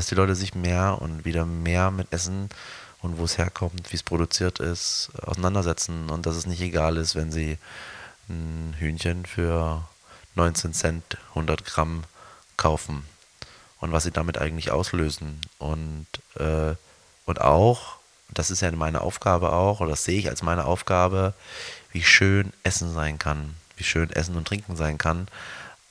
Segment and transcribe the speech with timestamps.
[0.00, 2.48] dass die Leute sich mehr und wieder mehr mit Essen
[3.02, 7.16] und wo es herkommt, wie es produziert ist, auseinandersetzen und dass es nicht egal ist,
[7.16, 7.58] wenn sie
[8.26, 9.86] ein Hühnchen für
[10.36, 12.04] 19 Cent 100 Gramm
[12.56, 13.04] kaufen
[13.78, 15.38] und was sie damit eigentlich auslösen.
[15.58, 16.06] Und,
[16.36, 16.76] äh,
[17.26, 17.96] und auch,
[18.30, 21.34] das ist ja meine Aufgabe auch, oder das sehe ich als meine Aufgabe,
[21.92, 25.28] wie schön Essen sein kann, wie schön Essen und Trinken sein kann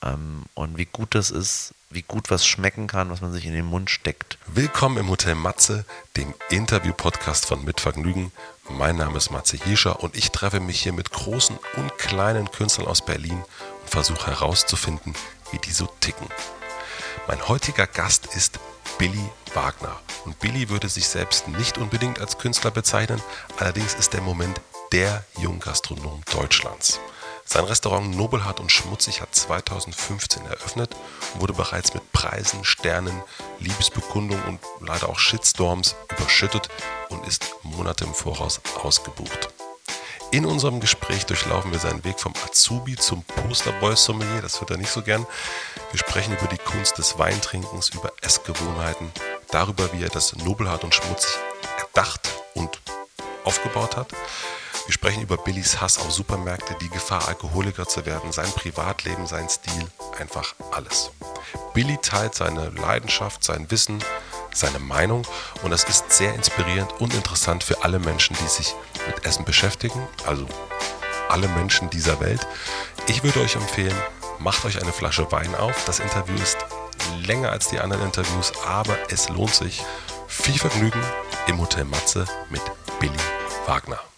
[0.02, 3.52] ähm, und wie gut das ist, wie gut was schmecken kann, was man sich in
[3.52, 4.38] den Mund steckt.
[4.46, 5.84] Willkommen im Hotel Matze,
[6.16, 8.32] dem Interview-Podcast von Mitvergnügen.
[8.68, 12.86] Mein Name ist Matze Hirscher und ich treffe mich hier mit großen und kleinen Künstlern
[12.86, 13.42] aus Berlin
[13.82, 15.14] und versuche herauszufinden,
[15.50, 16.28] wie die so ticken.
[17.26, 18.60] Mein heutiger Gast ist
[18.98, 19.98] Billy Wagner.
[20.24, 23.20] Und Billy würde sich selbst nicht unbedingt als Künstler bezeichnen,
[23.58, 24.60] allerdings ist er im Moment
[24.92, 27.00] der Junggastronom Deutschlands.
[27.52, 30.94] Sein Restaurant Nobelhart und Schmutzig hat 2015 eröffnet
[31.34, 33.24] und wurde bereits mit Preisen, Sternen,
[33.58, 36.68] Liebesbekundungen und leider auch Shitstorms überschüttet
[37.08, 39.48] und ist Monate im Voraus ausgebucht.
[40.30, 44.92] In unserem Gespräch durchlaufen wir seinen Weg vom Azubi zum Posterboy-Sommelier, das wird er nicht
[44.92, 45.26] so gern.
[45.90, 49.10] Wir sprechen über die Kunst des Weintrinkens, über Essgewohnheiten,
[49.50, 51.36] darüber, wie er das Nobelhart und Schmutzig
[51.80, 52.80] erdacht und
[53.42, 54.14] aufgebaut hat.
[54.86, 59.48] Wir sprechen über Billys Hass auf Supermärkte, die Gefahr, Alkoholiker zu werden, sein Privatleben, sein
[59.48, 59.86] Stil,
[60.18, 61.10] einfach alles.
[61.74, 64.02] Billy teilt seine Leidenschaft, sein Wissen,
[64.52, 65.26] seine Meinung
[65.62, 68.74] und das ist sehr inspirierend und interessant für alle Menschen, die sich
[69.06, 70.46] mit Essen beschäftigen, also
[71.28, 72.46] alle Menschen dieser Welt.
[73.06, 73.96] Ich würde euch empfehlen,
[74.38, 75.84] macht euch eine Flasche Wein auf.
[75.84, 76.58] Das Interview ist
[77.24, 79.82] länger als die anderen Interviews, aber es lohnt sich.
[80.26, 81.02] Viel Vergnügen
[81.46, 82.62] im Hotel Matze mit
[82.98, 83.12] Billy
[83.66, 84.09] Wagner.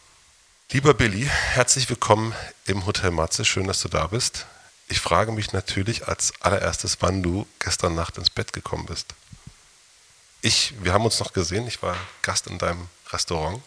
[0.73, 2.34] Lieber Billy, herzlich willkommen
[2.65, 3.45] im Hotel Matze.
[3.45, 4.47] Schön, dass du da bist.
[4.89, 9.14] Ich frage mich natürlich als allererstes, wann du gestern Nacht ins Bett gekommen bist.
[10.41, 13.62] Ich, wir haben uns noch gesehen, ich war Gast in deinem Restaurant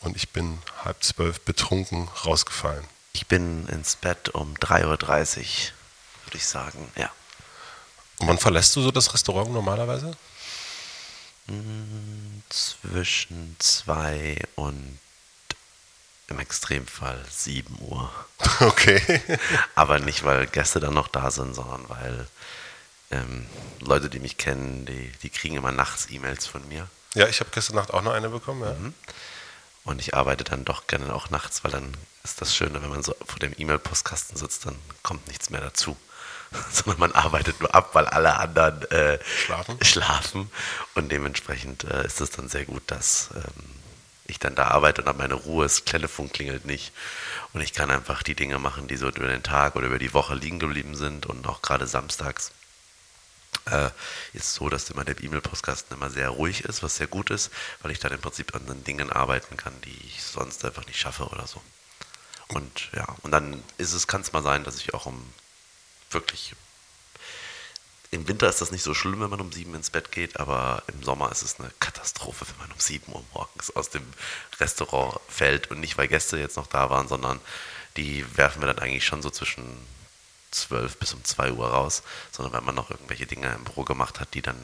[0.00, 2.84] und ich bin halb zwölf betrunken rausgefallen.
[3.14, 4.96] Ich bin ins Bett um 3.30 Uhr,
[6.26, 7.10] würde ich sagen, ja.
[8.18, 10.14] Und wann verlässt du so das Restaurant normalerweise?
[11.46, 14.98] Hm, zwischen zwei und
[16.32, 18.10] im Extremfall 7 Uhr.
[18.60, 19.20] Okay.
[19.76, 22.26] Aber nicht, weil Gäste dann noch da sind, sondern weil
[23.10, 23.46] ähm,
[23.80, 26.88] Leute, die mich kennen, die, die kriegen immer nachts E-Mails von mir.
[27.14, 28.72] Ja, ich habe gestern Nacht auch noch eine bekommen, ja.
[28.72, 28.94] Mhm.
[29.84, 33.02] Und ich arbeite dann doch gerne auch nachts, weil dann ist das Schöne, wenn man
[33.02, 35.96] so vor dem E-Mail-Postkasten sitzt, dann kommt nichts mehr dazu.
[36.72, 39.84] Sondern man arbeitet nur ab, weil alle anderen äh, Schlafen.
[39.84, 40.50] schlafen.
[40.94, 43.81] Und dementsprechend äh, ist es dann sehr gut, dass ähm,
[44.26, 46.92] ich dann da arbeite und habe meine Ruhe, das Telefon klingelt nicht.
[47.52, 50.14] Und ich kann einfach die Dinge machen, die so über den Tag oder über die
[50.14, 52.52] Woche liegen geblieben sind und auch gerade samstags.
[53.66, 53.90] Äh,
[54.32, 57.50] ist so, dass immer der E-Mail-Postkasten immer sehr ruhig ist, was sehr gut ist,
[57.82, 60.98] weil ich dann im Prinzip an den Dingen arbeiten kann, die ich sonst einfach nicht
[60.98, 61.60] schaffe oder so.
[62.48, 65.22] Und ja, und dann ist es, kann es mal sein, dass ich auch um
[66.10, 66.54] wirklich
[68.12, 70.82] im Winter ist das nicht so schlimm, wenn man um sieben ins Bett geht, aber
[70.86, 74.04] im Sommer ist es eine Katastrophe, wenn man um sieben Uhr morgens aus dem
[74.60, 77.40] Restaurant fällt und nicht, weil Gäste jetzt noch da waren, sondern
[77.96, 79.64] die werfen wir dann eigentlich schon so zwischen
[80.50, 82.02] zwölf bis um zwei Uhr raus,
[82.32, 84.60] sondern wenn man noch irgendwelche Dinge im Büro gemacht hat, die dann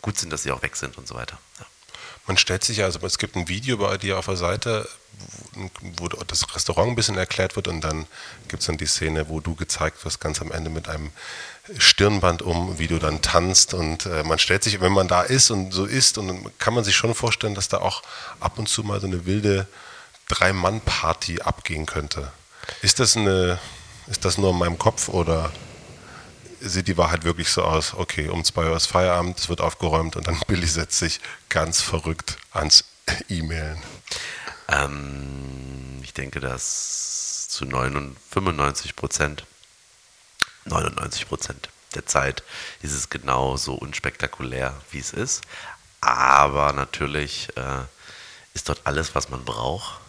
[0.00, 1.38] gut sind, dass sie auch weg sind und so weiter.
[1.58, 1.66] Ja.
[2.26, 4.88] Man stellt sich also, es gibt ein Video bei dir auf der Seite,
[5.96, 8.06] wo das Restaurant ein bisschen erklärt wird und dann
[8.48, 11.10] gibt es dann die Szene, wo du gezeigt wirst, ganz am Ende mit einem
[11.76, 15.50] Stirnband um, wie du dann tanzt und äh, man stellt sich, wenn man da ist
[15.50, 18.02] und so ist, und dann kann man sich schon vorstellen, dass da auch
[18.40, 19.66] ab und zu mal so eine wilde
[20.28, 22.32] Drei-Mann-Party abgehen könnte.
[22.82, 23.58] Ist das eine,
[24.06, 25.52] ist das nur in meinem Kopf oder
[26.60, 27.94] sieht die Wahrheit wirklich so aus?
[27.94, 31.80] Okay, um zwei Uhr ist Feierabend, es wird aufgeräumt und dann Billy setzt sich ganz
[31.80, 32.84] verrückt ans
[33.28, 33.82] E-Mailen.
[34.68, 39.44] Ähm, ich denke, dass zu 95 Prozent
[40.68, 42.42] 99 Prozent der Zeit
[42.82, 45.42] ist es genauso unspektakulär, wie es ist.
[46.00, 47.82] Aber natürlich äh,
[48.54, 50.00] ist dort alles, was man braucht.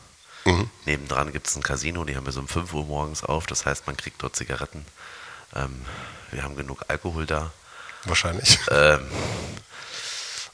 [0.46, 0.70] Mhm.
[0.86, 3.48] Nebendran gibt es ein Casino, die haben wir so um 5 Uhr morgens auf.
[3.48, 4.86] Das heißt, man kriegt dort Zigaretten.
[5.56, 5.86] Ähm,
[6.32, 7.52] wir haben genug Alkohol da.
[8.06, 8.60] Wahrscheinlich.
[8.70, 9.08] Ähm,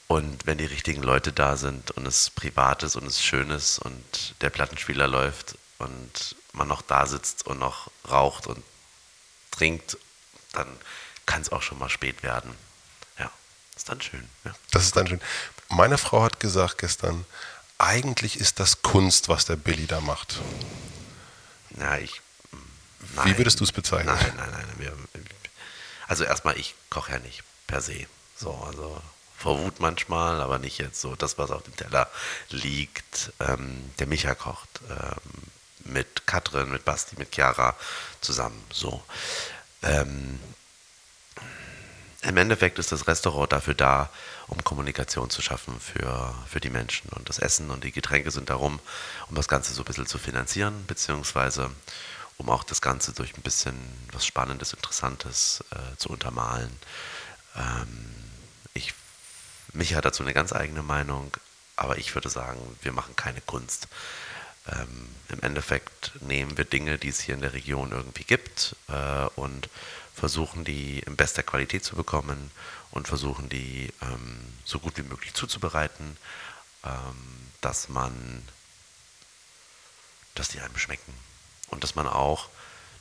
[0.08, 3.80] und wenn die richtigen Leute da sind und es privat ist und es schön ist
[3.80, 8.64] und der Plattenspieler läuft und man noch da sitzt und noch raucht und
[9.56, 9.98] trinkt,
[10.54, 10.68] dann
[11.26, 12.56] kann es auch schon mal spät werden.
[13.20, 13.32] Ja,
[13.76, 14.28] ist dann schön.
[14.44, 14.54] Ja.
[14.72, 15.22] Das ist dann schön.
[15.70, 17.26] Meine Frau hat gesagt gestern,
[17.78, 20.40] eigentlich ist das Kunst, was der Billy da macht.
[21.78, 22.22] Ja, ich.
[23.16, 24.16] Nein, Wie würdest du es bezeichnen?
[24.16, 24.66] Nein, nein, nein.
[24.78, 24.94] Wir,
[26.08, 28.08] also erstmal, ich koche ja nicht per se.
[28.38, 29.02] So, also
[29.38, 32.10] vor Wut manchmal, aber nicht jetzt so das, was auf dem Teller
[32.50, 33.32] liegt.
[33.40, 35.44] Ähm, der Micha kocht ähm,
[35.86, 37.76] mit Katrin, mit Basti, mit Chiara
[38.22, 38.62] zusammen.
[38.72, 39.04] So.
[39.84, 40.40] Ähm,
[42.24, 44.10] Im Endeffekt ist das Restaurant dafür da,
[44.48, 47.10] um Kommunikation zu schaffen für, für die Menschen.
[47.10, 48.80] Und das Essen und die Getränke sind darum,
[49.30, 51.72] um das Ganze so ein bisschen zu finanzieren, beziehungsweise
[52.38, 53.76] um auch das Ganze durch ein bisschen
[54.12, 56.72] was Spannendes, Interessantes äh, zu untermalen.
[57.56, 58.16] Ähm,
[58.74, 58.94] ich,
[59.74, 61.32] mich hat dazu eine ganz eigene Meinung,
[61.76, 63.88] aber ich würde sagen, wir machen keine Kunst.
[64.72, 69.26] Ähm, Im Endeffekt nehmen wir Dinge, die es hier in der Region irgendwie gibt äh,
[69.36, 69.70] und
[70.14, 72.52] versuchen die in bester Qualität zu bekommen
[72.92, 76.18] und versuchen die ähm, so gut wie möglich zuzubereiten,
[76.84, 78.42] ähm, dass man,
[80.34, 81.14] dass die einem schmecken
[81.70, 82.50] und dass man auch,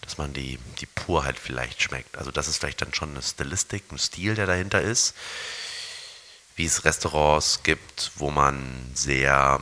[0.01, 2.19] dass man die, die Purheit vielleicht schmeckt.
[2.19, 5.15] Also das ist vielleicht dann schon eine Stilistik, ein Stil, der dahinter ist,
[6.57, 9.61] wie es Restaurants gibt, wo man sehr,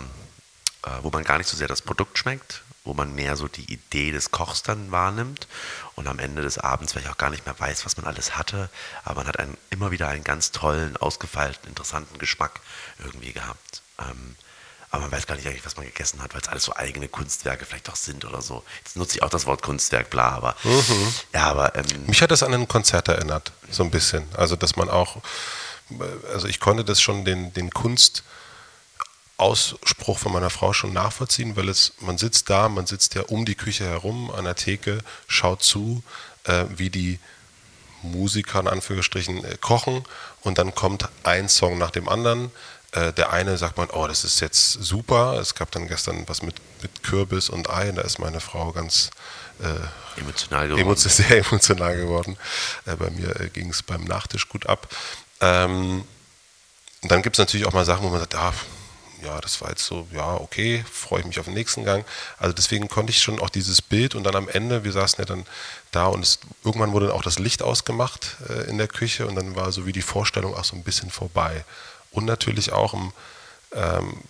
[1.02, 4.10] wo man gar nicht so sehr das Produkt schmeckt, wo man mehr so die Idee
[4.10, 5.46] des Kochs dann wahrnimmt
[5.94, 8.68] und am Ende des Abends vielleicht auch gar nicht mehr weiß, was man alles hatte,
[9.04, 12.60] aber man hat einen, immer wieder einen ganz tollen, ausgefeilten, interessanten Geschmack
[12.98, 13.82] irgendwie gehabt.
[14.00, 14.36] Ähm,
[14.90, 17.08] aber man weiß gar nicht eigentlich, was man gegessen hat, weil es alles so eigene
[17.08, 18.62] Kunstwerke vielleicht auch sind oder so.
[18.84, 21.14] Jetzt nutze ich auch das Wort Kunstwerk, bla, aber mhm.
[21.32, 24.26] ja, aber ähm, mich hat das an ein Konzert erinnert, so ein bisschen.
[24.34, 25.22] Also dass man auch,
[26.30, 28.22] also ich konnte das schon den den Kunst
[29.42, 33.44] Ausspruch von meiner Frau schon nachvollziehen, weil es, man sitzt da, man sitzt ja um
[33.44, 36.02] die Küche herum an der Theke, schaut zu,
[36.44, 37.18] äh, wie die
[38.02, 40.04] Musiker in Anführungsstrichen äh, kochen
[40.42, 42.50] und dann kommt ein Song nach dem anderen.
[42.92, 45.38] Äh, der eine sagt man, oh, das ist jetzt super.
[45.40, 49.10] Es gab dann gestern was mit, mit Kürbis und Ei, da ist meine Frau ganz
[49.60, 50.82] äh, emotional geworden.
[50.82, 52.36] Emo sehr emotional geworden.
[52.86, 54.88] Äh, bei mir äh, ging es beim Nachtisch gut ab.
[55.40, 56.04] Ähm,
[57.02, 58.52] und dann gibt es natürlich auch mal Sachen, wo man sagt, ah,
[59.24, 62.04] ja, das war jetzt so, ja, okay, freue ich mich auf den nächsten Gang.
[62.38, 65.24] Also deswegen konnte ich schon auch dieses Bild und dann am Ende, wir saßen ja
[65.24, 65.46] dann
[65.90, 69.56] da und es, irgendwann wurde auch das Licht ausgemacht äh, in der Küche und dann
[69.56, 71.64] war so wie die Vorstellung auch so ein bisschen vorbei.
[72.10, 73.12] Und natürlich auch, im,
[73.72, 74.22] ähm,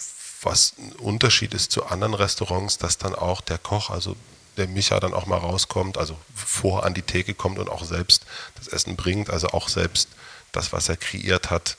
[0.43, 4.17] was ein Unterschied ist zu anderen Restaurants, dass dann auch der Koch, also
[4.57, 8.27] der Micha dann auch mal rauskommt, also vor an die Theke kommt und auch selbst
[8.57, 10.09] das Essen bringt, also auch selbst
[10.53, 11.77] das, was er kreiert hat,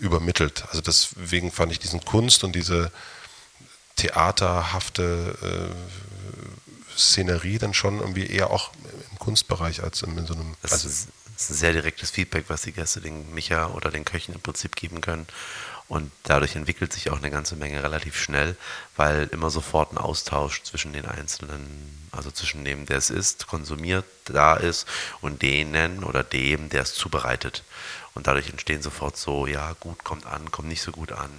[0.00, 0.64] übermittelt.
[0.68, 2.90] Also deswegen fand ich diesen Kunst und diese
[3.96, 8.70] theaterhafte äh, Szenerie dann schon irgendwie eher auch
[9.10, 10.54] im Kunstbereich als in, in so einem.
[10.62, 14.04] Das also ist, ist, ein sehr direktes Feedback, was die Gäste den Micha oder den
[14.04, 15.26] Köchen im Prinzip geben können.
[15.88, 18.56] Und dadurch entwickelt sich auch eine ganze Menge relativ schnell,
[18.96, 24.04] weil immer sofort ein Austausch zwischen den einzelnen, also zwischen dem, der es ist, konsumiert,
[24.24, 24.86] da ist
[25.20, 27.62] und denen oder dem, der es zubereitet.
[28.14, 31.30] Und dadurch entstehen sofort so, ja, gut, kommt an, kommt nicht so gut an.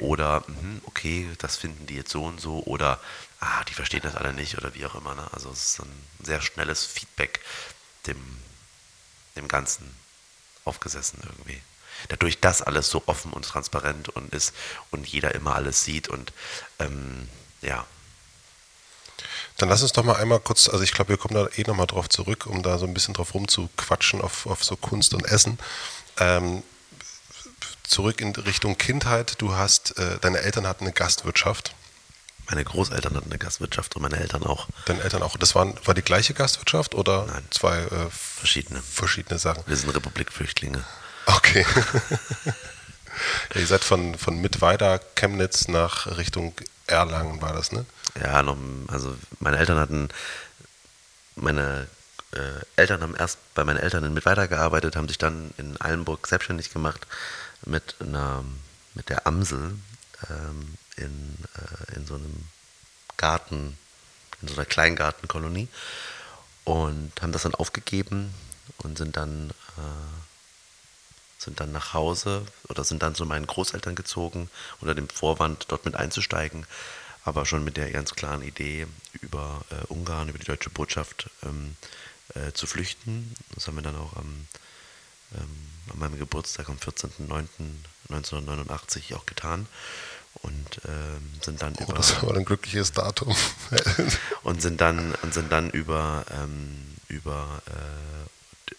[0.00, 2.60] Oder, mh, okay, das finden die jetzt so und so.
[2.64, 3.00] Oder,
[3.38, 5.14] ah, die verstehen das alle nicht oder wie auch immer.
[5.14, 5.24] Ne?
[5.32, 7.40] Also es ist ein sehr schnelles Feedback
[8.08, 8.20] dem,
[9.36, 9.94] dem Ganzen
[10.64, 11.60] aufgesessen irgendwie.
[12.08, 14.54] Dadurch, dass alles so offen und transparent und ist
[14.90, 16.32] und jeder immer alles sieht und
[16.80, 17.28] ähm,
[17.62, 17.86] ja,
[19.56, 21.86] dann lass uns doch mal einmal kurz, also ich glaube, wir kommen da eh nochmal
[21.86, 25.58] drauf zurück, um da so ein bisschen drauf rumzuquatschen auf, auf so Kunst und Essen.
[26.18, 26.62] Ähm,
[27.84, 29.40] zurück in Richtung Kindheit.
[29.40, 31.74] Du hast, äh, deine Eltern hatten eine Gastwirtschaft.
[32.50, 34.68] Meine Großeltern hatten eine Gastwirtschaft und meine Eltern auch.
[34.84, 35.36] Deine Eltern auch.
[35.36, 37.44] Das waren, war die gleiche Gastwirtschaft oder Nein.
[37.50, 38.82] zwei äh, verschiedene.
[38.82, 39.62] verschiedene Sachen?
[39.66, 40.84] Wir sind Republikflüchtlinge.
[41.26, 41.64] Okay.
[43.54, 46.54] ja, ihr seid von, von Mittweida, Chemnitz nach Richtung
[46.86, 47.86] Erlangen, war das, ne?
[48.20, 48.44] Ja,
[48.88, 50.08] also meine Eltern hatten
[51.36, 51.88] meine
[52.32, 56.72] äh, Eltern haben erst bei meinen Eltern mit weitergearbeitet, haben sich dann in Allenburg selbstständig
[56.72, 57.06] gemacht
[57.64, 58.44] mit einer,
[58.94, 59.76] mit der Amsel
[60.30, 62.48] ähm, in, äh, in so einem
[63.16, 63.78] Garten,
[64.42, 65.68] in so einer Kleingartenkolonie
[66.64, 68.34] und haben das dann aufgegeben
[68.78, 70.23] und sind dann äh,
[71.44, 75.84] sind dann nach Hause oder sind dann zu meinen Großeltern gezogen unter dem Vorwand dort
[75.84, 76.66] mit einzusteigen,
[77.24, 78.86] aber schon mit der ganz klaren Idee
[79.20, 81.76] über äh, Ungarn, über die deutsche Botschaft ähm,
[82.34, 83.34] äh, zu flüchten.
[83.54, 84.46] Das haben wir dann auch am,
[85.34, 89.66] ähm, an meinem Geburtstag am 14.09.1989 auch getan
[90.42, 93.34] und ähm, sind dann oh, über das war ein glückliches Datum
[94.42, 97.72] und sind dann und sind dann über ähm, über äh,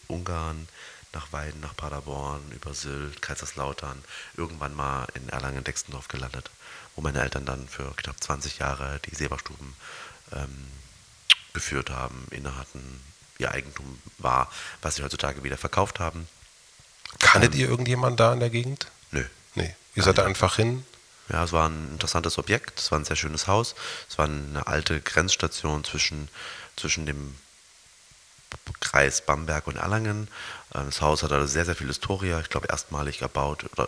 [0.08, 0.68] Ungarn
[1.16, 4.04] nach Weiden, nach Paderborn, über Sylt, Kaiserslautern,
[4.38, 6.52] irgendwann mal in Erlangen-Dextendorf gelandet,
[6.96, 9.74] wo meine Eltern dann für knapp 20 Jahre die Seberstuben
[10.34, 10.68] ähm,
[11.54, 13.02] geführt haben, inne hatten,
[13.40, 16.28] ihr Eigentum war, was sie heutzutage wieder verkauft haben.
[17.20, 18.92] Kanntet ihr irgendjemand da in der Gegend?
[19.12, 19.24] Nö.
[19.56, 19.74] Nee.
[19.96, 20.86] Ihr seid da einfach hin?
[21.30, 23.74] Ja, es war ein interessantes Objekt, es war ein sehr schönes Haus,
[24.10, 26.28] es war eine alte Grenzstation zwischen,
[26.76, 27.36] zwischen dem
[28.80, 30.28] Kreis Bamberg und Erlangen.
[30.76, 33.88] Äh, Das Haus hat also sehr, sehr viel Historie, ich glaube erstmalig erbaut oder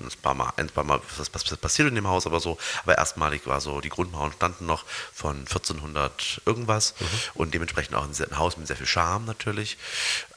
[0.00, 3.46] ein paar Mal, ein paar Mal was, passiert in dem Haus, aber so, aber erstmalig
[3.46, 6.94] war so, die Grundmauern standen noch von 1400 irgendwas
[7.34, 9.78] und dementsprechend auch ein, ein Haus mit sehr viel Charme natürlich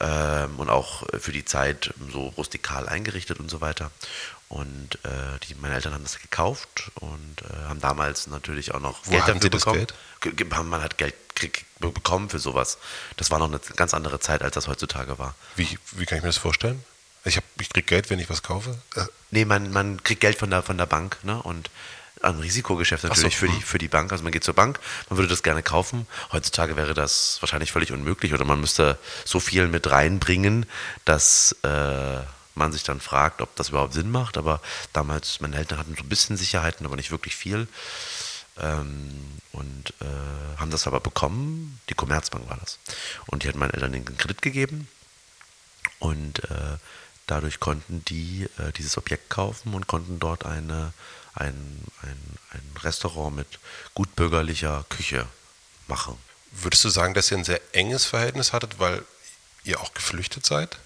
[0.00, 3.90] ähm, und auch für die Zeit so rustikal eingerichtet und so weiter.
[4.48, 5.08] Und äh,
[5.48, 9.26] die, meine Eltern haben das gekauft und äh, haben damals natürlich auch noch Wo hatten
[9.26, 9.78] dafür sie das bekommen.
[9.78, 9.94] Geld?
[10.20, 11.14] Ge- ge- haben- Man hat Geld
[11.80, 12.78] bekommen für sowas.
[13.16, 15.34] Das war noch eine ganz andere Zeit, als das heutzutage war.
[15.56, 16.82] Wie, wie kann ich mir das vorstellen?
[17.24, 18.78] Ich, hab, ich krieg Geld, wenn ich was kaufe?
[18.94, 21.42] Äh, Nee, man, man kriegt Geld von der, von der Bank ne?
[21.42, 21.68] und
[22.22, 23.62] ein Risikogeschäft so, natürlich für, die, hm.
[23.62, 24.12] für die Bank.
[24.12, 24.78] Also man geht zur Bank,
[25.10, 26.06] man würde das gerne kaufen.
[26.30, 30.64] Heutzutage wäre das wahrscheinlich völlig unmöglich oder man müsste so viel mit reinbringen,
[31.04, 32.20] dass äh,
[32.56, 34.36] man sich dann fragt, ob das überhaupt Sinn macht.
[34.36, 34.60] Aber
[34.92, 37.68] damals, meine Eltern hatten so ein bisschen Sicherheiten, aber nicht wirklich viel.
[38.58, 41.80] Ähm, und äh, haben das aber bekommen.
[41.88, 42.78] Die Commerzbank war das.
[43.26, 44.88] Und die hat meinen Eltern den Kredit gegeben.
[45.98, 46.78] Und äh,
[47.26, 50.92] dadurch konnten die äh, dieses Objekt kaufen und konnten dort eine,
[51.34, 52.18] ein, ein,
[52.52, 53.58] ein Restaurant mit
[53.94, 55.26] gutbürgerlicher Küche
[55.88, 56.18] machen.
[56.52, 59.04] würdest du sagen, dass ihr ein sehr enges Verhältnis hattet, weil
[59.64, 60.78] ihr auch geflüchtet seid?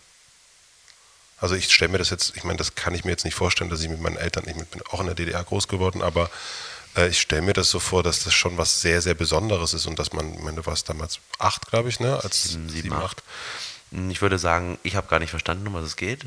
[1.41, 3.71] Also ich stelle mir das jetzt, ich meine, das kann ich mir jetzt nicht vorstellen,
[3.71, 6.31] dass ich mit meinen Eltern, ich bin auch in der DDR groß geworden, aber
[6.97, 9.87] äh, ich stelle mir das so vor, dass das schon was sehr, sehr Besonderes ist
[9.87, 12.21] und dass man, ich meine, du warst damals acht, glaube ich, ne?
[12.23, 13.23] Als Sieben, sieben, sieben, acht.
[14.11, 16.27] Ich würde sagen, ich habe gar nicht verstanden, um was es geht.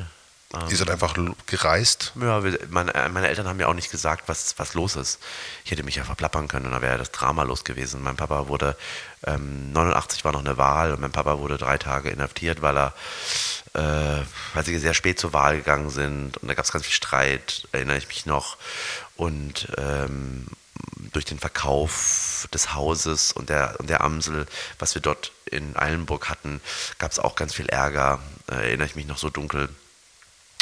[0.54, 1.16] Ähm, Ihr seid einfach
[1.48, 2.14] gereist.
[2.20, 5.20] Ja, wir, meine, meine Eltern haben mir auch nicht gesagt, was, was los ist.
[5.66, 8.04] Ich hätte mich ja verplappern können und dann wäre das Drama los gewesen.
[8.04, 8.78] Mein Papa wurde,
[9.26, 12.94] ähm, 89 war noch eine Wahl und mein Papa wurde drei Tage inhaftiert, weil er,
[13.74, 16.94] äh, weil sie sehr spät zur Wahl gegangen sind und da gab es ganz viel
[16.94, 18.58] Streit, erinnere ich mich noch.
[19.16, 20.48] Und ähm,
[21.12, 24.46] durch den Verkauf des Hauses und der, und der Amsel,
[24.80, 26.62] was wir dort in Eilenburg hatten,
[26.98, 28.20] gab es auch ganz viel Ärger,
[28.50, 29.70] äh, erinnere ich mich noch so dunkel.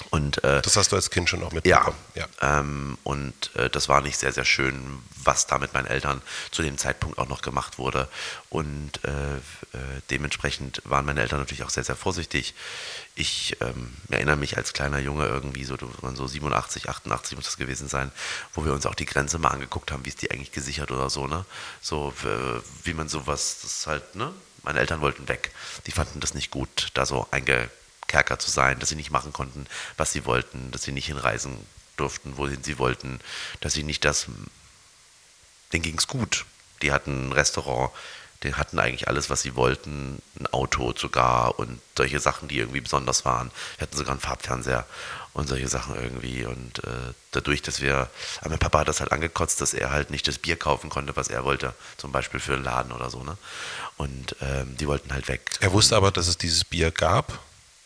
[0.10, 1.98] Und äh, Das hast du als Kind schon auch ja, mitbekommen.
[2.16, 2.28] Ja.
[2.42, 6.64] Ähm, und äh, das war nicht sehr, sehr schön, was da mit meinen Eltern zu
[6.64, 8.08] dem Zeitpunkt auch noch gemacht wurde.
[8.50, 9.36] Und äh,
[9.78, 12.54] äh, dementsprechend waren meine Eltern natürlich auch sehr, sehr vorsichtig.
[13.16, 17.58] Ich ähm, erinnere mich als kleiner Junge irgendwie, so, man so 87, 88 muss das
[17.58, 18.12] gewesen sein,
[18.54, 21.10] wo wir uns auch die Grenze mal angeguckt haben, wie ist die eigentlich gesichert oder
[21.10, 21.46] so, ne?
[21.82, 22.14] So,
[22.84, 24.34] wie man sowas, das ist halt, ne?
[24.64, 25.52] Meine Eltern wollten weg.
[25.88, 27.28] Die fanden das nicht gut, da so
[28.12, 29.66] eingekerkert zu sein, dass sie nicht machen konnten,
[29.98, 31.56] was sie wollten, dass sie nicht hinreisen
[31.98, 33.20] durften, wohin sie wollten,
[33.60, 34.28] dass sie nicht das,
[35.74, 36.46] denen ging es gut.
[36.82, 37.92] Die hatten ein Restaurant,
[38.44, 42.82] die hatten eigentlich alles, was sie wollten, ein Auto sogar und solche Sachen, die irgendwie
[42.82, 43.52] besonders waren.
[43.78, 44.86] Wir hatten sogar einen Farbfernseher
[45.34, 46.46] und solche Sachen irgendwie.
[46.46, 50.10] Und äh, dadurch, dass wir, aber mein Papa hat das halt angekotzt, dass er halt
[50.10, 53.24] nicht das Bier kaufen konnte, was er wollte, zum Beispiel für einen Laden oder so.
[53.24, 53.38] Ne?
[53.98, 55.52] Und ähm, die wollten halt weg.
[55.60, 57.40] Er wusste aber, dass es dieses Bier gab.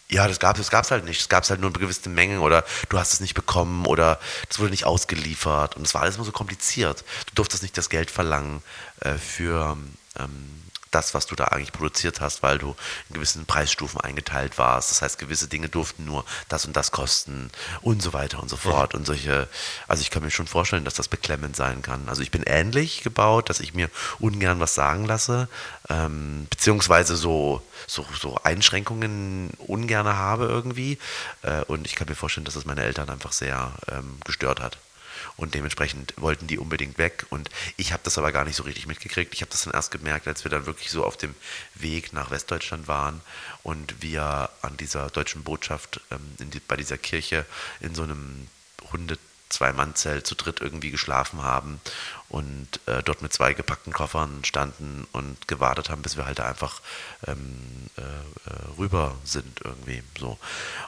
[0.10, 1.20] Ja, das gab es gab's halt nicht.
[1.20, 4.20] Es gab halt nur eine gewisse Menge oder du hast es nicht bekommen oder
[4.50, 5.76] es wurde nicht ausgeliefert.
[5.76, 7.04] Und es war alles immer so kompliziert.
[7.28, 8.62] Du durftest nicht das Geld verlangen
[9.00, 9.78] äh, für
[10.20, 10.65] ähm,
[10.96, 12.74] das, was du da eigentlich produziert hast, weil du
[13.10, 14.92] in gewissen Preisstufen eingeteilt warst.
[14.92, 18.56] Das heißt, gewisse Dinge durften nur das und das kosten und so weiter und so
[18.56, 18.96] fort.
[18.96, 19.50] Und solche,
[19.90, 22.08] also ich kann mir schon vorstellen, dass das beklemmend sein kann.
[22.08, 25.50] Also ich bin ähnlich gebaut, dass ich mir ungern was sagen lasse,
[25.90, 30.98] ähm, beziehungsweise so, so, so Einschränkungen ungern habe irgendwie.
[31.42, 34.78] Äh, und ich kann mir vorstellen, dass das meine Eltern einfach sehr ähm, gestört hat.
[35.38, 37.26] Und dementsprechend wollten die unbedingt weg.
[37.30, 39.34] Und ich habe das aber gar nicht so richtig mitgekriegt.
[39.34, 41.36] Ich habe das dann erst gemerkt, als wir dann wirklich so auf dem
[41.74, 43.22] Weg nach Westdeutschland waren
[43.64, 47.46] und wir an dieser deutschen Botschaft ähm, die, bei dieser Kirche
[47.82, 48.48] in so einem
[48.92, 49.18] Hunde
[49.50, 51.80] Zwei-Mann-Zelt zu dritt irgendwie geschlafen haben
[52.30, 56.82] und äh, dort mit zwei gepackten Koffern standen und gewartet haben, bis wir halt einfach
[57.28, 60.38] ähm, äh, äh, rüber sind irgendwie so.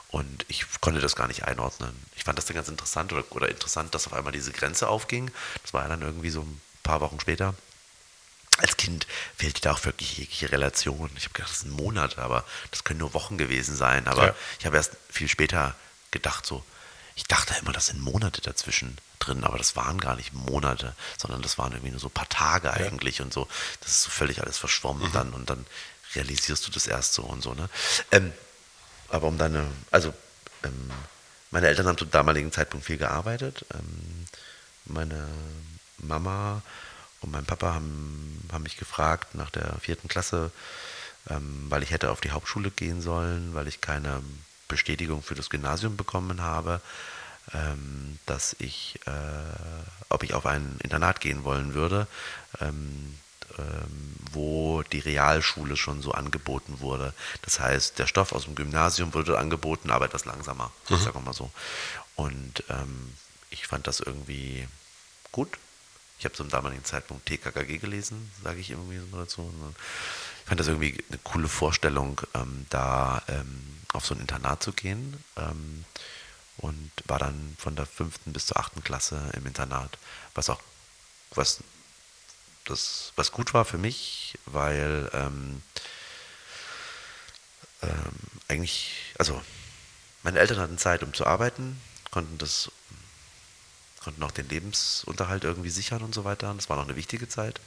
[0.10, 1.94] Und ich konnte das gar nicht einordnen.
[2.16, 5.32] Ich fand das dann ganz interessant oder, oder interessant, dass auf einmal diese Grenze aufging.
[5.62, 7.54] Das war ja dann irgendwie so ein paar Wochen später.
[8.58, 9.06] Als Kind
[9.38, 11.12] fehlte da auch wirklich jegliche Relation.
[11.16, 14.08] Ich habe gedacht, das sind Monate, aber das können nur Wochen gewesen sein.
[14.08, 14.36] Aber Ja.
[14.60, 15.76] ich habe erst viel später
[16.10, 16.64] gedacht, so,
[17.16, 21.42] ich dachte immer, das sind Monate dazwischen drin, aber das waren gar nicht Monate, sondern
[21.42, 23.48] das waren irgendwie nur so ein paar Tage eigentlich und so.
[23.82, 25.66] Das ist so völlig alles verschwommen dann und dann
[26.16, 27.54] realisierst du das erst so und so.
[27.54, 27.70] Ne?
[28.12, 28.34] Ähm,
[29.10, 30.14] aber um deine, also
[30.64, 30.92] ähm,
[31.52, 33.66] meine Eltern haben zum damaligen Zeitpunkt viel gearbeitet.
[33.74, 34.26] Ähm,
[34.86, 35.28] meine
[35.98, 36.62] Mama
[37.22, 40.52] und mein Papa haben, haben mich gefragt nach der vierten Klasse,
[41.30, 44.22] ähm, weil ich hätte auf die Hauptschule gehen sollen, weil ich keine
[44.68, 46.82] Bestätigung für das Gymnasium bekommen habe,
[47.54, 49.12] ähm, dass ich, äh,
[50.10, 52.08] ob ich auf ein Internat gehen wollen würde,
[52.60, 53.18] ähm,
[53.58, 57.14] ähm, wo die Realschule schon so angeboten wurde.
[57.42, 60.98] Das heißt, der Stoff aus dem Gymnasium wurde angeboten, aber etwas langsamer, mhm.
[60.98, 61.52] sagen wir mal so.
[62.16, 63.14] Und ähm,
[63.50, 64.68] ich fand das irgendwie
[65.32, 65.58] gut.
[66.20, 69.54] Ich habe zum damaligen Zeitpunkt TKKG gelesen, sage ich irgendwie so dazu.
[70.44, 74.74] Ich fand das irgendwie eine coole Vorstellung, ähm, da ähm, auf so ein Internat zu
[74.74, 75.24] gehen.
[76.58, 79.98] Und war dann von der fünften bis zur achten Klasse im Internat,
[80.34, 80.60] was auch
[81.32, 81.60] was
[82.66, 85.62] das was gut war für mich, weil ähm,
[87.84, 88.16] ähm,
[88.48, 89.42] eigentlich also
[90.24, 91.80] meine Eltern hatten Zeit, um zu arbeiten,
[92.12, 92.72] konnten das
[94.04, 96.54] konnten auch den Lebensunterhalt irgendwie sichern und so weiter.
[96.56, 97.60] Das war noch eine wichtige Zeit.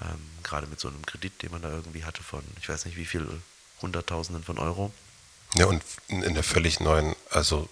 [0.00, 2.96] Ähm, gerade mit so einem Kredit, den man da irgendwie hatte von, ich weiß nicht
[2.96, 3.42] wie viel,
[3.82, 4.92] Hunderttausenden von Euro.
[5.54, 7.68] Ja, und in der völlig neuen, also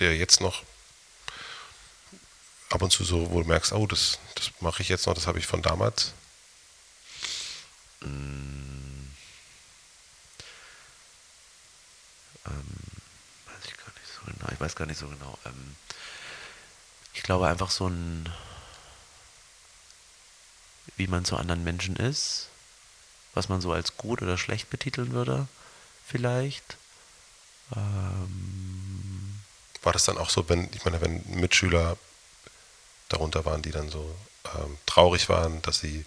[0.00, 0.62] der jetzt noch
[2.70, 5.26] ab und zu so, wo du merkst, oh, das, das mache ich jetzt noch, das
[5.26, 6.12] habe ich von damals?
[8.00, 8.76] Mm
[12.46, 12.76] ähm,
[13.46, 14.52] weiß ich gar nicht so genau.
[14.52, 15.38] Ich weiß gar nicht so genau.
[15.44, 15.76] Ähm,
[17.14, 18.28] ich glaube einfach so ein,
[20.96, 22.48] wie man zu anderen Menschen ist,
[23.34, 25.48] was man so als gut oder schlecht betiteln würde,
[26.06, 26.76] vielleicht.
[27.74, 29.40] Ähm,
[29.82, 31.96] War das dann auch so, wenn, ich meine, wenn Mitschüler
[33.08, 34.14] darunter waren, die dann so
[34.54, 36.04] ähm, traurig waren, dass sie,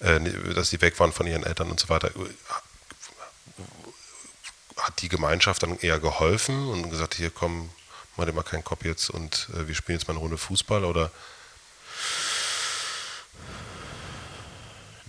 [0.00, 0.20] äh,
[0.54, 2.10] dass sie weg waren von ihren Eltern und so weiter,
[4.76, 7.70] hat die Gemeinschaft dann eher geholfen und gesagt, hier komm,
[8.16, 10.84] mach dir mal keinen Kopf jetzt und äh, wir spielen jetzt mal eine Runde Fußball
[10.84, 11.10] oder?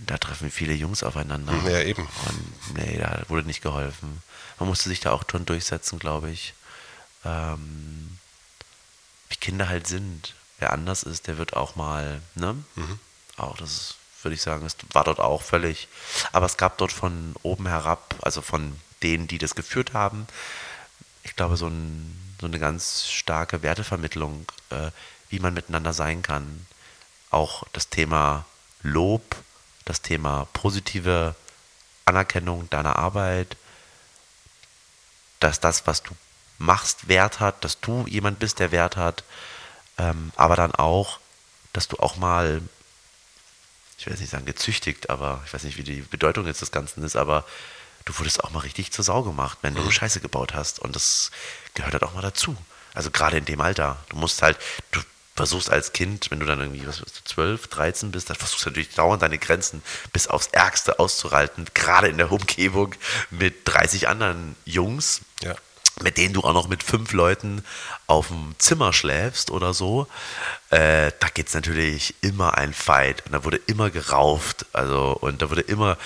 [0.06, 1.52] Da treffen viele Jungs aufeinander.
[1.70, 2.02] Ja, eben.
[2.26, 4.22] Und nee, da wurde nicht geholfen.
[4.58, 6.54] Man musste sich da auch schon durchsetzen, glaube ich.
[7.24, 8.18] Ähm,
[9.28, 10.34] wie Kinder halt sind.
[10.60, 12.54] Wer anders ist, der wird auch mal, ne?
[12.76, 12.98] Mhm.
[13.36, 15.88] Auch das würde ich sagen, es war dort auch völlig.
[16.32, 20.26] Aber es gab dort von oben herab, also von denen, die das geführt haben,
[21.22, 24.90] ich glaube, so, ein, so eine ganz starke Wertevermittlung, äh,
[25.28, 26.66] wie man miteinander sein kann.
[27.30, 28.44] Auch das Thema
[28.82, 29.36] Lob,
[29.84, 31.34] das Thema positive
[32.04, 33.56] Anerkennung deiner Arbeit,
[35.38, 36.14] dass das, was du
[36.58, 39.24] machst, Wert hat, dass du jemand bist, der Wert hat,
[40.00, 41.18] ähm, aber dann auch,
[41.74, 42.62] dass du auch mal,
[43.98, 47.04] ich will nicht sagen gezüchtigt, aber ich weiß nicht, wie die Bedeutung jetzt des Ganzen
[47.04, 47.44] ist, aber
[48.06, 49.90] du wurdest auch mal richtig zur Sau gemacht, wenn du mhm.
[49.90, 50.78] Scheiße gebaut hast.
[50.78, 51.30] Und das
[51.74, 52.56] gehört halt auch mal dazu.
[52.94, 53.98] Also gerade in dem Alter.
[54.08, 54.58] Du musst halt,
[54.90, 55.00] du
[55.36, 58.70] versuchst als Kind, wenn du dann irgendwie, was du, 12, 13 bist, dann versuchst du
[58.70, 59.82] natürlich dauernd deine Grenzen
[60.12, 62.94] bis aufs Ärgste auszureiten, gerade in der Umgebung
[63.30, 65.20] mit 30 anderen Jungs.
[65.42, 65.54] Ja.
[66.02, 67.64] Mit denen du auch noch mit fünf Leuten
[68.06, 70.06] auf dem Zimmer schläfst oder so,
[70.70, 75.42] äh, da gibt es natürlich immer ein Fight und da wurde immer gerauft, also und
[75.42, 75.98] da wurde immer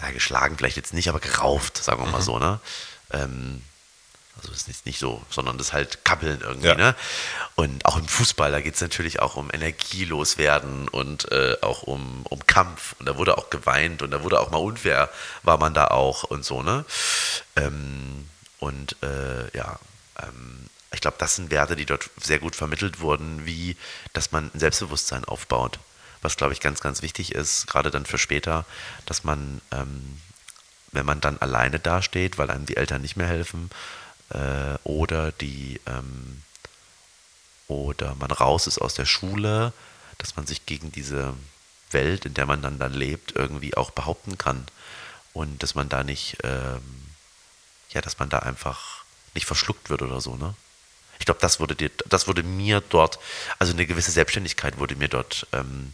[0.00, 2.24] na, geschlagen vielleicht jetzt nicht, aber gerauft, sagen wir mal mhm.
[2.24, 2.60] so, ne?
[3.12, 3.62] Ähm,
[4.38, 6.68] Also das ist nicht, nicht so, sondern das ist halt Kappeln irgendwie.
[6.68, 6.76] Ja.
[6.76, 6.94] Ne?
[7.56, 11.82] Und auch im Fußball, da geht es natürlich auch um Energielos werden und äh, auch
[11.82, 12.94] um, um Kampf.
[13.00, 15.08] Und da wurde auch geweint und da wurde auch mal unfair,
[15.42, 16.62] war man da auch und so.
[16.62, 16.84] Ne?
[17.56, 19.78] Ähm, und äh, ja,
[20.20, 23.76] ähm, ich glaube, das sind Werte, die dort sehr gut vermittelt wurden, wie
[24.12, 25.78] dass man ein Selbstbewusstsein aufbaut.
[26.22, 28.64] Was, glaube ich, ganz, ganz wichtig ist, gerade dann für später,
[29.06, 30.20] dass man, ähm,
[30.90, 33.70] wenn man dann alleine dasteht, weil einem die Eltern nicht mehr helfen,
[34.30, 36.42] äh, oder die ähm,
[37.68, 39.72] oder man raus ist aus der Schule,
[40.16, 41.34] dass man sich gegen diese
[41.90, 44.66] Welt, in der man dann, dann lebt, irgendwie auch behaupten kann.
[45.32, 46.82] Und dass man da nicht, ähm,
[47.90, 50.54] ja, dass man da einfach nicht verschluckt wird oder so, ne?
[51.18, 53.18] Ich glaube, das wurde dir, das wurde mir dort,
[53.58, 55.92] also eine gewisse Selbstständigkeit wurde mir dort ähm,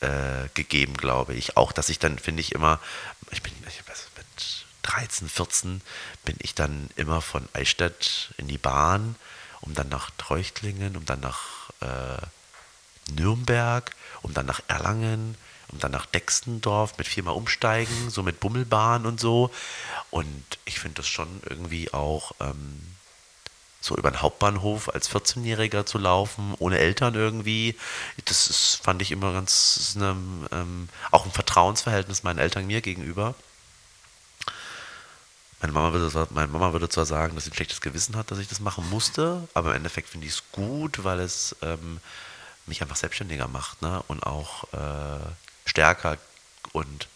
[0.00, 1.56] äh, gegeben, glaube ich.
[1.56, 2.78] Auch, dass ich dann, finde ich, immer,
[3.30, 5.80] ich bin ich weiß, mit 13, 14
[6.24, 9.16] bin ich dann immer von Eichstätt in die Bahn,
[9.62, 13.90] um dann nach Treuchtlingen, um dann nach äh, Nürnberg,
[14.22, 15.36] um dann nach Erlangen,
[15.72, 19.50] um dann nach Dextendorf mit viermal umsteigen, so mit Bummelbahn und so.
[20.10, 22.80] Und ich finde das schon irgendwie auch ähm,
[23.80, 27.76] so über den Hauptbahnhof als 14-Jähriger zu laufen, ohne Eltern irgendwie.
[28.26, 30.16] Das ist, fand ich immer ganz, eine,
[30.52, 33.34] ähm, auch ein Vertrauensverhältnis meinen Eltern mir gegenüber.
[35.60, 38.30] Meine Mama, würde, zwar- meine Mama würde zwar sagen, dass sie ein schlechtes Gewissen hat,
[38.30, 42.00] dass ich das machen musste, aber im Endeffekt finde ich es gut, weil es ähm,
[42.66, 44.02] mich einfach selbstständiger macht ne?
[44.08, 45.20] und auch äh,
[45.64, 46.18] stärker
[46.72, 47.08] und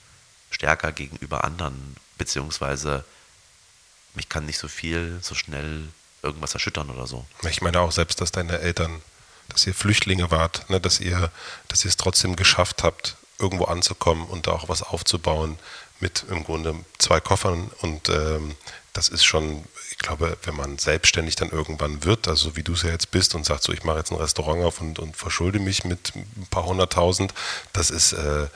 [0.51, 3.05] stärker gegenüber anderen, beziehungsweise
[4.15, 5.89] mich kann nicht so viel, so schnell
[6.23, 7.27] irgendwas erschüttern oder so.
[7.49, 9.03] Ich meine auch selbst, dass deine Eltern,
[9.49, 11.31] dass ihr Flüchtlinge wart, ne, dass ihr,
[11.69, 15.59] dass ihr es trotzdem geschafft habt, irgendwo anzukommen und da auch was aufzubauen
[16.01, 18.57] mit im Grunde zwei Koffern und ähm,
[18.93, 19.65] das ist schon,
[19.99, 23.35] ich glaube, wenn man selbstständig dann irgendwann wird, also wie du es ja jetzt bist
[23.35, 26.47] und sagst so, ich mache jetzt ein Restaurant auf und, und verschulde mich mit ein
[26.51, 27.33] paar hunderttausend,
[27.73, 28.47] das ist, äh,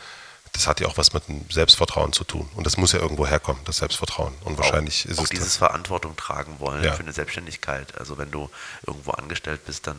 [0.53, 3.27] das hat ja auch was mit dem Selbstvertrauen zu tun und das muss ja irgendwo
[3.27, 5.57] herkommen, das Selbstvertrauen und wahrscheinlich auch, ist auch es dieses das.
[5.57, 6.93] Verantwortung tragen wollen Ja.
[6.93, 7.97] für eine Selbstständigkeit.
[7.99, 8.51] Also wenn du
[8.87, 9.97] irgendwo angestellt bist, dann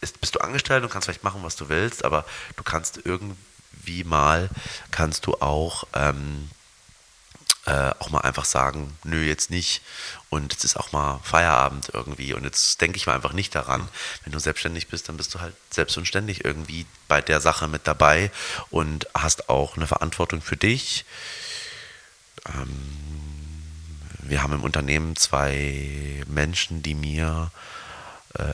[0.00, 2.24] ist, bist du angestellt und kannst vielleicht machen, was du willst, aber
[2.56, 4.50] du kannst irgendwie mal,
[4.92, 6.50] kannst du auch ähm,
[7.64, 9.82] äh, auch mal einfach sagen, nö, jetzt nicht.
[10.28, 12.34] Und jetzt ist auch mal Feierabend irgendwie.
[12.34, 13.88] Und jetzt denke ich mal einfach nicht daran.
[14.24, 17.68] Wenn du selbstständig bist, dann bist du halt selbst und ständig irgendwie bei der Sache
[17.68, 18.30] mit dabei
[18.70, 21.04] und hast auch eine Verantwortung für dich.
[24.22, 27.52] Wir haben im Unternehmen zwei Menschen, die mir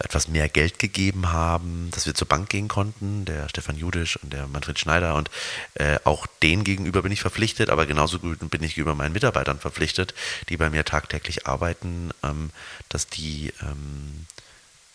[0.05, 4.33] etwas mehr Geld gegeben haben, dass wir zur Bank gehen konnten, der Stefan Judisch und
[4.33, 5.15] der Manfred Schneider.
[5.15, 5.31] Und
[5.75, 9.59] äh, auch denen gegenüber bin ich verpflichtet, aber genauso gut bin ich gegenüber meinen Mitarbeitern
[9.59, 10.15] verpflichtet,
[10.49, 12.51] die bei mir tagtäglich arbeiten, ähm,
[12.89, 14.27] dass die ähm,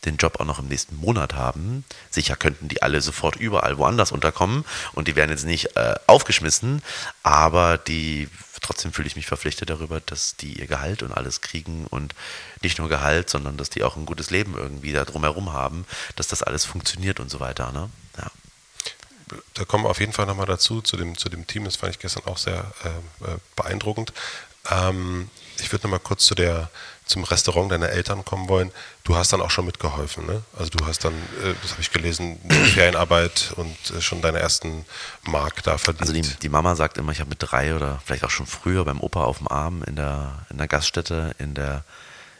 [0.05, 1.83] den Job auch noch im nächsten Monat haben.
[2.09, 6.81] Sicher könnten die alle sofort überall woanders unterkommen und die werden jetzt nicht äh, aufgeschmissen,
[7.23, 8.29] aber die
[8.67, 12.13] trotzdem fühle ich mich verpflichtet darüber, dass die ihr Gehalt und alles kriegen und
[12.61, 16.27] nicht nur Gehalt, sondern dass die auch ein gutes Leben irgendwie da drumherum haben, dass
[16.27, 17.71] das alles funktioniert und so weiter.
[17.71, 17.89] Ne?
[18.17, 18.31] Ja.
[19.53, 21.93] da kommen wir auf jeden Fall nochmal dazu, zu dem, zu dem Team, das fand
[21.93, 24.11] ich gestern auch sehr äh, äh, beeindruckend.
[24.69, 26.69] Ähm, ich würde nochmal kurz zu der,
[27.07, 28.71] zum Restaurant deiner Eltern kommen wollen.
[29.03, 30.43] Du hast dann auch schon mitgeholfen, ne?
[30.57, 32.39] Also du hast dann, äh, das habe ich gelesen,
[32.73, 34.85] Ferienarbeit und äh, schon deine ersten
[35.23, 36.01] Mark da verdient.
[36.01, 38.85] Also die, die Mama sagt immer, ich habe mit drei oder vielleicht auch schon früher
[38.85, 41.83] beim Opa auf dem Arm in der, in der Gaststätte, in der,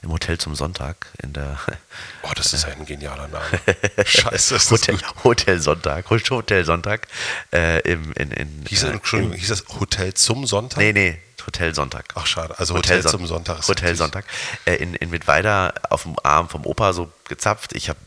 [0.02, 1.58] im Hotel zum Sonntag, in der
[2.24, 3.46] oh, das ist ein genialer Name.
[4.06, 5.24] Scheiße, ist das Hotel, gut.
[5.24, 7.08] Hotel Sonntag, Hotel Sonntag
[7.54, 10.80] äh, im, in, in, Hieß das, äh, Entschuldigung, hieß das Hotel zum Sonntag?
[10.80, 12.06] Nee, nee, Hotel Sonntag.
[12.16, 12.54] Ach, schade.
[12.60, 14.26] Also Hotel Son- zum Sonntag ist Hotel Sonntag.
[14.66, 17.74] Äh, in, in Mittweida auf dem Arm vom Opa so gezapft.
[17.74, 17.98] Ich habe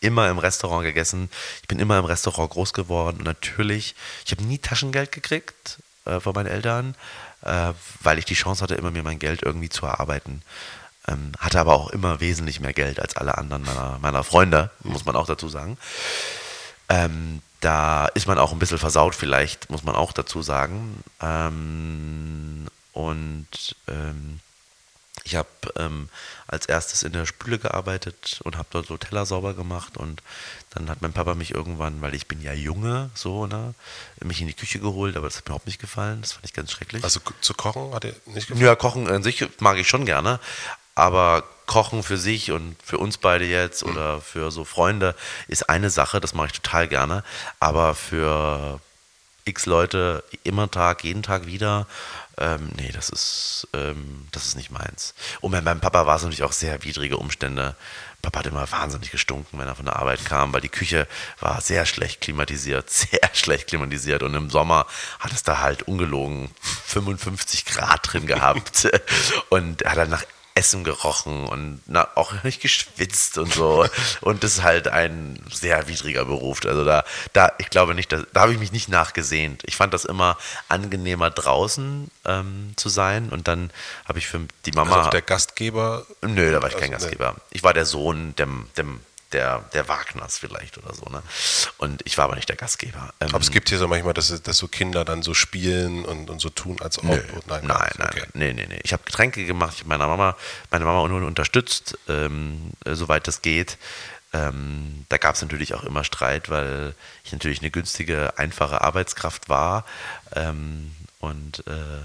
[0.00, 1.30] immer im Restaurant gegessen.
[1.62, 3.18] Ich bin immer im Restaurant groß geworden.
[3.18, 6.94] Und natürlich, ich habe nie Taschengeld gekriegt äh, von meinen Eltern,
[7.42, 10.42] äh, weil ich die Chance hatte, immer mir mein Geld irgendwie zu erarbeiten.
[11.08, 15.06] Ähm, hatte aber auch immer wesentlich mehr Geld als alle anderen meiner, meiner Freunde, muss
[15.06, 15.78] man auch dazu sagen.
[16.90, 21.02] Ähm, da ist man auch ein bisschen versaut, vielleicht, muss man auch dazu sagen.
[21.20, 24.40] Ähm, und ähm,
[25.24, 26.08] ich habe ähm,
[26.46, 30.22] als erstes in der Spüle gearbeitet und habe dort so Teller sauber gemacht und
[30.70, 33.74] dann hat mein Papa mich irgendwann, weil ich bin ja Junge, so, ne,
[34.22, 36.52] mich in die Küche geholt, aber das hat mir überhaupt nicht gefallen, das fand ich
[36.52, 37.04] ganz schrecklich.
[37.04, 38.66] Also zu kochen hat er nicht gefallen?
[38.66, 40.40] Ja, Kochen an sich mag ich schon gerne,
[40.94, 45.14] aber Kochen für sich und für uns beide jetzt oder für so Freunde
[45.48, 47.24] ist eine Sache, das mache ich total gerne,
[47.60, 48.80] aber für
[49.44, 51.86] x Leute immer Tag, jeden Tag wieder.
[52.38, 55.14] Ähm, nee, das ist, ähm, das ist nicht meins.
[55.40, 57.76] Und bei meinem Papa war es natürlich auch sehr widrige Umstände.
[58.22, 61.06] Papa hat immer wahnsinnig gestunken, wenn er von der Arbeit kam, weil die Küche
[61.40, 64.22] war sehr schlecht klimatisiert, sehr schlecht klimatisiert.
[64.22, 64.86] Und im Sommer
[65.18, 66.50] hat es da halt ungelogen
[66.86, 68.88] 55 Grad drin gehabt.
[69.50, 70.24] Und er hat dann nach
[70.60, 73.86] Essen gerochen und na, auch nicht geschwitzt und so.
[74.20, 76.60] Und das ist halt ein sehr widriger Beruf.
[76.66, 79.62] Also da, da ich glaube nicht, da, da habe ich mich nicht nachgesehnt.
[79.64, 80.36] Ich fand das immer
[80.68, 83.70] angenehmer draußen ähm, zu sein und dann
[84.04, 84.98] habe ich für die Mama.
[84.98, 86.04] Also der Gastgeber?
[86.20, 87.32] Nö, da war ich kein also, Gastgeber.
[87.36, 87.42] Nee.
[87.52, 89.00] Ich war der Sohn dem, dem
[89.32, 91.04] der, der Wagners vielleicht oder so.
[91.06, 91.22] Ne?
[91.78, 93.12] Und ich war aber nicht der Gastgeber.
[93.20, 96.30] Ähm, aber es gibt hier so manchmal, dass, dass so Kinder dann so spielen und,
[96.30, 97.04] und so tun, als ob.
[97.04, 98.26] Nö, nein, nein, nein, okay.
[98.34, 98.80] nee, nee, nee.
[98.82, 100.36] Ich habe Getränke gemacht, ich habe meine Mama,
[100.70, 103.78] meine Mama unterstützt, ähm, soweit das geht.
[104.32, 109.48] Ähm, da gab es natürlich auch immer Streit, weil ich natürlich eine günstige, einfache Arbeitskraft
[109.48, 109.84] war.
[110.34, 112.02] Ähm, und äh,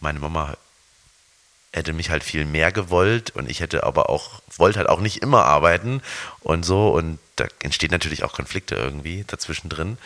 [0.00, 0.56] meine Mama
[1.72, 5.22] hätte mich halt viel mehr gewollt und ich hätte aber auch, wollte halt auch nicht
[5.22, 6.02] immer arbeiten
[6.40, 9.96] und so und da entstehen natürlich auch Konflikte irgendwie dazwischen drin,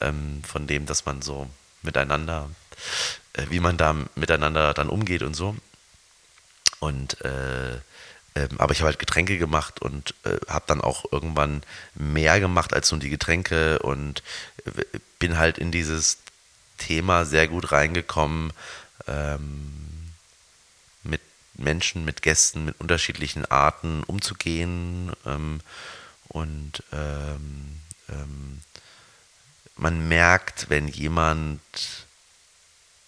[0.00, 1.48] ähm, von dem, dass man so
[1.82, 2.48] miteinander,
[3.34, 5.54] äh, wie man da miteinander dann umgeht und so.
[6.80, 7.78] Und äh,
[8.34, 11.62] ähm, aber ich habe halt Getränke gemacht und äh, habe dann auch irgendwann
[11.94, 14.22] mehr gemacht als nur die Getränke und
[14.64, 16.18] äh, bin halt in dieses
[16.78, 18.52] Thema sehr gut reingekommen.
[19.06, 19.81] Ähm,
[21.62, 25.12] Menschen, mit Gästen, mit unterschiedlichen Arten umzugehen.
[25.26, 25.60] Ähm,
[26.28, 28.60] und ähm, ähm,
[29.76, 31.60] man merkt, wenn jemand,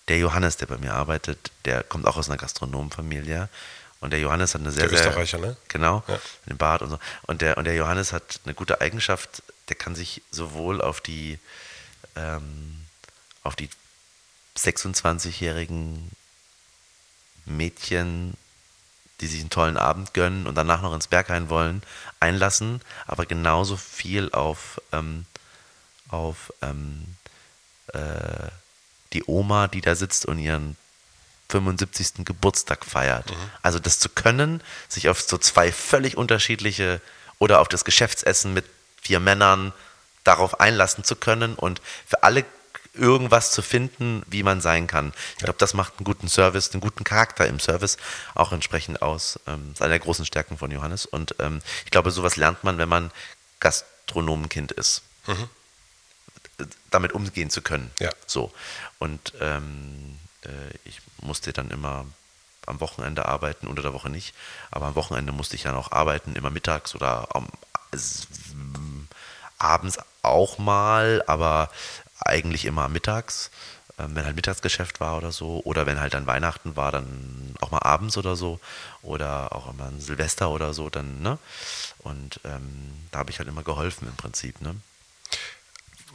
[0.09, 3.49] der Johannes, der bei mir arbeitet, der kommt auch aus einer Gastronomenfamilie.
[4.01, 5.57] Und der Johannes hat eine sehr, der Österreicher, ne?
[5.69, 6.21] Genau, ja.
[6.47, 6.99] den Bart und so.
[7.23, 11.39] Und der, und der Johannes hat eine gute Eigenschaft, der kann sich sowohl auf die,
[12.15, 12.85] ähm,
[13.43, 13.71] auf die
[14.59, 16.11] 26-jährigen
[17.47, 18.35] Mädchen,
[19.25, 21.83] die sich einen tollen Abend gönnen und danach noch ins Berghain wollen,
[22.21, 25.25] einlassen, aber genauso viel auf, ähm,
[26.11, 27.17] auf ähm,
[27.95, 28.49] äh,
[29.15, 30.77] die Oma, die da sitzt und ihren
[31.49, 32.27] 75.
[32.27, 33.31] Geburtstag feiert.
[33.31, 33.51] Mhm.
[33.63, 37.01] Also das zu können, sich auf so zwei völlig unterschiedliche
[37.39, 38.67] oder auf das Geschäftsessen mit
[39.01, 39.73] vier Männern
[40.23, 42.45] darauf einlassen zu können und für alle
[42.95, 45.13] irgendwas zu finden, wie man sein kann.
[45.37, 47.97] Ich glaube, das macht einen guten Service, einen guten Charakter im Service
[48.35, 49.39] auch entsprechend aus.
[49.47, 51.07] Ähm, das ist eine der großen Stärken von Johannes.
[51.07, 53.11] Und ähm, ich glaube, sowas lernt man, wenn man
[53.61, 55.03] Gastronomenkind ist.
[55.27, 55.49] Mhm.
[56.91, 57.91] Damit umgehen zu können.
[57.99, 58.11] Ja.
[58.27, 58.53] So.
[58.99, 60.49] Und ähm, äh,
[60.85, 62.07] ich musste dann immer
[62.67, 64.35] am Wochenende arbeiten, unter der Woche nicht.
[64.71, 67.49] Aber am Wochenende musste ich dann auch arbeiten, immer mittags oder am,
[69.59, 71.71] abends auch mal, aber
[72.21, 73.51] eigentlich immer mittags,
[73.99, 75.61] ähm, wenn halt Mittagsgeschäft war oder so.
[75.65, 78.61] Oder wenn halt dann Weihnachten war, dann auch mal abends oder so.
[79.03, 81.39] Oder auch immer ein Silvester oder so dann, ne?
[81.99, 84.77] Und ähm, da habe ich halt immer geholfen im Prinzip, ne?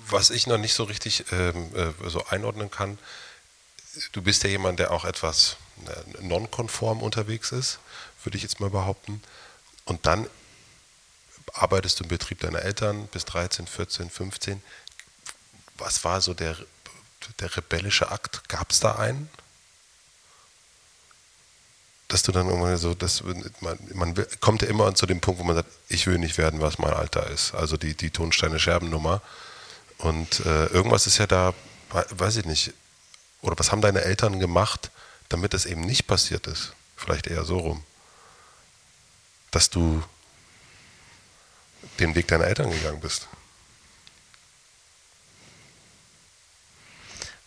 [0.10, 2.98] Was ich noch nicht so richtig ähm, äh, so einordnen kann,
[4.12, 7.80] du bist ja jemand, der auch etwas äh, nonkonform unterwegs ist,
[8.24, 9.22] würde ich jetzt mal behaupten.
[9.86, 10.28] Und dann
[11.54, 14.62] arbeitest du im Betrieb deiner Eltern bis 13, 14, 15
[15.80, 16.56] was war so der,
[17.40, 18.48] der rebellische Akt?
[18.50, 19.30] Gab es da einen?
[22.08, 23.24] Dass du dann irgendwann so, dass
[23.62, 26.60] man, man kommt ja immer zu dem Punkt, wo man sagt, ich will nicht werden,
[26.62, 27.54] was mein Alter ist.
[27.54, 29.22] Also die, die Tonsteine-Scherben-Nummer.
[30.00, 31.54] Und äh, irgendwas ist ja da,
[31.92, 32.74] weiß ich nicht,
[33.42, 34.92] oder was haben deine Eltern gemacht,
[35.30, 36.74] damit es eben nicht passiert ist?
[36.96, 37.84] Vielleicht eher so rum.
[39.52, 40.04] Dass du
[42.00, 43.28] den Weg deiner Eltern gegangen bist.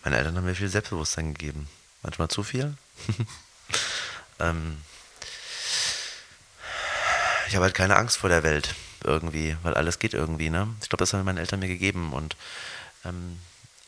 [0.04, 1.68] Meine Eltern haben mir viel Selbstbewusstsein gegeben.
[2.02, 2.74] Manchmal zu viel.
[4.40, 4.78] ähm,
[7.46, 10.50] ich habe halt keine Angst vor der Welt irgendwie, weil alles geht irgendwie.
[10.50, 10.68] Ne?
[10.80, 12.36] Ich glaube, das haben meine Eltern mir gegeben und
[13.04, 13.38] ähm,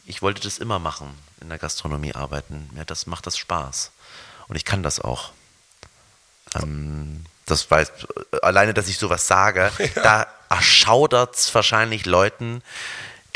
[0.07, 2.69] ich wollte das immer machen, in der Gastronomie arbeiten.
[2.73, 3.91] Mir das macht das Spaß
[4.49, 5.33] und ich kann das auch.
[6.55, 7.91] Ähm, das weiß,
[8.43, 10.03] alleine, dass ich sowas sage, ja.
[10.03, 12.63] da erschaudert es wahrscheinlich Leuten,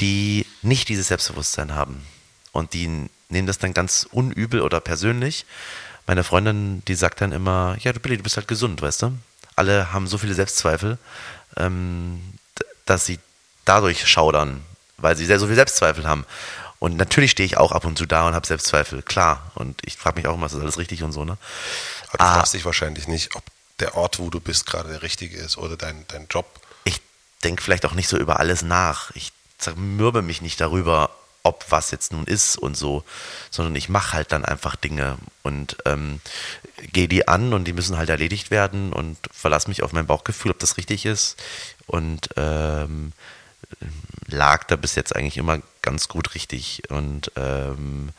[0.00, 2.06] die nicht dieses Selbstbewusstsein haben.
[2.52, 5.46] Und die nehmen das dann ganz unübel oder persönlich.
[6.06, 9.18] Meine Freundin, die sagt dann immer, ja, du Billy, du bist halt gesund, weißt du?
[9.56, 10.98] Alle haben so viele Selbstzweifel,
[11.56, 12.22] ähm,
[12.86, 13.18] dass sie
[13.64, 14.62] dadurch schaudern,
[14.96, 16.24] weil sie sehr so viele Selbstzweifel haben.
[16.78, 19.50] Und natürlich stehe ich auch ab und zu da und habe Selbstzweifel, klar.
[19.54, 21.36] Und ich frage mich auch immer, ist das alles richtig und so, ne?
[22.08, 23.42] Aber du ah, fragst dich wahrscheinlich nicht, ob
[23.80, 26.46] der Ort, wo du bist, gerade der richtige ist oder dein, dein Job.
[26.84, 27.00] Ich
[27.44, 29.10] denke vielleicht auch nicht so über alles nach.
[29.14, 31.10] Ich zermürbe mich nicht darüber,
[31.48, 33.04] ob was jetzt nun ist und so,
[33.50, 36.20] sondern ich mache halt dann einfach Dinge und ähm,
[36.92, 40.52] gehe die an und die müssen halt erledigt werden und verlasse mich auf mein Bauchgefühl,
[40.52, 41.42] ob das richtig ist
[41.86, 43.12] und ähm,
[44.26, 48.10] lag da bis jetzt eigentlich immer ganz gut richtig und ähm,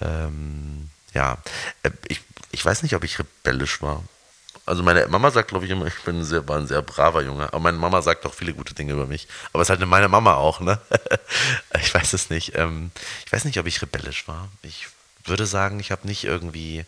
[0.00, 1.38] ähm, ja,
[1.82, 2.20] äh, ich,
[2.52, 4.04] ich weiß nicht, ob ich rebellisch war.
[4.68, 7.46] Also meine Mama sagt, glaube ich, immer, ich bin sehr, war ein sehr braver Junge.
[7.46, 9.26] Aber meine Mama sagt auch viele gute Dinge über mich.
[9.52, 10.78] Aber es ist halt meine Mama auch, ne?
[11.80, 12.54] ich weiß es nicht.
[12.54, 12.90] Ähm,
[13.24, 14.48] ich weiß nicht, ob ich rebellisch war.
[14.62, 14.88] Ich
[15.24, 16.84] würde sagen, ich habe nicht irgendwie.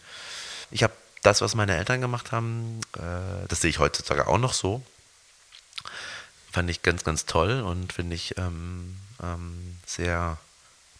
[0.70, 4.52] Ich habe das, was meine Eltern gemacht haben, äh, das sehe ich heutzutage auch noch
[4.52, 4.82] so.
[6.52, 10.38] Fand ich ganz, ganz toll und finde ich ähm, ähm, sehr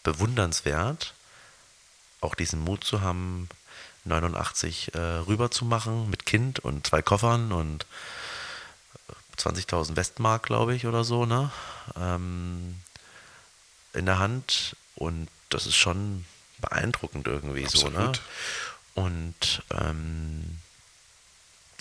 [0.03, 1.13] bewundernswert,
[2.21, 3.49] auch diesen Mut zu haben,
[4.05, 7.85] 89 äh, rüber zu machen mit Kind und zwei Koffern und
[9.37, 11.51] 20.000 Westmark, glaube ich, oder so, ne?
[11.95, 12.79] Ähm,
[13.93, 14.75] in der Hand.
[14.95, 16.25] Und das ist schon
[16.59, 17.93] beeindruckend irgendwie Absolut.
[17.93, 18.11] so, ne?
[18.93, 20.57] Und, ähm,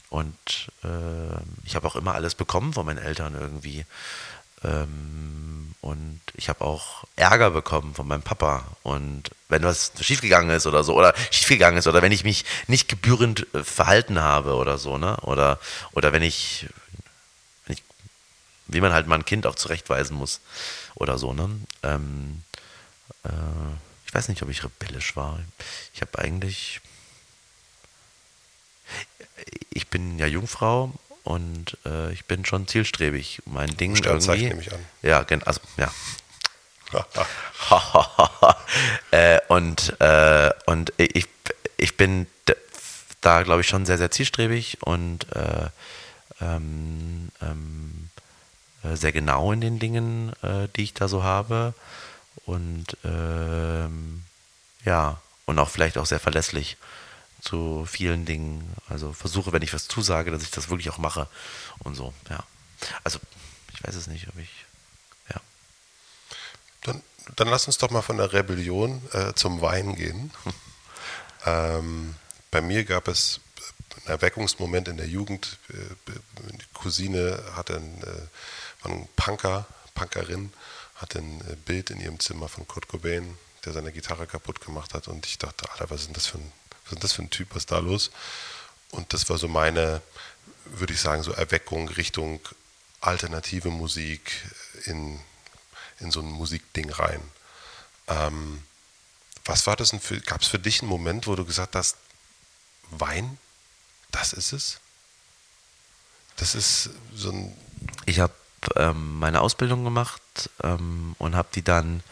[0.08, 3.84] und äh, ich habe auch immer alles bekommen von meinen Eltern irgendwie.
[4.64, 8.64] Ähm, und ich habe auch Ärger bekommen von meinem Papa.
[8.82, 12.88] Und wenn was schiefgegangen ist oder so, oder schiefgegangen ist, oder wenn ich mich nicht
[12.88, 15.16] gebührend äh, verhalten habe oder so, ne?
[15.22, 15.58] Oder,
[15.92, 16.66] oder wenn ich,
[17.66, 17.82] wenn ich,
[18.68, 20.40] wie man halt mal ein Kind auch zurechtweisen muss
[20.94, 21.48] oder so, ne?
[21.82, 22.42] Ähm,
[23.24, 23.28] äh,
[24.06, 25.38] ich weiß nicht, ob ich rebellisch war.
[25.94, 26.80] Ich habe eigentlich.
[29.70, 30.92] Ich bin ja Jungfrau
[31.24, 33.42] und äh, ich bin schon zielstrebig.
[33.46, 34.70] Mein Ding Sternzeichen irgendwie.
[34.70, 35.28] nehme ich an.
[35.30, 35.90] Ja, also ja.
[39.12, 41.28] äh, und äh, und ich,
[41.76, 42.26] ich bin
[43.20, 45.68] da, glaube ich, schon sehr, sehr zielstrebig und äh,
[46.40, 48.10] ähm, ähm,
[48.82, 51.74] äh, sehr genau in den Dingen, äh, die ich da so habe.
[52.46, 54.22] Und ähm,
[54.84, 56.76] ja, und auch vielleicht auch sehr verlässlich
[57.40, 58.74] zu vielen Dingen.
[58.88, 61.28] Also versuche, wenn ich was zusage, dass ich das wirklich auch mache
[61.80, 62.44] und so, ja.
[63.04, 63.18] Also
[63.72, 64.50] ich weiß es nicht, ob ich,
[65.30, 65.40] ja.
[66.82, 67.02] Dann,
[67.36, 70.30] dann lass uns doch mal von der Rebellion äh, zum Wein gehen.
[71.46, 72.14] ähm,
[72.50, 73.40] bei mir gab es
[73.96, 75.58] einen Erweckungsmoment in der Jugend.
[75.70, 76.12] Äh,
[76.52, 80.52] die Cousine hatte einen, äh, war ein Punker, Punkerin,
[80.96, 84.94] hatte ein äh, Bild in ihrem Zimmer von Kurt Cobain, der seine Gitarre kaputt gemacht
[84.94, 85.08] hat.
[85.08, 86.52] Und ich dachte, Alter, was ist denn das für ein
[86.90, 88.10] was ist das für ein Typ, was ist da los?
[88.90, 90.02] Und das war so meine,
[90.64, 92.40] würde ich sagen, so Erweckung Richtung
[93.00, 94.32] alternative Musik
[94.84, 95.18] in,
[96.00, 97.22] in so ein Musikding rein.
[98.08, 98.62] Ähm,
[99.44, 101.96] was war das denn für, gab es für dich einen Moment, wo du gesagt hast,
[102.90, 103.38] Wein,
[104.10, 104.80] das ist es?
[106.36, 107.56] Das ist so ein.
[108.06, 108.34] Ich habe
[108.76, 110.22] ähm, meine Ausbildung gemacht
[110.62, 112.02] ähm, und habe die dann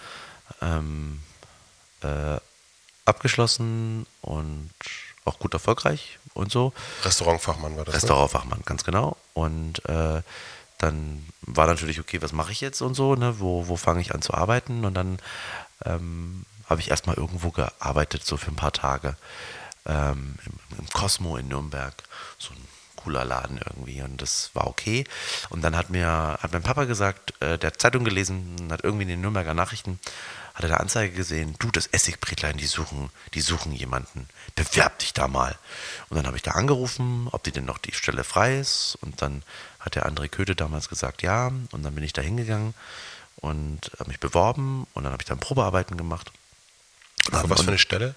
[0.63, 1.21] ähm,
[2.03, 2.39] äh,
[3.09, 4.71] abgeschlossen und
[5.25, 6.73] auch gut erfolgreich und so.
[7.03, 7.95] Restaurantfachmann war das.
[7.95, 8.03] Ne?
[8.03, 8.65] Restaurantfachmann, ne?
[8.65, 9.17] ganz genau.
[9.35, 10.23] Und äh,
[10.79, 13.41] dann war natürlich, okay, was mache ich jetzt und so, ne?
[13.41, 14.85] wo, wo fange ich an zu arbeiten?
[14.85, 15.19] Und dann
[15.85, 19.17] ähm, habe ich erstmal irgendwo gearbeitet, so für ein paar Tage.
[19.87, 21.95] Ähm, im, im Cosmo in Nürnberg.
[22.39, 25.05] So ein cooler Laden irgendwie und das war okay.
[25.51, 29.05] Und dann hat mir, hat mein Papa gesagt, äh, der hat Zeitung gelesen, hat irgendwie
[29.05, 29.99] in den Nürnberger Nachrichten
[30.59, 35.13] hat er eine Anzeige gesehen, du, das Essigbretlein, die suchen, die suchen jemanden, bewerb dich
[35.13, 35.57] da mal.
[36.09, 38.99] Und dann habe ich da angerufen, ob die denn noch die Stelle frei ist.
[39.01, 39.45] Und dann
[39.79, 41.53] hat der André Köthe damals gesagt, ja.
[41.71, 42.75] Und dann bin ich da hingegangen
[43.37, 46.33] und habe mich beworben und dann habe ich dann Probearbeiten gemacht.
[47.31, 48.17] Aber was für eine Stelle?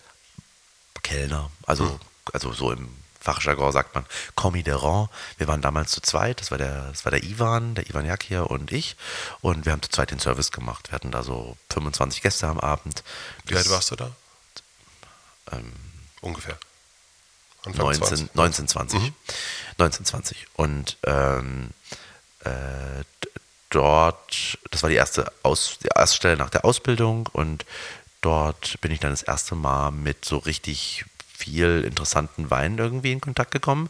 [1.04, 2.00] Kellner, also, hm.
[2.34, 2.90] also so im
[3.22, 4.06] Fachjargon sagt man
[4.36, 5.08] Commis de Rang.
[5.38, 8.50] Wir waren damals zu zweit, das war der, das war der Ivan, der Ivan Jakir
[8.50, 8.98] und ich.
[9.42, 10.90] Und wir haben zu zweit den Service gemacht.
[10.90, 13.04] Wir hatten da so 25 Gäste am Abend.
[13.46, 14.12] Wie alt warst du da?
[15.52, 15.72] Ähm,
[16.22, 16.58] Ungefähr.
[17.66, 19.00] 19, 1920.
[19.00, 19.14] Mhm.
[19.78, 20.48] 1920.
[20.56, 21.70] Und ähm,
[22.44, 23.04] äh,
[23.70, 27.66] dort, das war die erste, Aus, die erste Stelle nach der Ausbildung und
[28.22, 31.06] dort bin ich dann das erste Mal mit so richtig
[31.42, 33.90] viel interessanten Wein irgendwie in Kontakt gekommen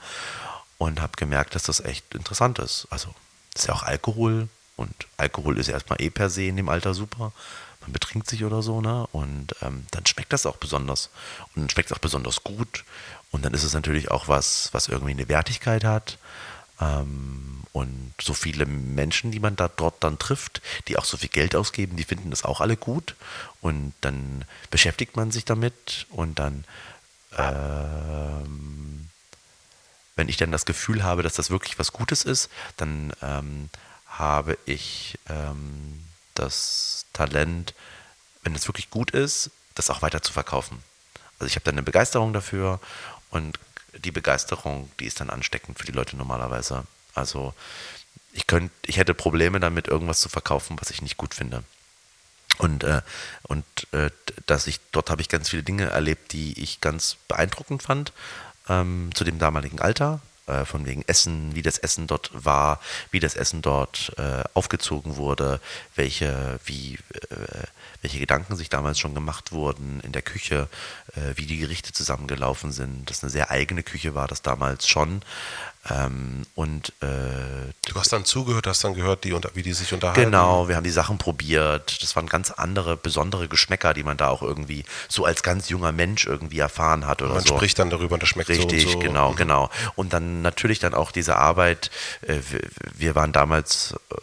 [0.77, 2.87] und habe gemerkt, dass das echt interessant ist.
[2.89, 3.13] Also
[3.55, 4.47] ist ja auch Alkohol
[4.77, 7.31] und Alkohol ist ja erstmal eh per se in dem Alter super.
[7.81, 9.07] Man betrinkt sich oder so, ne?
[9.11, 11.09] Und ähm, dann schmeckt das auch besonders.
[11.53, 12.85] Und dann schmeckt es auch besonders gut.
[13.31, 16.19] Und dann ist es natürlich auch was, was irgendwie eine Wertigkeit hat.
[16.79, 21.29] Ähm, und so viele Menschen, die man da dort dann trifft, die auch so viel
[21.29, 23.15] Geld ausgeben, die finden das auch alle gut.
[23.61, 26.65] Und dann beschäftigt man sich damit und dann
[27.37, 29.09] ähm,
[30.15, 33.69] wenn ich dann das Gefühl habe, dass das wirklich was Gutes ist, dann ähm,
[34.07, 36.03] habe ich ähm,
[36.35, 37.73] das Talent,
[38.43, 40.83] wenn es wirklich gut ist, das auch weiter zu verkaufen.
[41.39, 42.79] Also ich habe dann eine Begeisterung dafür
[43.29, 43.59] und
[43.93, 46.83] die Begeisterung, die ist dann ansteckend für die Leute normalerweise.
[47.13, 47.53] Also
[48.33, 51.63] ich könnte, ich hätte Probleme damit, irgendwas zu verkaufen, was ich nicht gut finde.
[52.61, 53.01] Und, äh,
[53.41, 54.11] und äh,
[54.45, 58.13] dass ich, dort habe ich ganz viele Dinge erlebt, die ich ganz beeindruckend fand,
[58.69, 63.19] ähm, zu dem damaligen Alter, äh, von wegen Essen, wie das Essen dort war, wie
[63.19, 65.59] das Essen dort äh, aufgezogen wurde,
[65.95, 66.99] welche, wie,
[67.29, 67.65] äh,
[68.03, 70.67] welche Gedanken sich damals schon gemacht wurden in der Küche,
[71.35, 73.09] wie die Gerichte zusammengelaufen sind.
[73.09, 75.21] Das eine sehr eigene Küche war das damals schon.
[75.89, 77.07] Ähm, und äh,
[77.87, 80.25] du hast dann zugehört, hast dann gehört, die, wie die sich unterhalten.
[80.25, 82.03] Genau, wir haben die Sachen probiert.
[82.03, 85.91] Das waren ganz andere, besondere Geschmäcker, die man da auch irgendwie so als ganz junger
[85.91, 87.53] Mensch irgendwie erfahren hat oder man so.
[87.53, 88.99] Man spricht dann darüber und das schmeckt Richtig, so und so.
[88.99, 89.35] genau, mhm.
[89.37, 89.69] genau.
[89.95, 91.89] Und dann natürlich dann auch diese Arbeit.
[92.21, 92.37] Äh,
[92.93, 94.15] wir waren damals äh,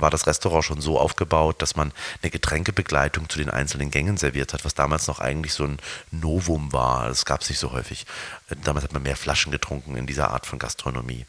[0.00, 1.92] war das Restaurant schon so aufgebaut, dass man
[2.22, 5.78] eine Getränkebegleitung zu den einzelnen Gängen serviert hat, was damals noch eigentlich so ein
[6.10, 7.08] Novum war.
[7.08, 8.06] Das gab es nicht so häufig.
[8.64, 11.26] Damals hat man mehr Flaschen getrunken in dieser Art von Gastronomie.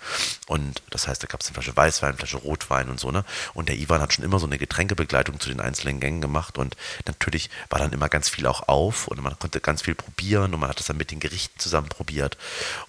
[0.48, 3.12] Und das heißt, da gab es eine Flasche Weißwein, eine Flasche Rotwein und so.
[3.12, 3.26] Ne?
[3.54, 6.58] Und der Ivan hat schon immer so eine Getränkebegleitung zu den einzelnen Gängen gemacht.
[6.58, 6.76] Und
[7.08, 10.60] natürlich war dann immer ganz viel auch auf und man konnte ganz viel probieren und
[10.60, 12.38] man hat das dann mit den Gerichten zusammen probiert.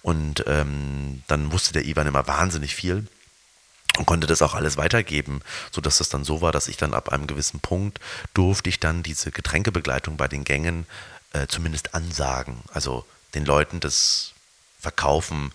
[0.01, 3.07] Und ähm, dann wusste der Ivan immer wahnsinnig viel
[3.97, 7.09] und konnte das auch alles weitergeben, sodass es dann so war, dass ich dann ab
[7.09, 7.99] einem gewissen Punkt
[8.33, 10.85] durfte ich dann diese Getränkebegleitung bei den Gängen
[11.33, 12.59] äh, zumindest ansagen.
[12.73, 14.33] Also den Leuten das
[14.79, 15.51] verkaufen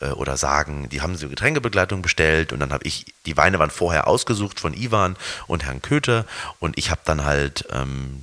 [0.00, 3.70] äh, oder sagen, die haben so Getränkebegleitung bestellt und dann habe ich, die Weine waren
[3.70, 5.16] vorher ausgesucht von Ivan
[5.46, 6.26] und Herrn Köthe
[6.60, 8.22] und ich habe dann halt ähm,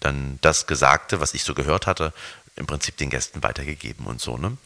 [0.00, 2.12] dann das Gesagte, was ich so gehört hatte,
[2.56, 4.36] im Prinzip den Gästen weitergegeben und so.
[4.38, 4.56] Ne?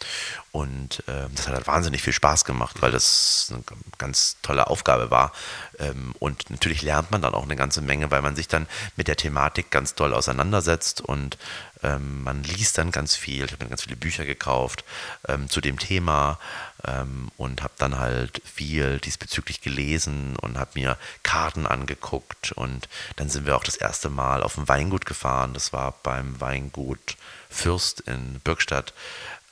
[0.53, 3.63] Und äh, das hat halt wahnsinnig viel Spaß gemacht, weil das eine
[3.97, 5.33] ganz tolle Aufgabe war.
[5.79, 8.67] Ähm, und natürlich lernt man dann auch eine ganze Menge, weil man sich dann
[8.97, 11.39] mit der Thematik ganz toll auseinandersetzt und
[11.83, 13.45] ähm, man liest dann ganz viel.
[13.45, 14.85] Ich habe mir ganz viele Bücher gekauft
[15.27, 16.39] ähm, zu dem Thema
[16.85, 22.53] ähm, und habe dann halt viel diesbezüglich gelesen und habe mir Karten angeguckt.
[22.53, 25.55] Und dann sind wir auch das erste Mal auf dem Weingut gefahren.
[25.55, 27.17] Das war beim Weingut
[27.51, 28.93] Fürst in Birkstadt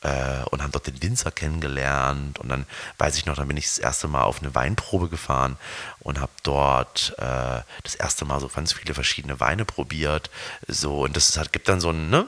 [0.02, 2.38] äh, und haben dort den Winzer kennengelernt.
[2.38, 2.66] Und dann
[2.98, 5.56] weiß ich noch, dann bin ich das erste Mal auf eine Weinprobe gefahren
[6.00, 10.30] und habe dort äh, das erste Mal so ganz viele verschiedene Weine probiert.
[10.68, 12.26] So, und das ist gibt dann so ein, ne?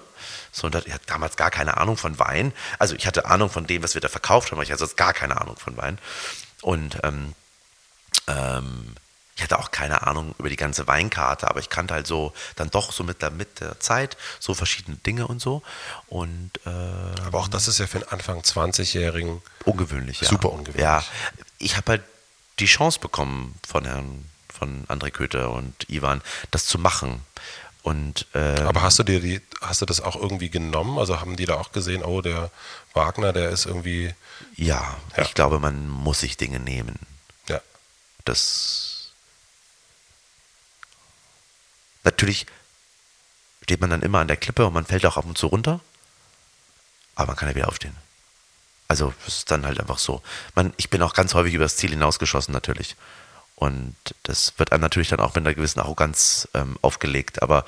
[0.50, 2.52] So, und ich hatte damals gar keine Ahnung von Wein.
[2.78, 4.96] Also ich hatte Ahnung von dem, was wir da verkauft haben, aber ich hatte sonst
[4.96, 5.98] gar keine Ahnung von Wein.
[6.62, 7.34] Und ähm,
[8.26, 8.94] ähm,
[9.39, 12.70] ich hatte auch keine Ahnung über die ganze Weinkarte, aber ich kannte halt so dann
[12.70, 15.62] doch so mit der, mit der Zeit so verschiedene Dinge und so.
[16.09, 16.70] Und, äh,
[17.24, 20.28] aber auch das ist ja für einen Anfang 20-Jährigen ungewöhnlich, ja.
[20.28, 20.82] Super ungewöhnlich.
[20.82, 21.05] Ja,
[21.59, 22.03] ich habe halt
[22.59, 26.20] die Chance bekommen von Herrn von André Köther und Ivan,
[26.51, 27.24] das zu machen.
[27.82, 30.99] Und, äh, aber hast du dir die, hast du das auch irgendwie genommen?
[30.99, 32.51] Also haben die da auch gesehen, oh, der
[32.93, 34.12] Wagner, der ist irgendwie.
[34.57, 35.22] Ja, ja.
[35.22, 36.99] ich glaube, man muss sich Dinge nehmen.
[37.49, 37.61] Ja.
[38.24, 38.88] Das
[42.09, 42.46] Natürlich
[43.62, 45.80] steht man dann immer an der Klippe und man fällt auch ab und zu runter,
[47.14, 47.94] aber man kann ja wieder aufstehen.
[48.88, 50.22] Also es ist dann halt einfach so.
[50.54, 52.96] Man, ich bin auch ganz häufig über das Ziel hinausgeschossen natürlich.
[53.56, 57.42] Und das wird einem natürlich dann auch mit einer gewissen Arroganz ähm, aufgelegt.
[57.42, 57.66] Aber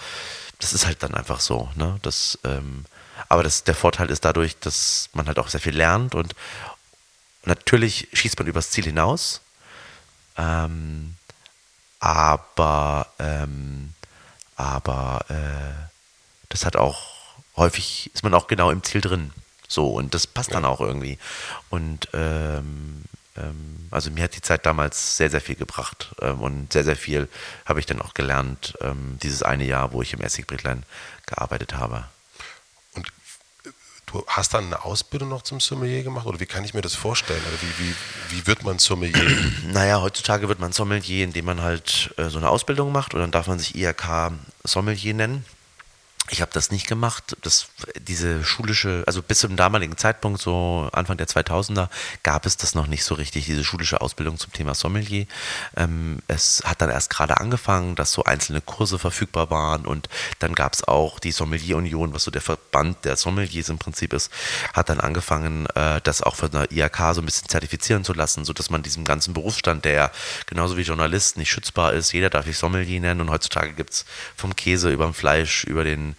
[0.59, 1.69] das ist halt dann einfach so.
[1.75, 1.99] Ne?
[2.01, 2.87] Das, ähm,
[3.29, 6.35] aber das, der Vorteil ist dadurch, dass man halt auch sehr viel lernt und
[7.45, 9.43] natürlich schießt man übers Ziel hinaus.
[10.39, 11.17] Ähm,
[11.99, 13.93] aber ähm,
[14.61, 15.89] aber äh,
[16.51, 17.11] das hat auch
[17.57, 19.33] häufig ist man auch genau im Ziel drin.
[19.69, 21.19] So, und das passt dann auch irgendwie.
[21.69, 23.05] Und ähm,
[23.37, 26.15] ähm, also mir hat die Zeit damals sehr, sehr viel gebracht.
[26.21, 27.29] Ähm, und sehr, sehr viel
[27.65, 30.83] habe ich dann auch gelernt, ähm, dieses eine Jahr, wo ich im Essigbrätlein
[31.27, 32.05] gearbeitet habe.
[34.07, 36.27] Du hast dann eine Ausbildung noch zum Sommelier gemacht?
[36.27, 37.43] Oder wie kann ich mir das vorstellen?
[37.43, 37.95] Oder wie, wie,
[38.37, 39.37] wie wird man Sommelier?
[39.73, 43.31] naja, heutzutage wird man Sommelier, indem man halt äh, so eine Ausbildung macht und dann
[43.31, 44.33] darf man sich IRK
[44.65, 45.45] Sommelier nennen.
[46.29, 47.37] Ich habe das nicht gemacht.
[47.43, 47.69] Das,
[47.99, 51.89] diese schulische, also bis zum damaligen Zeitpunkt, so Anfang der 2000er,
[52.23, 55.27] gab es das noch nicht so richtig, diese schulische Ausbildung zum Thema Sommelier.
[55.77, 60.09] Ähm, es hat dann erst gerade angefangen, dass so einzelne Kurse verfügbar waren und
[60.39, 64.13] dann gab es auch die Sommelier Union, was so der Verband der Sommeliers im Prinzip
[64.13, 64.31] ist,
[64.73, 68.45] hat dann angefangen, äh, das auch von der IHK so ein bisschen zertifizieren zu lassen,
[68.45, 70.13] sodass man diesem ganzen Berufsstand, der
[70.47, 74.05] genauso wie Journalist nicht schützbar ist, jeder darf sich Sommelier nennen und heutzutage gibt es
[74.37, 76.10] vom Käse über den Fleisch, über den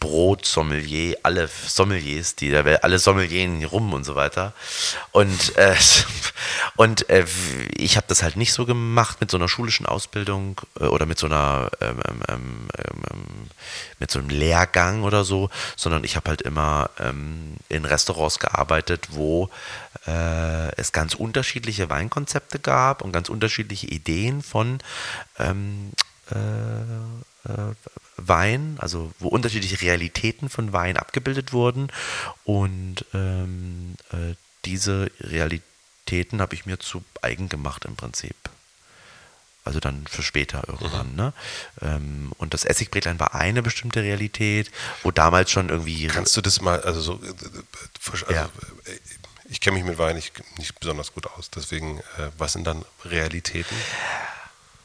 [0.00, 4.54] Brotsommelier, alle Sommeliers, die da alle Sommelieren rum und so weiter.
[5.12, 5.76] Und, äh,
[6.76, 7.26] und äh,
[7.76, 11.18] ich habe das halt nicht so gemacht mit so einer schulischen Ausbildung äh, oder mit
[11.18, 12.68] so einer ähm, ähm, ähm,
[13.12, 13.24] ähm
[13.98, 19.08] mit so einem Lehrgang oder so, sondern ich habe halt immer ähm, in Restaurants gearbeitet,
[19.10, 19.50] wo
[20.06, 24.78] äh, es ganz unterschiedliche Weinkonzepte gab und ganz unterschiedliche Ideen von
[25.38, 25.90] ähm,
[26.30, 27.29] äh, äh,
[28.16, 31.90] Wein, also wo unterschiedliche Realitäten von Wein abgebildet wurden
[32.44, 34.34] und ähm, äh,
[34.64, 38.36] diese Realitäten habe ich mir zu eigen gemacht im Prinzip.
[39.64, 41.10] Also dann für später irgendwann.
[41.10, 41.16] Mhm.
[41.16, 41.32] Ne?
[41.82, 44.70] Ähm, und das Essigbretlein war eine bestimmte Realität,
[45.02, 46.06] wo damals schon irgendwie.
[46.06, 48.44] Kannst du das mal, also so, äh, also, ja.
[48.44, 48.98] Äh,
[49.50, 52.84] ich kenne mich mit Wein nicht, nicht besonders gut aus, deswegen, äh, was sind dann
[53.04, 53.76] Realitäten?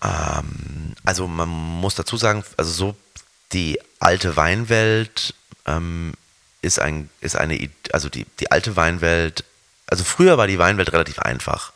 [0.05, 2.95] Ähm, also man muss dazu sagen, also so
[3.53, 5.33] die alte Weinwelt
[5.65, 6.13] ähm,
[6.61, 9.43] ist, ein, ist eine, also die, die alte Weinwelt,
[9.87, 11.73] also früher war die Weinwelt relativ einfach.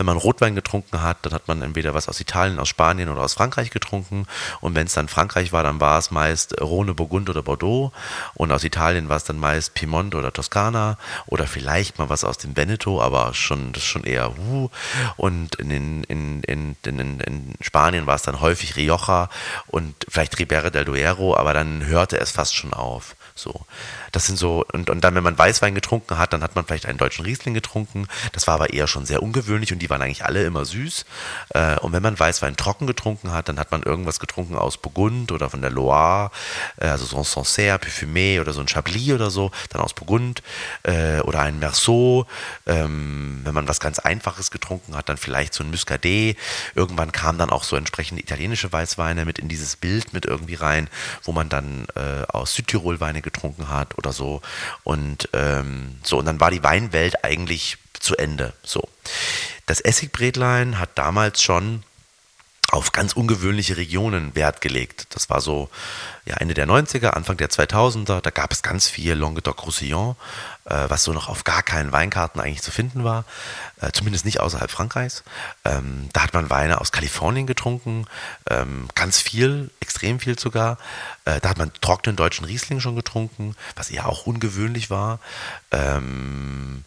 [0.00, 3.20] Wenn man Rotwein getrunken hat, dann hat man entweder was aus Italien, aus Spanien oder
[3.20, 4.26] aus Frankreich getrunken.
[4.62, 7.92] Und wenn es dann Frankreich war, dann war es meist Rhone, Burgund oder Bordeaux.
[8.32, 10.96] Und aus Italien war es dann meist Piemont oder Toskana
[11.26, 14.70] oder vielleicht mal was aus dem Veneto, aber schon, das schon eher uh.
[15.18, 19.28] Und in, in, in, in, in, in Spanien war es dann häufig Rioja
[19.66, 23.16] und vielleicht Ribera del Duero, aber dann hörte es fast schon auf.
[23.40, 23.64] So.
[24.12, 26.86] Das sind so, und, und dann, wenn man Weißwein getrunken hat, dann hat man vielleicht
[26.86, 28.06] einen deutschen Riesling getrunken.
[28.32, 31.04] Das war aber eher schon sehr ungewöhnlich und die waren eigentlich alle immer süß.
[31.50, 35.32] Äh, und wenn man Weißwein trocken getrunken hat, dann hat man irgendwas getrunken aus Burgund
[35.32, 36.30] oder von der Loire,
[36.78, 40.42] äh, also so ein Sancerre, Parfumé oder so ein Chablis oder so, dann aus Burgund
[40.82, 42.26] äh, oder ein Merceau.
[42.66, 46.36] Ähm, wenn man was ganz Einfaches getrunken hat, dann vielleicht so ein Muscadet.
[46.74, 50.88] Irgendwann kamen dann auch so entsprechende italienische Weißweine mit in dieses Bild mit irgendwie rein,
[51.22, 54.40] wo man dann äh, aus Südtirol Weine getrunken hat oder so.
[54.84, 58.52] Und ähm, so, und dann war die Weinwelt eigentlich zu Ende.
[58.62, 58.88] So.
[59.66, 61.84] Das Essigbretlein hat damals schon
[62.70, 65.06] auf ganz ungewöhnliche Regionen Wert gelegt.
[65.10, 65.68] Das war so
[66.24, 68.20] ja, Ende der 90er, Anfang der 2000er.
[68.20, 70.16] Da gab es ganz viel Languedoc-Roussillon,
[70.66, 73.24] äh, was so noch auf gar keinen Weinkarten eigentlich zu finden war,
[73.80, 75.24] äh, zumindest nicht außerhalb Frankreichs.
[75.64, 78.06] Ähm, da hat man Weine aus Kalifornien getrunken,
[78.48, 80.78] ähm, ganz viel, extrem viel sogar.
[81.24, 85.18] Äh, da hat man trockenen deutschen Riesling schon getrunken, was eher auch ungewöhnlich war.
[85.72, 86.84] Ähm,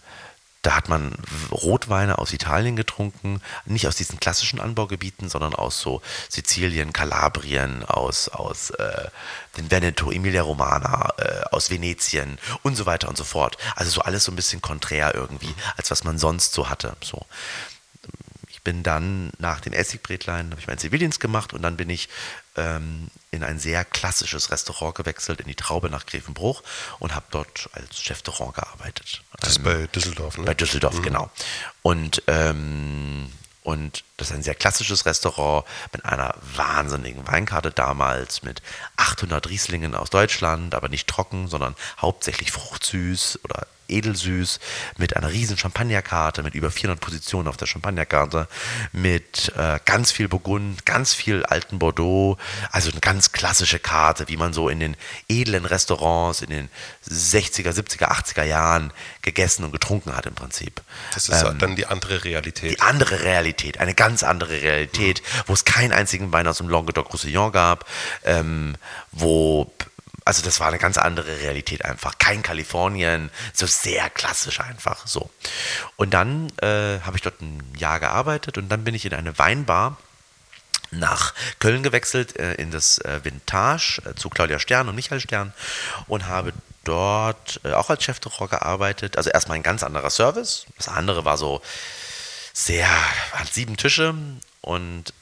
[0.63, 1.13] da hat man
[1.51, 8.29] Rotweine aus Italien getrunken, nicht aus diesen klassischen Anbaugebieten, sondern aus so Sizilien, Kalabrien, aus,
[8.29, 9.09] aus äh,
[9.57, 13.57] den Veneto, Emilia Romana, äh, aus Venetien und so weiter und so fort.
[13.75, 16.95] Also so alles so ein bisschen konträr irgendwie, als was man sonst so hatte.
[17.03, 17.25] So
[18.63, 22.09] bin dann nach dem Essigbretlein, habe ich meinen Zivildienst gemacht und dann bin ich
[22.55, 26.63] ähm, in ein sehr klassisches Restaurant gewechselt, in die Traube nach Grevenbruch
[26.99, 29.23] und habe dort als Chef de Rang gearbeitet.
[29.43, 30.45] Das ist ähm, bei Düsseldorf, ne?
[30.45, 31.03] Bei Düsseldorf, mhm.
[31.03, 31.31] genau.
[31.83, 33.31] Und ähm,
[33.63, 38.61] und das ist ein sehr klassisches Restaurant mit einer wahnsinnigen Weinkarte damals, mit
[38.97, 44.59] 800 Rieslingen aus Deutschland, aber nicht trocken, sondern hauptsächlich fruchtsüß oder edelsüß,
[44.97, 48.47] mit einer riesen Champagnerkarte, mit über 400 Positionen auf der Champagnerkarte,
[48.91, 52.37] mit äh, ganz viel Burgund, ganz viel alten Bordeaux,
[52.71, 54.97] also eine ganz klassische Karte, wie man so in den
[55.29, 56.69] edlen Restaurants in den
[57.09, 58.91] 60er, 70er, 80er Jahren
[59.21, 60.81] gegessen und getrunken hat im Prinzip.
[61.13, 62.71] Das ist ähm, dann die andere Realität.
[62.71, 65.41] Die andere Realität, eine ganz andere Realität, mhm.
[65.47, 67.85] wo es keinen einzigen Wein aus dem Languedoc-Roussillon gab,
[68.23, 68.75] ähm,
[69.11, 69.71] wo
[70.25, 72.17] also das war eine ganz andere Realität einfach.
[72.17, 75.29] Kein Kalifornien, so sehr klassisch einfach so.
[75.95, 79.37] Und dann äh, habe ich dort ein Jahr gearbeitet und dann bin ich in eine
[79.37, 79.97] Weinbar
[80.91, 85.53] nach Köln gewechselt, äh, in das äh, Vintage äh, zu Claudia Stern und Michael Stern
[86.07, 86.53] und habe
[86.83, 89.17] dort äh, auch als Chef de Rock gearbeitet.
[89.17, 90.65] Also erstmal ein ganz anderer Service.
[90.77, 91.61] Das andere war so
[92.53, 92.87] sehr,
[93.33, 94.13] hat sieben Tische
[94.61, 95.13] und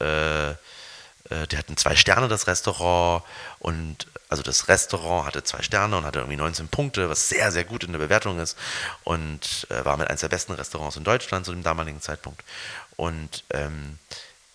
[1.32, 3.24] äh, die hatten zwei Sterne, das Restaurant.
[3.60, 7.64] Und also das Restaurant hatte zwei Sterne und hatte irgendwie 19 Punkte, was sehr, sehr
[7.64, 8.58] gut in der Bewertung ist.
[9.04, 12.44] Und äh, war mit eines der besten Restaurants in Deutschland zu dem damaligen Zeitpunkt.
[12.98, 13.98] Und ähm,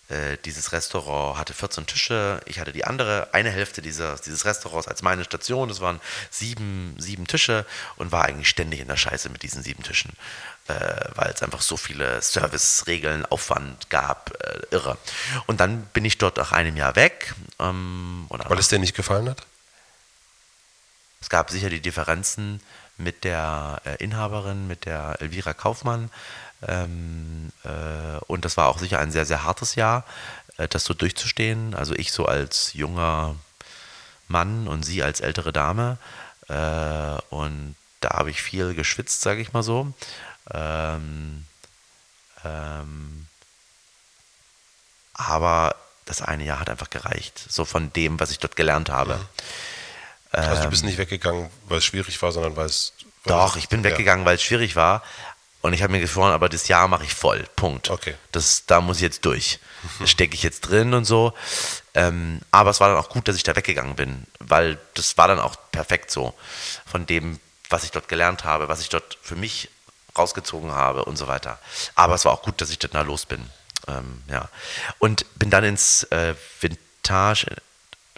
[0.09, 2.41] äh, dieses Restaurant hatte 14 Tische.
[2.47, 5.68] Ich hatte die andere, eine Hälfte dieser, dieses Restaurants als meine Station.
[5.68, 6.01] Das waren
[6.31, 7.66] sieben, sieben Tische
[7.97, 10.12] und war eigentlich ständig in der Scheiße mit diesen sieben Tischen
[10.69, 14.99] äh, weil es einfach so viele Service-Regeln, Aufwand gab, äh, irre.
[15.47, 17.35] Und dann bin ich dort nach einem Jahr weg.
[17.59, 19.47] Ähm, weil es dir nicht gefallen hat?
[21.21, 22.61] Es gab sicher die Differenzen
[22.99, 26.11] mit der äh, Inhaberin, mit der Elvira Kaufmann.
[26.67, 30.05] Ähm, äh, und das war auch sicher ein sehr, sehr hartes Jahr,
[30.57, 31.75] äh, das so durchzustehen.
[31.75, 33.37] Also ich so als junger
[34.29, 35.99] Mann und sie als ältere Dame.
[36.49, 39.93] Äh, und da habe ich viel geschwitzt, sage ich mal so.
[40.53, 41.44] Ähm,
[42.44, 43.26] ähm,
[45.14, 45.74] aber
[46.05, 49.16] das eine Jahr hat einfach gereicht, so von dem, was ich dort gelernt habe.
[49.16, 49.26] Mhm.
[50.32, 52.92] Also du bist nicht weggegangen, weil es schwierig war, sondern weil es.
[53.24, 53.90] weil Doch, ich bin ja.
[53.90, 55.03] weggegangen, weil es schwierig war.
[55.62, 57.44] Und ich habe mir geschworen, aber das Jahr mache ich voll.
[57.57, 57.90] Punkt.
[57.90, 58.14] Okay.
[58.32, 59.59] Das, da muss ich jetzt durch.
[59.99, 61.32] Da stecke ich jetzt drin und so.
[61.94, 65.28] Ähm, aber es war dann auch gut, dass ich da weggegangen bin, weil das war
[65.28, 66.34] dann auch perfekt so.
[66.84, 67.38] Von dem,
[67.68, 69.68] was ich dort gelernt habe, was ich dort für mich
[70.19, 71.59] rausgezogen habe und so weiter.
[71.95, 73.45] Aber es war auch gut, dass ich dort da los bin.
[73.89, 74.49] Ähm, ja.
[74.99, 77.47] Und bin dann ins äh, Vintage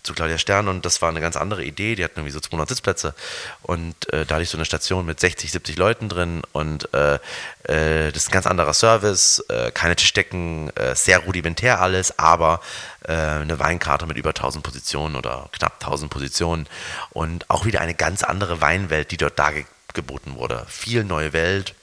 [0.09, 1.95] zu Claudia Stern und das war eine ganz andere Idee.
[1.95, 3.15] Die hatten irgendwie so 200 Sitzplätze
[3.63, 7.17] und äh, da hatte ich so eine Station mit 60, 70 Leuten drin und äh,
[7.65, 12.61] äh, das ist ein ganz anderer Service, äh, keine Tischdecken, äh, sehr rudimentär alles, aber
[13.05, 16.67] äh, eine Weinkarte mit über 1000 Positionen oder knapp 1000 Positionen
[17.11, 20.65] und auch wieder eine ganz andere Weinwelt, die dort dargeboten wurde.
[20.69, 21.75] Viel neue Welt,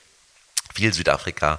[0.76, 1.58] viel Südafrika,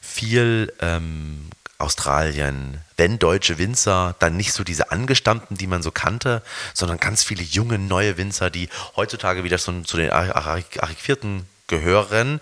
[0.00, 1.48] viel ähm,
[1.78, 6.42] Australien, wenn deutsche Winzer, dann nicht so diese angestammten, die man so kannte,
[6.74, 11.46] sondern ganz viele junge, neue Winzer, die heutzutage wieder so zu den Ar- Ar- Archivierten
[11.68, 12.40] gehören,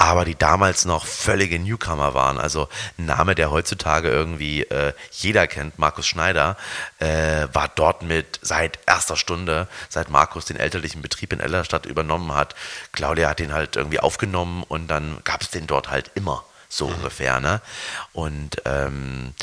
[0.00, 2.38] aber die damals noch völlige Newcomer waren.
[2.38, 6.56] Also ein Name, der heutzutage irgendwie äh, jeder kennt, Markus Schneider,
[7.00, 12.34] äh, war dort mit seit erster Stunde, seit Markus den elterlichen Betrieb in Ellerstadt übernommen
[12.34, 12.54] hat.
[12.92, 16.86] Claudia hat den halt irgendwie aufgenommen und dann gab es den dort halt immer so
[16.86, 17.38] ungefähr.
[17.40, 17.60] Ne?
[18.14, 19.34] Und ähm,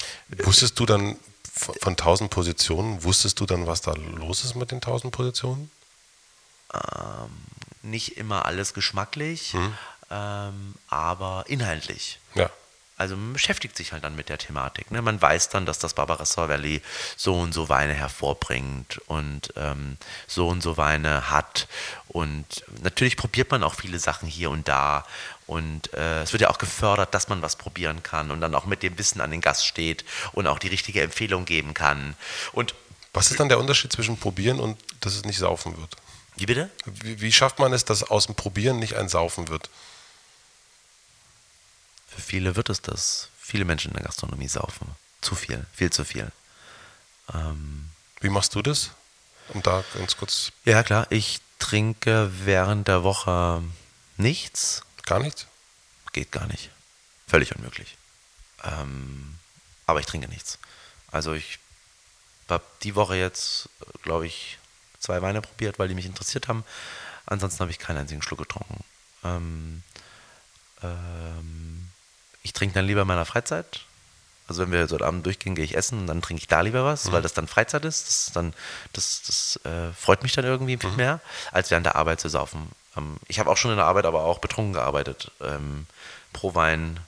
[0.42, 1.18] Wusstest du dann
[1.54, 5.70] von, von 1000 Positionen, wusstest du dann, was da los ist mit den 1000 Positionen?
[7.84, 9.56] nicht immer alles geschmacklich,
[10.12, 12.20] ähm, aber inhaltlich.
[12.36, 12.50] Ja.
[13.00, 14.90] Also man beschäftigt sich halt dann mit der Thematik.
[14.90, 15.04] Ne?
[15.04, 16.82] Man weiß dann, dass das Barbara Sorvelli
[17.16, 21.68] so und so Weine hervorbringt und ähm, so und so Weine hat.
[22.08, 25.06] Und natürlich probiert man auch viele Sachen hier und da.
[25.46, 28.66] Und äh, es wird ja auch gefördert, dass man was probieren kann und dann auch
[28.66, 32.16] mit dem Wissen an den Gast steht und auch die richtige Empfehlung geben kann.
[32.52, 32.74] Und
[33.14, 35.96] Was ist dann der Unterschied zwischen Probieren und dass es nicht saufen wird?
[36.38, 36.70] wie bitte?
[36.86, 39.70] Wie, wie schafft man es, dass aus dem Probieren nicht ein Saufen wird?
[42.18, 43.30] Für viele wird es das.
[43.40, 44.90] Viele Menschen in der Gastronomie saufen.
[45.22, 46.32] Zu viel, viel zu viel.
[47.32, 47.92] Ähm,
[48.22, 48.90] Wie machst du das?
[49.50, 53.62] Um da ganz kurz ja, klar, ich trinke während der Woche
[54.18, 54.82] nichts.
[55.06, 55.46] gar nichts?
[56.12, 56.72] Geht gar nicht.
[57.28, 57.98] Völlig unmöglich.
[58.64, 59.38] Ähm,
[59.86, 60.58] aber ich trinke nichts.
[61.12, 61.60] Also ich
[62.50, 63.70] habe die Woche jetzt,
[64.02, 64.58] glaube ich,
[65.00, 66.66] zwei Weine probiert, weil die mich interessiert haben.
[67.28, 68.84] Ansonsten habe ich keinen einzigen Schluck getrunken.
[69.24, 69.84] Ähm,
[70.82, 71.90] ähm,
[72.48, 73.82] ich trinke dann lieber in meiner Freizeit.
[74.48, 76.62] Also wenn wir so heute Abend durchgehen, gehe ich essen und dann trinke ich da
[76.62, 78.08] lieber was, weil das dann Freizeit ist.
[78.08, 78.54] Das, dann,
[78.94, 81.20] das, das äh, freut mich dann irgendwie viel mehr,
[81.52, 82.72] als während der Arbeit zu saufen.
[82.96, 85.32] Ähm, ich habe auch schon in der Arbeit aber auch betrunken gearbeitet.
[85.42, 85.86] Ähm,
[86.32, 87.00] pro Wein.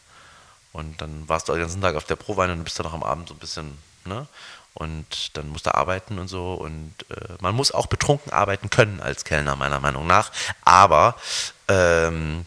[0.74, 3.04] Und dann warst du den ganzen Tag auf der Pro-Wein und bist dann noch am
[3.04, 4.28] Abend so ein bisschen, ne?
[4.76, 6.54] Und dann musst du arbeiten und so.
[6.54, 10.32] Und äh, man muss auch betrunken arbeiten können als Kellner, meiner Meinung nach.
[10.64, 11.16] Aber,
[11.68, 12.46] ähm,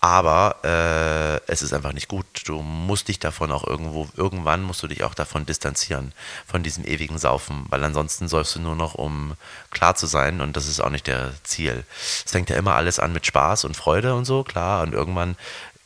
[0.00, 2.24] aber äh, es ist einfach nicht gut.
[2.46, 6.12] Du musst dich davon auch irgendwo, irgendwann musst du dich auch davon distanzieren,
[6.46, 9.34] von diesem ewigen Saufen, weil ansonsten säufst du nur noch, um
[9.70, 11.84] klar zu sein und das ist auch nicht der Ziel.
[12.24, 15.36] Es fängt ja immer alles an mit Spaß und Freude und so, klar, und irgendwann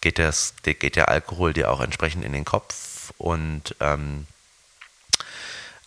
[0.00, 4.26] geht, das, geht der Alkohol dir auch entsprechend in den Kopf und ähm,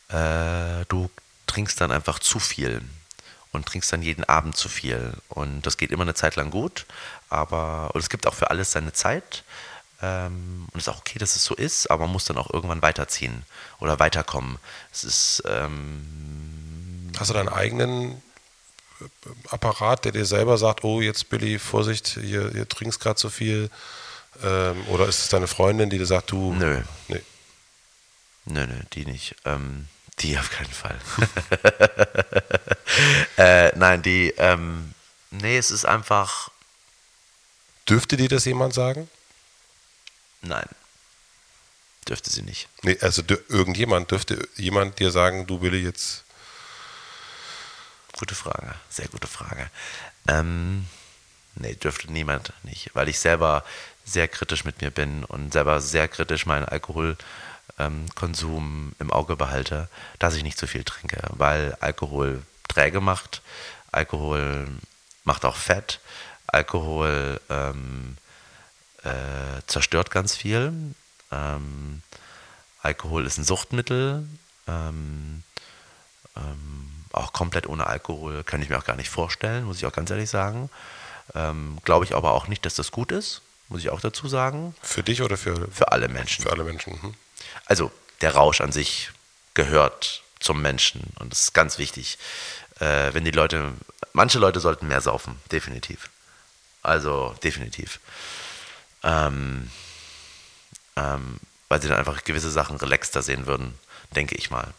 [0.09, 1.09] äh, du
[1.45, 2.81] trinkst dann einfach zu viel
[3.51, 5.13] und trinkst dann jeden Abend zu viel.
[5.29, 6.85] Und das geht immer eine Zeit lang gut,
[7.29, 9.43] aber und es gibt auch für alles seine Zeit.
[10.01, 12.53] Ähm, und es ist auch okay, dass es so ist, aber man muss dann auch
[12.53, 13.43] irgendwann weiterziehen
[13.79, 14.59] oder weiterkommen.
[14.91, 16.05] Es ist ähm,
[17.17, 18.21] Hast du deinen eigenen
[19.01, 19.05] äh,
[19.49, 23.69] Apparat, der dir selber sagt, oh, jetzt Billy, Vorsicht, hier, hier trinkst gerade zu viel?
[24.43, 26.53] Ähm, oder ist es deine Freundin, die dir sagt, du.
[26.53, 26.81] Nö.
[27.07, 27.21] Nee.
[28.45, 29.35] Nö, nö, die nicht.
[29.45, 29.87] Ähm,
[30.19, 30.99] die auf keinen Fall.
[33.37, 34.93] äh, nein, die, ähm,
[35.31, 36.51] nee, es ist einfach,
[37.89, 39.09] Dürfte dir das jemand sagen?
[40.41, 40.67] nein,
[42.07, 42.67] dürfte sie nicht.
[42.83, 46.23] Nee, also irgendjemand, dürfte jemand dir sagen, du Billy, jetzt.
[48.17, 49.69] Gute Frage, sehr gute Frage.
[50.27, 50.87] Ähm,
[51.55, 53.63] nee, dürfte niemand nicht, weil ich selber
[54.05, 57.27] sehr kritisch mit mir bin und selber sehr kritisch meinen Alkoholkonsum
[57.77, 63.41] ähm, im Auge behalte, dass ich nicht zu viel trinke, weil Alkohol träge macht,
[63.91, 64.67] Alkohol
[65.23, 65.99] macht auch Fett,
[66.47, 68.17] Alkohol ähm,
[69.03, 70.73] äh, zerstört ganz viel.
[71.31, 72.01] Ähm,
[72.81, 74.27] Alkohol ist ein Suchtmittel.
[74.67, 75.43] Ähm,
[76.35, 79.91] ähm, auch komplett ohne Alkohol kann ich mir auch gar nicht vorstellen, muss ich auch
[79.93, 80.69] ganz ehrlich sagen.
[81.35, 84.75] Ähm, Glaube ich aber auch nicht, dass das gut ist, muss ich auch dazu sagen.
[84.81, 86.43] Für dich oder für, Für alle Menschen.
[86.43, 87.01] für alle Menschen?
[87.01, 87.13] Hm?
[87.65, 87.91] Also
[88.21, 89.11] der Rausch an sich
[89.53, 91.01] gehört zum Menschen.
[91.19, 92.17] Und das ist ganz wichtig.
[92.79, 93.73] Äh, wenn die Leute,
[94.13, 96.09] manche Leute sollten mehr saufen, definitiv.
[96.87, 97.99] Also definitiv.
[99.03, 99.69] Ähm,
[100.95, 103.77] ähm, weil sie dann einfach gewisse Sachen relaxter sehen würden,
[104.15, 104.73] denke ich mal.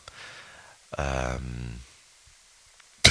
[0.96, 1.80] Ähm,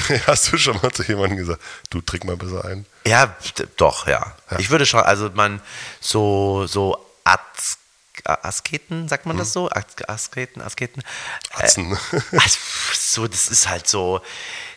[0.26, 2.86] Hast du schon mal zu jemandem gesagt, du trink mal besser ein?
[3.06, 3.36] Ja,
[3.76, 4.34] doch, ja.
[4.50, 4.58] ja.
[4.58, 5.62] Ich würde schon, also man,
[6.00, 7.78] so, so As
[8.24, 9.70] Asketen, sagt man das so?
[9.70, 11.04] Asketen, Asketen?
[11.52, 11.96] Atzen.
[12.32, 12.40] Äh,
[12.94, 14.20] so, das ist halt so,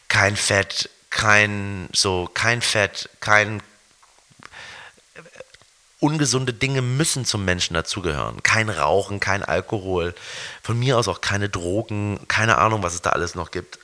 [0.10, 3.64] kein Fett, kein, so, kein Fett, kein
[6.02, 8.42] ungesunde Dinge müssen zum Menschen dazugehören.
[8.42, 10.16] Kein Rauchen, kein Alkohol,
[10.64, 13.78] von mir aus auch keine Drogen, keine Ahnung, was es da alles noch gibt.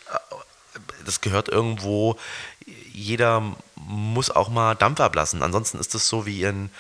[1.05, 2.18] Das gehört irgendwo,
[2.91, 5.43] jeder muss auch mal Dampf ablassen.
[5.43, 6.72] Ansonsten ist es so wie in,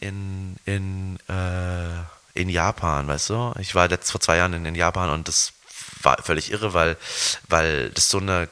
[0.00, 2.02] in, in, äh,
[2.34, 3.54] in Japan, weißt du?
[3.60, 5.52] Ich war letzt vor zwei Jahren in, in Japan und das
[6.02, 6.96] war völlig irre, weil,
[7.48, 8.48] weil das so eine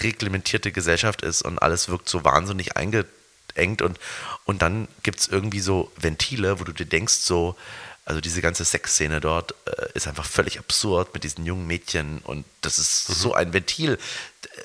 [0.00, 3.17] reglementierte Gesellschaft ist und alles wirkt so wahnsinnig eingetragen
[3.58, 3.98] engt und,
[4.44, 7.56] und dann gibt es irgendwie so Ventile, wo du dir denkst, so,
[8.04, 12.46] also diese ganze Sexszene dort äh, ist einfach völlig absurd mit diesen jungen Mädchen und
[12.62, 13.14] das ist mhm.
[13.14, 13.98] so ein Ventil.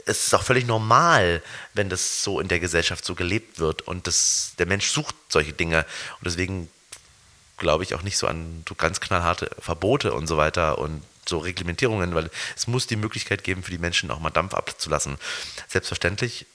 [0.06, 4.08] Es ist auch völlig normal, wenn das so in der Gesellschaft so gelebt wird und
[4.08, 5.86] das, der Mensch sucht solche Dinge
[6.20, 6.70] und deswegen
[7.58, 11.38] glaube ich auch nicht so an so ganz knallharte Verbote und so weiter und so
[11.38, 15.18] Reglementierungen, weil es muss die Möglichkeit geben, für die Menschen auch mal Dampf abzulassen.
[15.68, 16.46] Selbstverständlich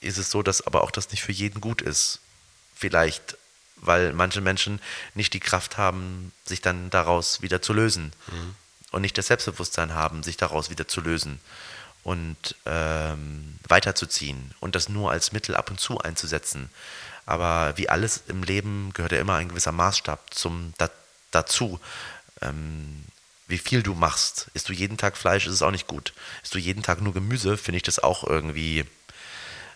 [0.00, 2.20] ist es so, dass aber auch das nicht für jeden gut ist.
[2.74, 3.36] Vielleicht,
[3.76, 4.80] weil manche Menschen
[5.14, 8.12] nicht die Kraft haben, sich dann daraus wieder zu lösen.
[8.30, 8.54] Mhm.
[8.90, 11.40] Und nicht das Selbstbewusstsein haben, sich daraus wieder zu lösen
[12.04, 16.70] und ähm, weiterzuziehen und das nur als Mittel ab und zu einzusetzen.
[17.26, 20.90] Aber wie alles im Leben gehört ja immer ein gewisser Maßstab zum, da,
[21.30, 21.78] dazu.
[22.40, 23.04] Ähm,
[23.46, 24.48] wie viel du machst.
[24.54, 26.12] Isst du jeden Tag Fleisch, ist es auch nicht gut.
[26.42, 28.86] Isst du jeden Tag nur Gemüse, finde ich das auch irgendwie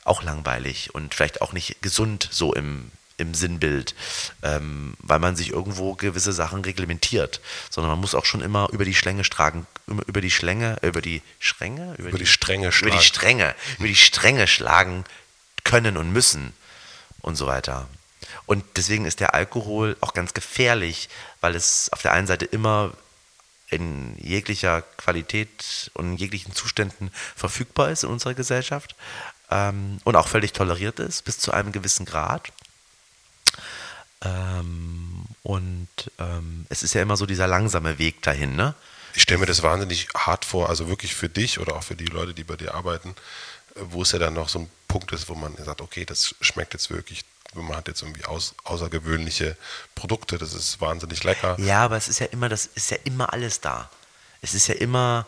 [0.04, 3.94] auch langweilig und vielleicht auch nicht gesund so im, im Sinnbild,
[4.42, 7.40] ähm, weil man sich irgendwo gewisse Sachen reglementiert,
[7.70, 11.22] sondern man muss auch schon immer über die Schlänge schlagen, über die Schlänge, über die
[11.38, 12.92] Schränge, über, über die, die, Stränge schlagen.
[12.92, 15.04] über die Stränge, über die Stränge schlagen
[15.64, 16.52] können und müssen
[17.20, 17.88] und so weiter.
[18.46, 21.08] Und deswegen ist der Alkohol auch ganz gefährlich,
[21.40, 22.92] weil es auf der einen Seite immer
[23.72, 28.94] in jeglicher Qualität und in jeglichen Zuständen verfügbar ist in unserer Gesellschaft,
[29.52, 32.50] ähm, und auch völlig toleriert ist, bis zu einem gewissen Grad.
[34.22, 35.88] Ähm, und
[36.18, 38.74] ähm, es ist ja immer so dieser langsame Weg dahin, ne?
[39.14, 42.06] Ich stelle mir das wahnsinnig hart vor, also wirklich für dich oder auch für die
[42.06, 43.14] Leute, die bei dir arbeiten,
[43.74, 46.72] wo es ja dann noch so ein Punkt ist, wo man sagt, okay, das schmeckt
[46.72, 47.24] jetzt wirklich,
[47.54, 49.58] man hat jetzt irgendwie aus, außergewöhnliche
[49.94, 51.58] Produkte, das ist wahnsinnig lecker.
[51.60, 53.90] Ja, aber es ist ja immer, das ist ja immer alles da.
[54.40, 55.26] Es ist ja immer,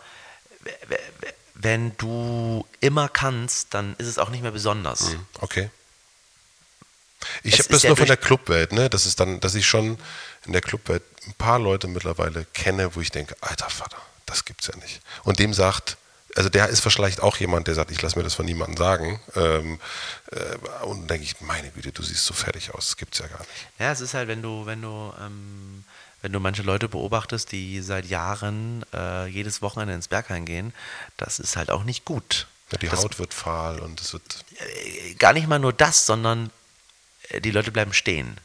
[1.55, 5.11] wenn du immer kannst, dann ist es auch nicht mehr besonders.
[5.11, 5.27] Mhm.
[5.41, 5.71] Okay.
[7.43, 8.91] Ich habe das nur von der Clubwelt, ne?
[8.91, 9.99] Das ist dann, dass ich schon
[10.45, 13.97] in der Clubwelt ein paar Leute mittlerweile kenne, wo ich denke, alter Vater,
[14.27, 15.01] das gibt's ja nicht.
[15.23, 15.97] Und dem sagt,
[16.37, 19.21] also der ist vielleicht auch jemand, der sagt, ich lasse mir das von niemandem sagen.
[19.37, 19.79] Ähm,
[20.33, 23.27] äh, und dann denke ich, meine Güte, du siehst so fertig aus, das gibt's ja
[23.27, 23.51] gar nicht.
[23.79, 25.85] Ja, es ist halt, wenn du, wenn du ähm,
[26.25, 30.73] wenn du manche Leute beobachtest, die seit Jahren äh, jedes Wochenende ins Berghain gehen,
[31.19, 32.47] das ist halt auch nicht gut.
[32.73, 34.43] Ja, die das, Haut wird fahl und es wird.
[34.59, 36.51] Äh, gar nicht mal nur das, sondern
[37.29, 38.39] äh, die Leute bleiben stehen.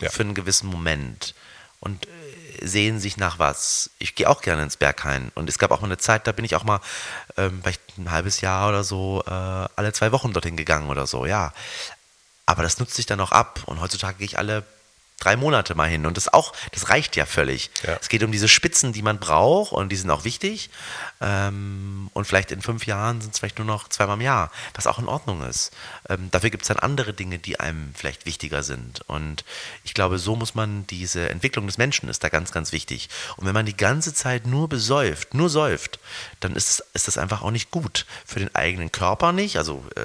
[0.00, 0.10] Ja.
[0.10, 1.36] Für einen gewissen Moment.
[1.78, 3.90] Und äh, sehen sich nach was.
[4.00, 5.30] Ich gehe auch gerne ins Berghain.
[5.36, 6.80] Und es gab auch mal eine Zeit, da bin ich auch mal
[7.36, 11.24] ähm, vielleicht ein halbes Jahr oder so äh, alle zwei Wochen dorthin gegangen oder so,
[11.24, 11.52] ja.
[12.46, 13.62] Aber das nutzt sich dann auch ab.
[13.66, 14.64] Und heutzutage gehe ich alle
[15.18, 16.06] drei Monate mal hin.
[16.06, 17.70] Und das auch, das reicht ja völlig.
[17.86, 17.96] Ja.
[18.00, 20.70] Es geht um diese Spitzen, die man braucht und die sind auch wichtig.
[21.20, 24.86] Ähm, und vielleicht in fünf Jahren sind es vielleicht nur noch zweimal im Jahr, was
[24.86, 25.72] auch in Ordnung ist.
[26.08, 29.02] Ähm, dafür gibt es dann andere Dinge, die einem vielleicht wichtiger sind.
[29.08, 29.44] Und
[29.84, 33.08] ich glaube, so muss man diese Entwicklung des Menschen ist da ganz, ganz wichtig.
[33.36, 35.98] Und wenn man die ganze Zeit nur besäuft, nur säuft,
[36.40, 38.04] dann ist, ist das einfach auch nicht gut.
[38.26, 40.02] Für den eigenen Körper nicht, also äh,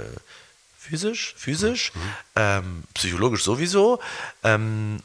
[0.89, 2.13] physisch, physisch, mhm.
[2.35, 3.99] ähm, psychologisch sowieso.
[4.43, 5.01] Ähm,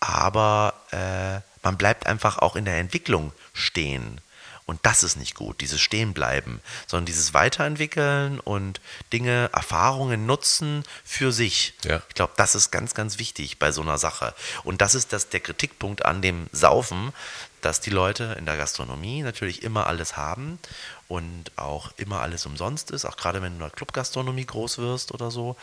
[0.00, 4.20] aber äh, man bleibt einfach auch in der Entwicklung stehen.
[4.66, 8.82] Und das ist nicht gut, dieses Stehenbleiben, sondern dieses Weiterentwickeln und
[9.14, 11.72] Dinge, Erfahrungen nutzen für sich.
[11.84, 12.02] Ja.
[12.10, 14.34] Ich glaube, das ist ganz, ganz wichtig bei so einer Sache.
[14.64, 17.14] Und das ist das, der Kritikpunkt an dem Saufen,
[17.60, 20.58] dass die Leute in der Gastronomie natürlich immer alles haben
[21.08, 25.12] und auch immer alles umsonst ist, auch gerade wenn du in der Clubgastronomie groß wirst
[25.12, 25.56] oder so.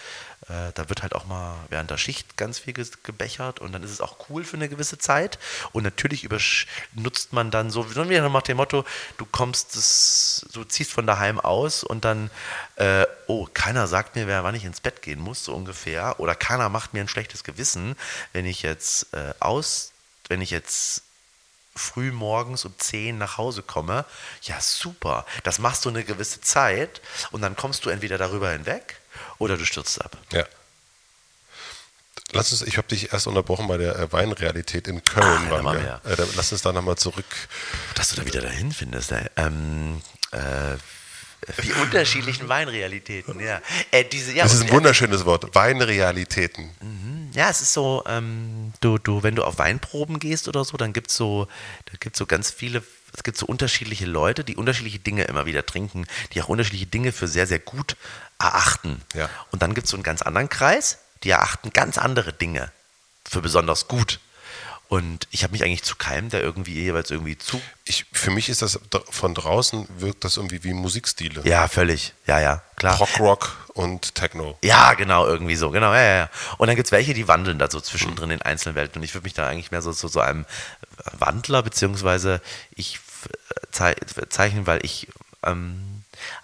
[0.50, 3.91] Äh, da wird halt auch mal während der Schicht ganz viel gebechert und dann ist
[3.91, 5.38] es auch cool für eine gewisse Zeit.
[5.72, 6.28] Und natürlich
[6.96, 8.86] nutzt man dann so, wie nach dem Motto,
[9.18, 12.32] du kommst, das, du ziehst von daheim aus und dann,
[12.78, 16.20] äh, oh, keiner sagt mir, wer wann ich ins Bett gehen muss, so ungefähr.
[16.20, 17.96] Oder keiner macht mir ein schlechtes Gewissen,
[18.34, 19.91] wenn ich jetzt äh, aus,
[20.28, 21.04] wenn ich jetzt
[21.76, 24.05] früh morgens um 10 nach Hause komme,
[24.43, 27.01] ja super, das machst du eine gewisse Zeit
[27.32, 28.99] und dann kommst du entweder darüber hinweg
[29.38, 30.17] oder du stürzt ab.
[30.32, 30.45] Ja.
[32.32, 35.47] Lass uns, ich habe dich erst unterbrochen bei der äh, Weinrealität in Köln.
[35.47, 36.01] Ah, waren wir.
[36.05, 37.26] Äh, lass uns da nochmal zurück.
[37.93, 39.11] Dass du da wieder dahin findest.
[39.11, 40.01] Äh, ähm,
[40.32, 40.76] äh,
[41.63, 43.61] die unterschiedlichen Weinrealitäten, ja.
[43.91, 46.71] Äh, diese, ja das ist ein wunderschönes Wort, Weinrealitäten.
[46.82, 47.05] Mhm.
[47.36, 50.93] Ja, es ist so, ähm, du, du, wenn du auf Weinproben gehst oder so, dann
[50.93, 51.47] gibt es so,
[51.86, 52.81] da gibt's so ganz viele,
[53.13, 57.11] es gibt so unterschiedliche Leute, die unterschiedliche Dinge immer wieder trinken, die auch unterschiedliche Dinge
[57.11, 57.97] für sehr, sehr gut
[58.39, 59.01] erachten.
[59.13, 59.29] Ja.
[59.51, 62.71] Und dann gibt es so einen ganz anderen Kreis, die erachten ganz andere Dinge
[63.27, 64.19] für besonders gut.
[64.88, 67.59] Und ich habe mich eigentlich zu keinem, der irgendwie jeweils irgendwie zu.
[67.86, 68.79] Ich, für mich ist das
[69.09, 71.41] von draußen wirkt das irgendwie wie Musikstile.
[71.43, 72.13] Ja, völlig.
[72.27, 72.97] Ja, ja, klar.
[72.97, 74.57] Rock, Rock und Techno.
[74.63, 75.71] Ja, genau, irgendwie so.
[75.71, 76.15] Genau, ja, ja.
[76.17, 76.29] ja.
[76.57, 78.36] Und dann gibt es welche, die wandeln da so zwischendrin mhm.
[78.36, 78.99] in einzelnen Welten.
[78.99, 80.45] Und ich würde mich da eigentlich mehr so zu so, so, einem
[81.13, 82.41] Wandler, beziehungsweise
[82.75, 82.99] ich
[83.71, 85.07] zeichnen, weil ich.
[85.43, 85.95] Ähm,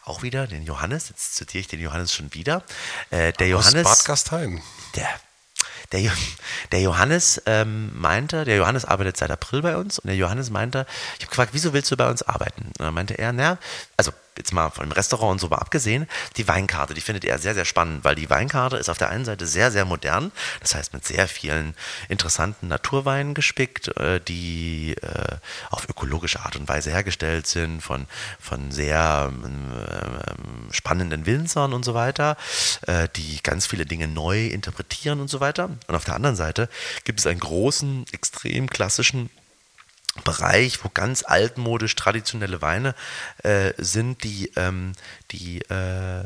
[0.04, 2.62] auch wieder den Johannes, jetzt zitiere ich den Johannes schon wieder.
[3.10, 3.84] Äh, der Aus Johannes.
[3.84, 4.62] Bad Gastein.
[4.96, 5.08] Der
[5.92, 6.12] der,
[6.72, 10.86] der Johannes ähm, meinte, der Johannes arbeitet seit April bei uns und der Johannes meinte,
[11.18, 12.68] ich habe gefragt, wieso willst du bei uns arbeiten?
[12.68, 13.58] Und dann meinte er, naja,
[14.02, 17.38] also jetzt mal von dem Restaurant und so mal abgesehen, die Weinkarte, die findet er
[17.38, 20.74] sehr, sehr spannend, weil die Weinkarte ist auf der einen Seite sehr, sehr modern, das
[20.74, 21.76] heißt mit sehr vielen
[22.10, 25.36] interessanten Naturweinen gespickt, äh, die äh,
[25.70, 28.08] auf ökologische Art und Weise hergestellt sind, von,
[28.40, 32.38] von sehr äh, spannenden Winzern und so weiter,
[33.16, 35.70] die ganz viele Dinge neu interpretieren und so weiter.
[35.88, 36.70] Und auf der anderen Seite
[37.04, 39.30] gibt es einen großen, extrem klassischen
[40.26, 42.96] Bereich, wo ganz altmodisch traditionelle Weine
[43.44, 44.92] äh, sind, die, ähm,
[45.32, 46.24] die äh,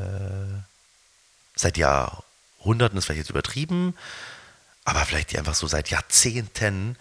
[1.55, 3.95] seit Jahrhunderten, ist vielleicht jetzt übertrieben,
[4.85, 6.97] aber vielleicht die einfach so seit Jahrzehnten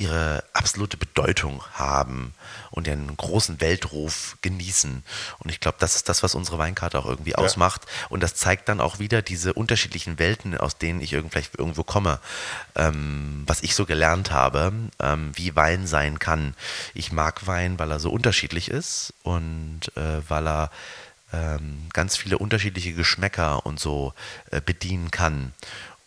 [0.00, 2.34] ihre absolute Bedeutung haben
[2.70, 5.04] und ihren großen Weltruf genießen.
[5.38, 7.38] Und ich glaube, das ist das, was unsere Weinkarte auch irgendwie ja.
[7.38, 7.82] ausmacht.
[8.08, 12.18] Und das zeigt dann auch wieder diese unterschiedlichen Welten, aus denen ich vielleicht irgendwo komme,
[12.76, 16.54] ähm, was ich so gelernt habe, ähm, wie Wein sein kann.
[16.94, 20.70] Ich mag Wein, weil er so unterschiedlich ist und äh, weil er
[21.32, 24.14] ähm, ganz viele unterschiedliche Geschmäcker und so
[24.50, 25.52] äh, bedienen kann.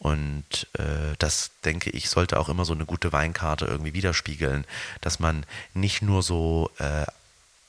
[0.03, 4.65] Und äh, das, denke ich, sollte auch immer so eine gute Weinkarte irgendwie widerspiegeln,
[4.99, 7.05] dass man nicht nur so, äh,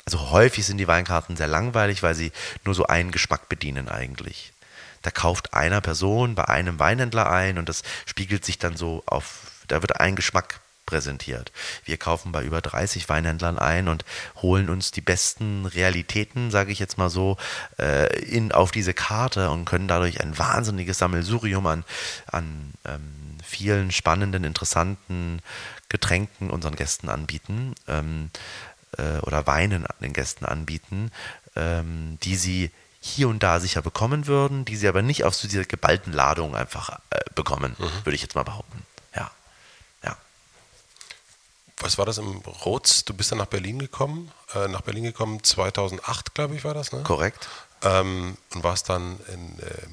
[0.04, 2.32] also häufig sind die Weinkarten sehr langweilig, weil sie
[2.64, 4.52] nur so einen Geschmack bedienen eigentlich.
[5.02, 9.52] Da kauft einer Person bei einem Weinhändler ein und das spiegelt sich dann so auf,
[9.68, 11.52] da wird ein Geschmack präsentiert.
[11.84, 14.04] Wir kaufen bei über 30 Weinhändlern ein und
[14.36, 17.36] holen uns die besten Realitäten, sage ich jetzt mal so,
[17.78, 21.84] äh, in, auf diese Karte und können dadurch ein wahnsinniges Sammelsurium an,
[22.26, 25.40] an ähm, vielen spannenden, interessanten
[25.88, 28.30] Getränken unseren Gästen anbieten ähm,
[28.98, 31.10] äh, oder Weinen den Gästen anbieten,
[31.56, 32.70] ähm, die sie
[33.00, 36.56] hier und da sicher bekommen würden, die sie aber nicht auf so dieser geballten Ladung
[36.56, 37.90] einfach äh, bekommen, mhm.
[38.04, 38.83] würde ich jetzt mal behaupten
[41.78, 43.04] was war das im Rotz?
[43.04, 46.92] Du bist dann nach Berlin gekommen, äh, nach Berlin gekommen 2008, glaube ich, war das,
[46.92, 47.02] ne?
[47.02, 47.48] Korrekt.
[47.82, 49.86] Ähm, und warst dann in äh,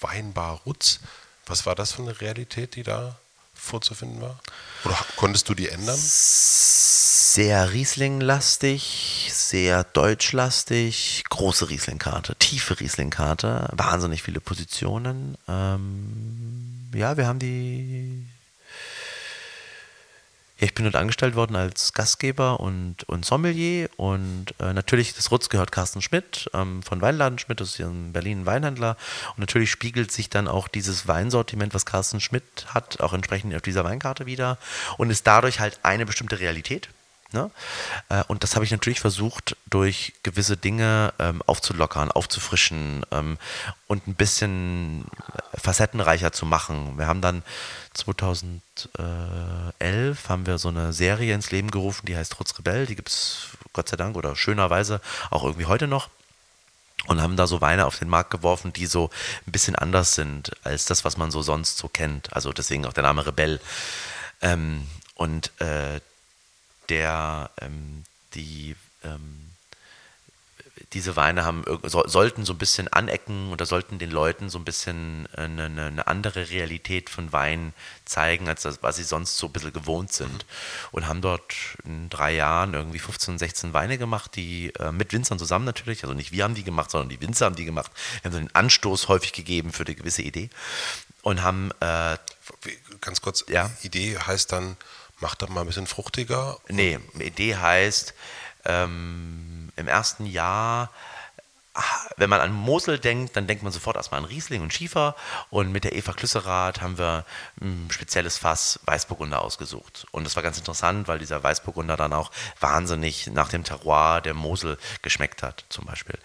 [0.00, 1.00] Weinbar Rutz.
[1.46, 3.16] Was war das für eine Realität, die da
[3.54, 4.38] vorzufinden war?
[4.84, 5.96] Oder konntest du die ändern?
[5.98, 15.36] Sehr Riesling-lastig, sehr deutschlastig, große Riesling-Karte, tiefe Riesling-Karte, wahnsinnig viele Positionen.
[15.48, 18.26] Ähm, ja, wir haben die
[20.58, 25.30] ja, ich bin dort angestellt worden als Gastgeber und, und Sommelier und äh, natürlich, das
[25.30, 28.96] Rutz gehört Carsten Schmidt ähm, von Weinladen Schmidt, das ist hier in Berlin ein Weinhändler
[29.30, 33.62] und natürlich spiegelt sich dann auch dieses Weinsortiment, was Carsten Schmidt hat, auch entsprechend auf
[33.62, 34.58] dieser Weinkarte wieder
[34.96, 36.88] und ist dadurch halt eine bestimmte Realität.
[37.32, 37.50] Ne?
[38.08, 43.36] Äh, und das habe ich natürlich versucht, durch gewisse Dinge ähm, aufzulockern, aufzufrischen ähm,
[43.86, 45.04] und ein bisschen
[45.54, 46.96] facettenreicher zu machen.
[46.96, 47.42] Wir haben dann
[47.92, 48.62] 2011
[50.28, 52.86] haben wir so eine Serie ins Leben gerufen, die heißt Trotz Rebell.
[52.86, 56.08] Die gibt es Gott sei Dank oder schönerweise auch irgendwie heute noch
[57.08, 59.10] und haben da so Weine auf den Markt geworfen, die so
[59.46, 62.32] ein bisschen anders sind als das, was man so sonst so kennt.
[62.32, 63.60] Also deswegen auch der Name Rebell.
[64.40, 66.00] Ähm, und äh,
[66.88, 69.48] der ähm, die ähm,
[70.92, 74.64] diese Weine haben, so, sollten so ein bisschen anecken oder sollten den Leuten so ein
[74.64, 77.74] bisschen eine, eine, andere Realität von Wein
[78.04, 80.46] zeigen, als das, was sie sonst so ein bisschen gewohnt sind.
[80.90, 85.38] Und haben dort in drei Jahren irgendwie 15, 16 Weine gemacht, die äh, mit Winzern
[85.38, 87.90] zusammen natürlich, also nicht wir haben die gemacht, sondern die Winzer haben die gemacht.
[88.22, 90.48] Wir haben so einen Anstoß häufig gegeben für eine gewisse Idee
[91.22, 91.70] und haben.
[91.80, 92.16] Äh,
[93.02, 93.70] Ganz kurz, ja?
[93.82, 94.76] Idee heißt dann,
[95.20, 96.58] mach doch mal ein bisschen fruchtiger?
[96.68, 98.14] Nee, Idee heißt,
[98.64, 100.90] ähm, im ersten Jahr
[102.16, 105.14] wenn man an Mosel denkt, dann denkt man sofort erstmal an Riesling und Schiefer.
[105.50, 107.24] Und mit der Eva Klüsserath haben wir
[107.60, 110.06] ein spezielles Fass Weißburgunder ausgesucht.
[110.10, 114.34] Und das war ganz interessant, weil dieser Weißburgunder dann auch wahnsinnig nach dem Terroir der
[114.34, 116.18] Mosel geschmeckt hat, zum Beispiel.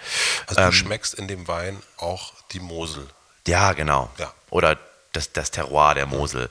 [0.48, 3.08] Also du ähm, schmeckst in dem Wein auch die Mosel.
[3.48, 4.10] Ja, genau.
[4.18, 4.34] Ja.
[4.50, 4.78] Oder
[5.14, 6.50] das, das Terroir der Mosel.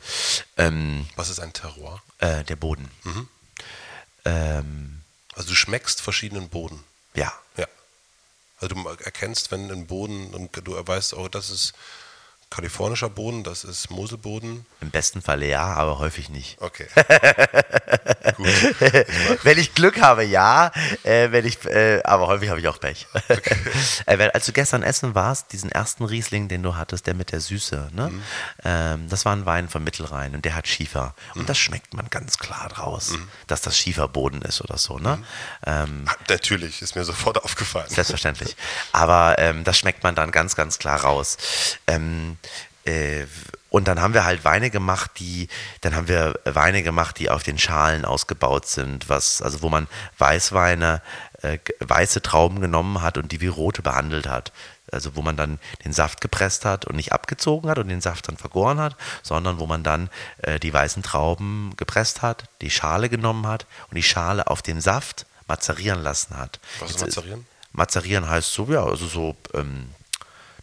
[0.57, 2.03] Ähm, Was ist ein Terroir?
[2.19, 2.91] Äh, der Boden.
[3.05, 3.29] Mhm.
[4.25, 5.03] Ähm,
[5.35, 6.83] also du schmeckst verschiedenen Boden.
[7.15, 7.33] Ja.
[7.57, 7.67] Ja.
[8.61, 11.75] Also du erkennst, wenn ein Boden und du weißt, oh, das ist
[12.55, 14.67] kalifornischer Boden, das ist Moselboden.
[14.81, 16.61] Im besten Falle ja, aber häufig nicht.
[16.61, 16.87] Okay.
[18.37, 18.47] Gut.
[19.43, 20.71] wenn ich Glück habe, ja.
[21.03, 23.07] Äh, wenn ich, äh, aber häufig habe ich auch Pech.
[23.29, 23.57] Okay.
[24.07, 27.41] äh, als du gestern essen warst, diesen ersten Riesling, den du hattest, der mit der
[27.41, 28.09] Süße, ne?
[28.09, 28.23] Mhm.
[28.65, 31.15] Ähm, das war ein Wein vom Mittelrhein und der hat Schiefer.
[31.35, 31.47] Und mhm.
[31.47, 33.29] das schmeckt man ganz klar draus, mhm.
[33.47, 34.99] dass das Schieferboden ist oder so.
[34.99, 35.17] Ne?
[35.17, 35.25] Mhm.
[35.67, 37.89] Ähm, Natürlich, ist mir sofort aufgefallen.
[37.89, 38.57] Selbstverständlich.
[38.93, 41.39] Aber ähm, das schmeckt man dann ganz, ganz klar raus.
[41.87, 42.37] Ähm,
[42.85, 43.27] äh,
[43.71, 45.49] und dann haben wir halt Weine gemacht, die,
[45.81, 49.89] dann haben wir Weine gemacht, die auf den Schalen ausgebaut sind, was, also wo man
[50.19, 51.01] Weißweine,
[51.41, 54.53] äh, weiße Trauben genommen hat und die wie rote behandelt hat.
[54.91, 58.29] Also wo man dann den Saft gepresst hat und nicht abgezogen hat und den Saft
[58.29, 60.11] dann vergoren hat, sondern wo man dann
[60.43, 64.83] äh, die weißen Trauben gepresst hat, die Schale genommen hat und die Schale auf dem
[64.83, 66.61] Saft mazerieren lassen hat.
[66.81, 67.47] Was ist mazerieren?
[67.73, 69.89] Mazerieren heißt so, ja, also so ähm,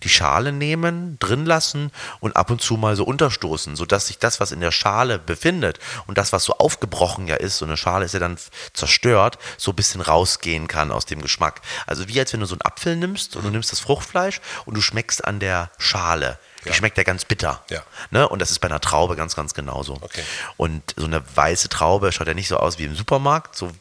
[0.04, 4.40] die Schale nehmen, drin lassen und ab und zu mal so unterstoßen, sodass sich das,
[4.40, 8.06] was in der Schale befindet und das, was so aufgebrochen ja ist, so eine Schale
[8.06, 8.38] ist ja dann
[8.74, 11.62] zerstört, so ein bisschen rausgehen kann aus dem Geschmack.
[11.86, 14.76] Also wie als wenn du so einen Apfel nimmst und du nimmst das Fruchtfleisch und
[14.76, 16.40] du schmeckst an der Schale.
[16.64, 16.76] Die ja.
[16.76, 17.64] schmeckt ja ganz bitter.
[17.70, 17.84] Ja.
[18.12, 18.28] Ne?
[18.28, 19.98] Und das ist bei einer Traube ganz, ganz genauso.
[20.02, 20.24] Okay.
[20.58, 23.72] Und so eine weiße Traube schaut ja nicht so aus wie im Supermarkt, so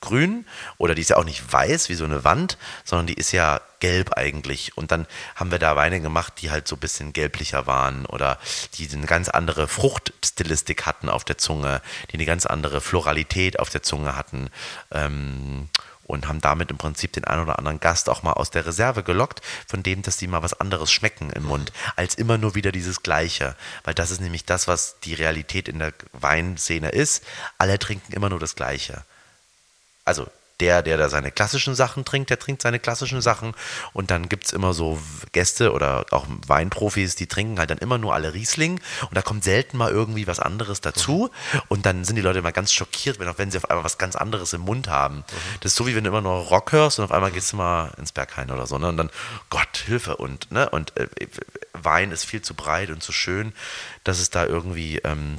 [0.00, 0.46] grün
[0.76, 3.60] oder die ist ja auch nicht weiß wie so eine Wand, sondern die ist ja
[3.80, 4.76] gelb eigentlich.
[4.76, 8.38] Und dann haben wir da Weine gemacht, die halt so ein bisschen gelblicher waren oder
[8.74, 13.70] die eine ganz andere Fruchtstilistik hatten auf der Zunge, die eine ganz andere Floralität auf
[13.70, 14.50] der Zunge hatten.
[14.90, 15.68] Ähm,
[16.04, 19.02] und haben damit im Prinzip den einen oder anderen Gast auch mal aus der Reserve
[19.02, 22.72] gelockt, von dem, dass die mal was anderes schmecken im Mund, als immer nur wieder
[22.72, 23.54] dieses Gleiche.
[23.84, 27.24] Weil das ist nämlich das, was die Realität in der Weinszene ist.
[27.58, 29.04] Alle trinken immer nur das Gleiche
[30.08, 30.26] also
[30.60, 33.54] der, der da seine klassischen Sachen trinkt, der trinkt seine klassischen Sachen.
[33.92, 34.98] Und dann gibt es immer so
[35.32, 38.80] Gäste oder auch Weinprofis, die trinken halt dann immer nur alle Riesling.
[39.02, 41.30] Und da kommt selten mal irgendwie was anderes dazu.
[41.68, 43.98] Und dann sind die Leute immer ganz schockiert, wenn, auch wenn sie auf einmal was
[43.98, 45.24] ganz anderes im Mund haben.
[45.60, 47.56] Das ist so, wie wenn du immer nur Rock hörst und auf einmal gehst du
[47.56, 48.78] mal ins Berghain oder so.
[48.78, 48.88] Ne?
[48.88, 49.10] Und dann,
[49.50, 50.16] Gott, Hilfe.
[50.16, 50.68] Und, ne?
[50.70, 51.06] und äh,
[51.72, 53.52] Wein ist viel zu breit und zu schön,
[54.02, 54.98] dass es da irgendwie.
[55.04, 55.38] Ähm,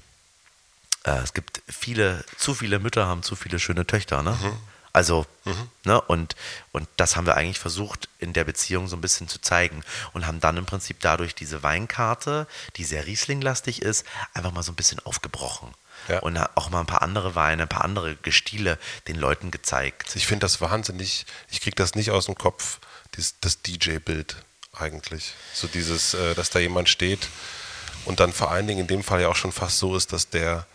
[1.04, 4.38] äh, es gibt viele, zu viele Mütter haben zu viele schöne Töchter, ne?
[4.42, 4.58] Mhm.
[4.92, 5.70] Also, mhm.
[5.84, 6.36] ne, und,
[6.72, 9.84] und das haben wir eigentlich versucht, in der Beziehung so ein bisschen zu zeigen
[10.14, 14.72] und haben dann im Prinzip dadurch diese Weinkarte, die sehr Riesling-lastig ist, einfach mal so
[14.72, 15.74] ein bisschen aufgebrochen.
[16.08, 16.20] Ja.
[16.20, 20.16] Und auch mal ein paar andere Weine, ein paar andere Gestiele den Leuten gezeigt.
[20.16, 22.80] Ich finde das wahnsinnig, ich kriege das nicht aus dem Kopf,
[23.12, 24.38] das, das DJ-Bild
[24.74, 25.34] eigentlich.
[25.54, 27.28] So dieses, äh, dass da jemand steht
[28.06, 30.30] und dann vor allen Dingen in dem Fall ja auch schon fast so ist, dass
[30.30, 30.66] der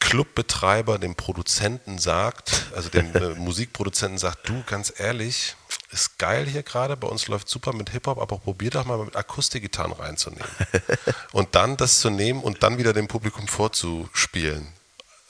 [0.00, 5.56] Clubbetreiber dem Produzenten sagt, also dem äh, Musikproduzenten sagt, du, ganz ehrlich,
[5.90, 9.16] ist geil hier gerade, bei uns läuft super mit Hip-Hop, aber probier doch mal mit
[9.16, 10.48] Akustikgitarren reinzunehmen.
[11.32, 14.66] und dann das zu nehmen und dann wieder dem Publikum vorzuspielen.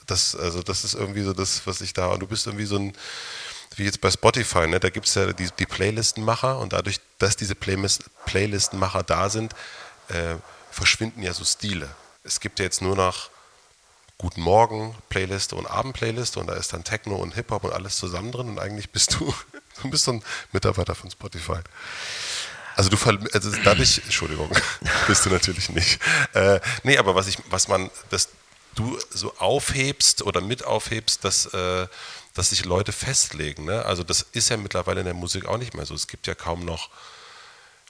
[0.07, 2.77] Das, also das ist irgendwie so das, was ich da, und du bist irgendwie so
[2.77, 2.93] ein,
[3.75, 4.79] wie jetzt bei Spotify, ne?
[4.79, 9.53] da gibt es ja die, die, Playlistenmacher und dadurch, dass diese Playlist, Playlistenmacher da sind,
[10.09, 10.35] äh,
[10.71, 11.89] verschwinden ja so Stile.
[12.23, 13.29] Es gibt ja jetzt nur noch
[14.21, 18.33] Guten Morgen Playliste und Abend-Playliste und da ist dann Techno und Hip-Hop und alles zusammen
[18.33, 19.33] drin und eigentlich bist du,
[19.81, 21.59] du bist so ein Mitarbeiter von Spotify.
[22.75, 22.97] Also du
[23.31, 24.51] also dadurch, Entschuldigung,
[25.07, 26.01] bist du natürlich nicht.
[26.33, 28.27] Äh, nee, aber was ich, was man, dass
[28.75, 31.87] du so aufhebst oder mit aufhebst, dass, äh,
[32.33, 33.63] dass sich Leute festlegen.
[33.63, 33.85] Ne?
[33.85, 35.95] Also das ist ja mittlerweile in der Musik auch nicht mehr so.
[35.95, 36.89] Es gibt ja kaum noch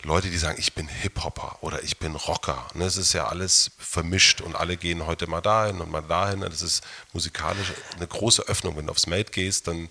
[0.04, 2.66] Leute, die sagen, ich bin Hip-Hopper oder ich bin Rocker.
[2.74, 6.41] Ne, es ist ja alles vermischt und alle gehen heute mal dahin und mal dahin.
[6.41, 8.78] Das ist musikalisch eine große Öffnung.
[8.78, 9.89] Wenn du aufs Mate gehst, dann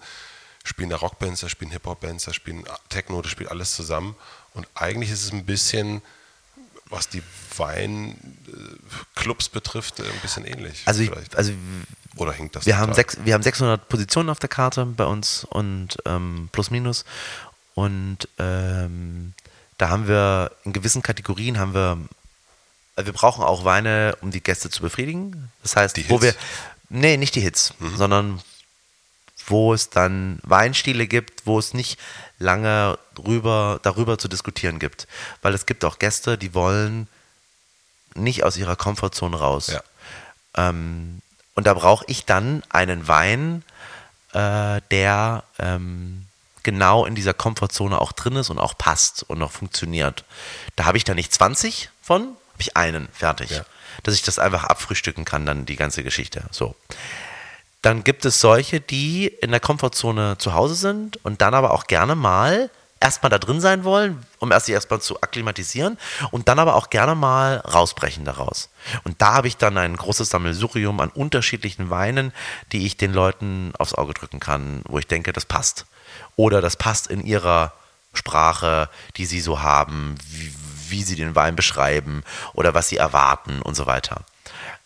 [0.65, 4.17] spielen da Rockbands, da spielen Hip-Hop-Bands, da spielen Techno, da spielt alles zusammen.
[4.55, 6.01] Und eigentlich ist es ein bisschen,
[6.87, 7.23] was die
[7.59, 10.83] Weinclubs betrifft, ein bisschen ähnlich.
[10.87, 11.53] Also, ich, also
[12.17, 12.65] oder hinkt das?
[12.65, 16.71] Wir haben, sechs, wir haben 600 Positionen auf der Karte bei uns und ähm, plus
[16.71, 17.05] minus.
[17.75, 19.35] Und ähm,
[19.79, 21.99] da haben wir in gewissen Kategorien haben wir,
[22.97, 25.51] äh, wir brauchen auch Weine, um die Gäste zu befriedigen.
[25.63, 26.23] Das heißt, Die wo Hits?
[26.23, 26.35] wir,
[26.91, 28.43] nee, nicht die Hits, sondern
[29.47, 31.99] wo es dann Weinstile gibt, wo es nicht
[32.39, 35.09] lange rüber, darüber zu diskutieren gibt.
[35.41, 37.09] Weil es gibt auch Gäste, die wollen
[38.15, 39.69] nicht aus ihrer Komfortzone raus.
[39.69, 39.83] Ja.
[40.55, 41.23] Ähm,
[41.55, 43.65] und da brauche ich dann einen Wein,
[44.33, 46.27] äh, der ähm,
[46.69, 50.25] genau in dieser Komfortzone auch drin ist und auch passt und auch funktioniert.
[50.77, 53.53] Da habe ich dann nicht 20 von, habe ich einen fertig.
[53.53, 53.65] Ja.
[54.03, 56.45] Dass ich das einfach abfrühstücken kann, dann die ganze Geschichte.
[56.51, 56.77] So.
[57.81, 61.87] Dann gibt es solche, die in der Komfortzone zu Hause sind und dann aber auch
[61.87, 62.69] gerne mal
[63.01, 65.97] erstmal da drin sein wollen, um erst sich erstmal zu akklimatisieren
[66.33, 68.69] und dann aber auch gerne mal rausbrechen daraus.
[69.05, 72.35] Und da habe ich dann ein großes Sammelsurium an unterschiedlichen Weinen,
[72.73, 75.87] die ich den Leuten aufs Auge drücken kann, wo ich denke, das passt.
[76.37, 77.73] Oder das passt in ihrer
[78.15, 80.55] Sprache, die sie so haben, wie,
[80.91, 84.25] wie sie den Wein beschreiben oder was sie erwarten und so weiter.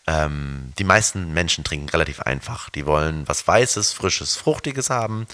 [0.05, 2.69] Ähm, die meisten Menschen trinken relativ einfach.
[2.69, 5.27] Die wollen was Weißes, Frisches, Fruchtiges haben.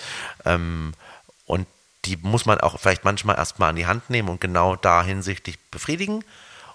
[0.46, 0.94] Ähm,
[1.46, 1.68] und
[2.06, 5.60] die muss man auch vielleicht manchmal erstmal an die Hand nehmen und genau da hinsichtlich
[5.72, 6.24] befriedigen.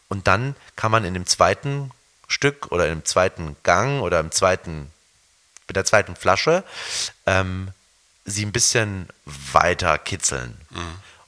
[0.09, 1.91] Und dann kann man in dem zweiten
[2.29, 4.91] Stück oder im zweiten Gang oder im zweiten,
[5.69, 6.65] mit der zweiten Flasche
[7.27, 7.69] ähm,
[8.25, 9.09] sie ein bisschen
[9.53, 10.57] weiter kitzeln.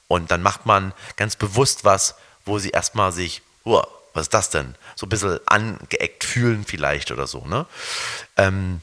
[0.07, 4.49] Und dann macht man ganz bewusst was, wo sie erstmal sich, "Uah, was ist das
[4.49, 4.75] denn?
[4.95, 7.45] So ein bisschen angeeckt fühlen vielleicht oder so.
[7.45, 7.65] Ne?
[8.35, 8.81] Ähm,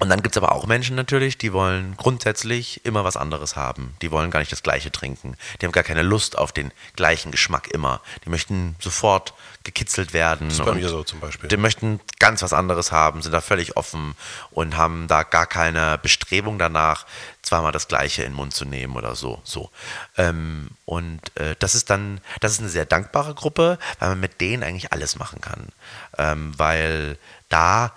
[0.00, 3.94] und dann gibt es aber auch Menschen natürlich, die wollen grundsätzlich immer was anderes haben.
[4.00, 5.36] Die wollen gar nicht das Gleiche trinken.
[5.60, 8.00] Die haben gar keine Lust auf den gleichen Geschmack immer.
[8.24, 10.48] Die möchten sofort gekitzelt werden.
[10.48, 11.50] Das ist bei mir so zum Beispiel.
[11.50, 14.14] Die möchten ganz was anderes haben, sind da völlig offen
[14.50, 17.04] und haben da gar keine Bestrebung danach,
[17.42, 19.42] zweimal das Gleiche in den Mund zu nehmen oder so.
[19.44, 19.70] so.
[20.16, 24.40] Ähm, und äh, das ist dann, das ist eine sehr dankbare Gruppe, weil man mit
[24.40, 25.68] denen eigentlich alles machen kann.
[26.16, 27.18] Ähm, weil
[27.50, 27.92] da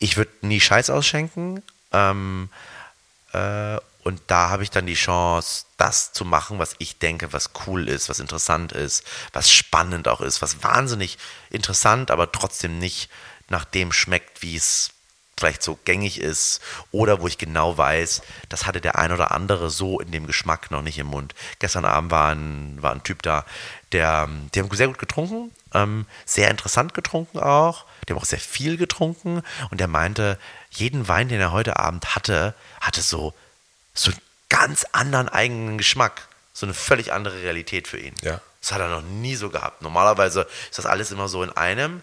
[0.00, 1.62] ich würde nie Scheiß ausschenken.
[1.92, 2.48] Ähm,
[3.32, 7.50] äh, und da habe ich dann die Chance, das zu machen, was ich denke, was
[7.66, 11.18] cool ist, was interessant ist, was spannend auch ist, was wahnsinnig
[11.50, 13.10] interessant, aber trotzdem nicht
[13.48, 14.90] nach dem schmeckt, wie es
[15.40, 16.60] vielleicht so gängig ist
[16.92, 20.70] oder wo ich genau weiß, das hatte der ein oder andere so in dem Geschmack
[20.70, 21.34] noch nicht im Mund.
[21.58, 23.44] Gestern Abend war ein, war ein Typ da,
[23.92, 28.38] der, die haben sehr gut getrunken, ähm, sehr interessant getrunken auch, die haben auch sehr
[28.38, 30.38] viel getrunken und der meinte,
[30.70, 33.34] jeden Wein, den er heute Abend hatte, hatte so,
[33.94, 34.20] so einen
[34.50, 38.14] ganz anderen eigenen Geschmack, so eine völlig andere Realität für ihn.
[38.22, 38.40] Ja.
[38.60, 39.80] Das hat er noch nie so gehabt.
[39.80, 42.02] Normalerweise ist das alles immer so in einem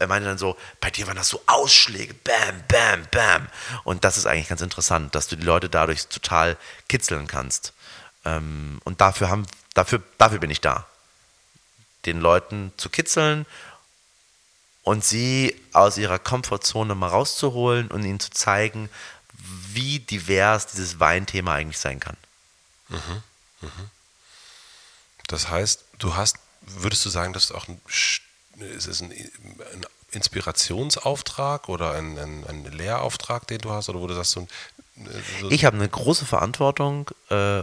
[0.00, 3.48] er meinte dann so, bei dir waren das so Ausschläge, bam, bam, bam.
[3.84, 6.56] Und das ist eigentlich ganz interessant, dass du die Leute dadurch total
[6.88, 7.72] kitzeln kannst.
[8.24, 10.86] Ähm, und dafür, haben, dafür, dafür bin ich da.
[12.06, 13.44] Den Leuten zu kitzeln
[14.82, 18.88] und sie aus ihrer Komfortzone mal rauszuholen und ihnen zu zeigen,
[19.72, 22.16] wie divers dieses Weinthema eigentlich sein kann.
[25.26, 28.20] Das heißt, du hast, würdest du sagen, dass du auch ein, Sch-
[28.60, 34.06] ist es ein, ein Inspirationsauftrag oder ein, ein, ein Lehrauftrag, den du hast, oder wo
[34.06, 34.48] du sagst, so, ein-
[35.40, 37.60] so Ich habe eine große Verantwortung, äh,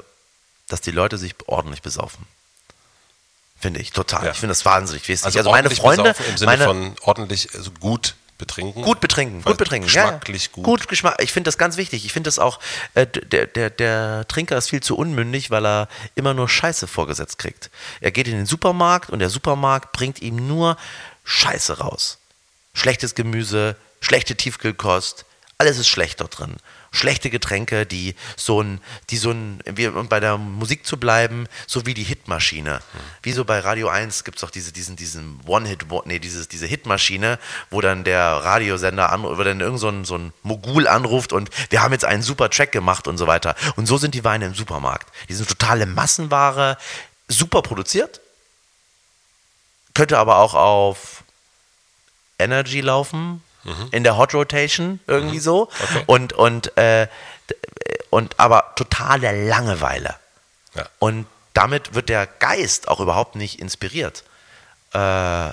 [0.67, 2.26] dass die Leute sich ordentlich besaufen.
[3.59, 4.26] Finde ich, total.
[4.26, 4.31] Ja.
[4.31, 5.26] Ich finde das wahnsinnig wichtig.
[5.26, 8.82] also, Also, meine Freunde, im Sinne meine, von ordentlich, also gut betrinken.
[8.84, 9.90] Gut betrinken, gut betrinken.
[9.90, 10.52] ja, Geschmacklich ja.
[10.52, 10.64] gut.
[10.64, 11.16] Gut Geschmack.
[11.20, 12.06] Ich finde das ganz wichtig.
[12.06, 12.60] Ich finde das auch,
[12.94, 17.38] äh, der, der, der Trinker ist viel zu unmündig, weil er immer nur Scheiße vorgesetzt
[17.38, 17.70] kriegt.
[18.02, 20.78] Er geht in den Supermarkt und der Supermarkt bringt ihm nur
[21.24, 22.20] Scheiße raus.
[22.74, 25.26] Schlechtes Gemüse, schlechte Tiefkühlkost,
[25.57, 26.57] alles ist schlecht dort drin.
[26.95, 31.47] Schlechte Getränke, die so ein, die so ein, wie, um bei der Musik zu bleiben,
[31.67, 32.80] so wie die Hitmaschine.
[33.22, 36.65] Wie so bei Radio 1 gibt es auch diese, diesen, diesen One-Hit, nee, dieses, diese
[36.65, 37.39] Hitmaschine,
[37.69, 41.49] wo dann der Radiosender an, wo dann irgend so ein, so ein Mogul anruft und
[41.69, 43.55] wir haben jetzt einen super Track gemacht und so weiter.
[43.76, 45.11] Und so sind die Weine im Supermarkt.
[45.30, 46.77] Die sind totale Massenware,
[47.27, 48.22] super produziert,
[49.93, 51.23] könnte aber auch auf
[52.38, 53.41] Energy laufen,
[53.91, 55.63] in der Hot Rotation, irgendwie so.
[55.63, 56.03] Okay.
[56.05, 57.07] Und, und, äh,
[58.09, 60.15] und aber totale Langeweile.
[60.75, 60.87] Ja.
[60.99, 64.23] Und damit wird der Geist auch überhaupt nicht inspiriert.
[64.93, 65.51] Äh,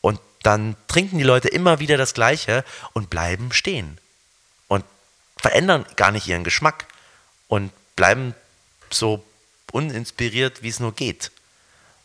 [0.00, 3.98] und dann trinken die Leute immer wieder das Gleiche und bleiben stehen.
[4.68, 4.84] Und
[5.36, 6.86] verändern gar nicht ihren Geschmack
[7.48, 8.34] und bleiben
[8.90, 9.24] so
[9.72, 11.30] uninspiriert, wie es nur geht.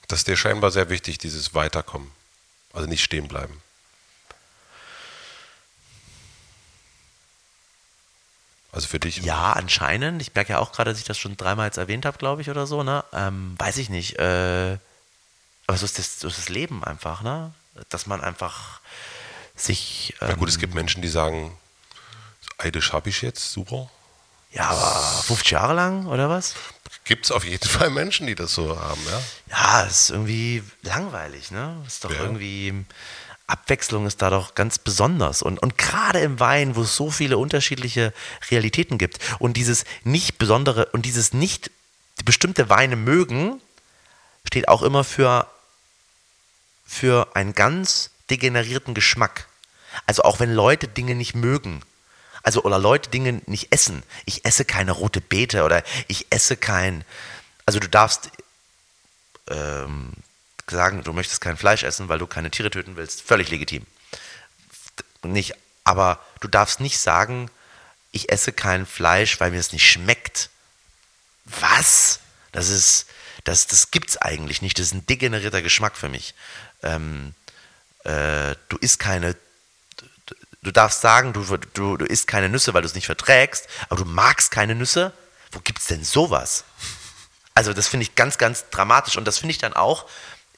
[0.08, 2.12] Das ist dir scheinbar sehr wichtig, dieses Weiterkommen.
[2.74, 3.62] Also nicht stehen bleiben.
[8.72, 9.18] Also für dich?
[9.18, 10.22] Ja, anscheinend.
[10.22, 12.50] Ich merke ja auch gerade, dass ich das schon dreimal jetzt erwähnt habe, glaube ich,
[12.50, 12.84] oder so.
[12.84, 13.04] Ne?
[13.14, 14.20] Ähm, weiß ich nicht.
[14.20, 14.78] Äh,
[15.68, 17.54] aber so ist, das, so ist das Leben einfach, ne?
[17.90, 18.82] Dass man einfach
[19.56, 20.16] sich.
[20.22, 21.58] Ähm, Na gut, es ähm, gibt Menschen, die sagen,
[22.58, 23.90] Eidisch habe ich jetzt, super.
[24.52, 26.56] Ja, aber 50 Jahre lang oder was?
[27.06, 29.22] Gibt es auf jeden Fall Menschen, die das so haben, ja?
[29.52, 31.82] Ja, es ist irgendwie langweilig, ne?
[31.88, 32.20] Ist doch ja.
[32.20, 32.86] irgendwie.
[33.50, 35.42] Abwechslung ist da doch ganz besonders.
[35.42, 38.14] Und, und gerade im Wein, wo es so viele unterschiedliche
[38.50, 41.72] Realitäten gibt und dieses nicht besondere und dieses nicht
[42.26, 43.62] bestimmte Weine mögen,
[44.46, 45.48] steht auch immer für,
[46.86, 49.48] für einen ganz degenerierten Geschmack.
[50.06, 51.82] Also auch wenn Leute Dinge nicht mögen,
[52.44, 54.04] also oder Leute Dinge nicht essen.
[54.26, 57.04] Ich esse keine rote Beete oder ich esse kein.
[57.66, 58.32] Also du darfst
[59.50, 60.14] ähm,
[60.70, 63.86] sagen, du möchtest kein Fleisch essen, weil du keine Tiere töten willst, völlig legitim.
[65.24, 67.50] Nicht, aber du darfst nicht sagen,
[68.12, 70.50] ich esse kein Fleisch, weil mir es nicht schmeckt.
[71.46, 72.20] Was?
[72.52, 73.08] Das ist,
[73.44, 74.80] das, das gibt's eigentlich nicht.
[74.80, 76.34] Das ist ein degenerierter Geschmack für mich.
[76.84, 77.34] Ähm,
[78.04, 79.36] äh, du isst keine,
[80.62, 84.04] du darfst sagen, du, du, du isst keine Nüsse, weil du es nicht verträgst, aber
[84.04, 85.14] du magst keine Nüsse.
[85.52, 86.64] Wo gibt's denn sowas?
[87.54, 90.08] Also das finde ich ganz, ganz dramatisch und das finde ich dann auch,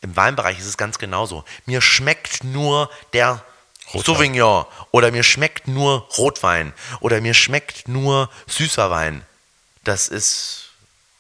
[0.02, 1.44] im Weinbereich ist es ganz genauso.
[1.65, 3.44] Mir schmeckt nur der
[3.94, 4.03] Rotwein.
[4.03, 9.23] Sauvignon oder mir schmeckt nur Rotwein oder mir schmeckt nur süßer Wein.
[9.84, 10.69] Das ist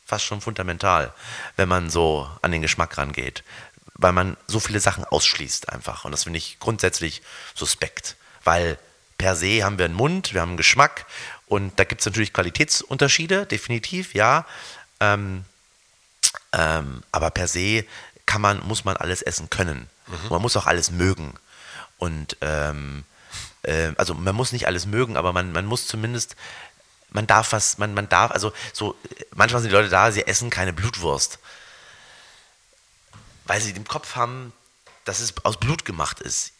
[0.05, 1.13] fast schon fundamental,
[1.57, 3.43] wenn man so an den Geschmack rangeht,
[3.93, 6.05] weil man so viele Sachen ausschließt einfach.
[6.05, 7.21] Und das finde ich grundsätzlich
[7.55, 8.77] suspekt, weil
[9.17, 11.05] per se haben wir einen Mund, wir haben einen Geschmack
[11.45, 14.45] und da gibt es natürlich Qualitätsunterschiede, definitiv, ja.
[14.99, 15.45] Ähm,
[16.53, 17.85] ähm, aber per se
[18.31, 19.89] kann man, muss man alles essen können.
[20.07, 20.29] Mhm.
[20.29, 21.33] Man muss auch alles mögen.
[21.97, 23.03] Und ähm,
[23.63, 26.37] äh, also man muss nicht alles mögen, aber man, man muss zumindest,
[27.09, 28.95] man darf was, man, man darf, also so,
[29.35, 31.39] manchmal sind die Leute da, sie essen keine Blutwurst.
[33.43, 34.53] Weil sie im Kopf haben,
[35.03, 36.53] dass es aus Blut gemacht ist.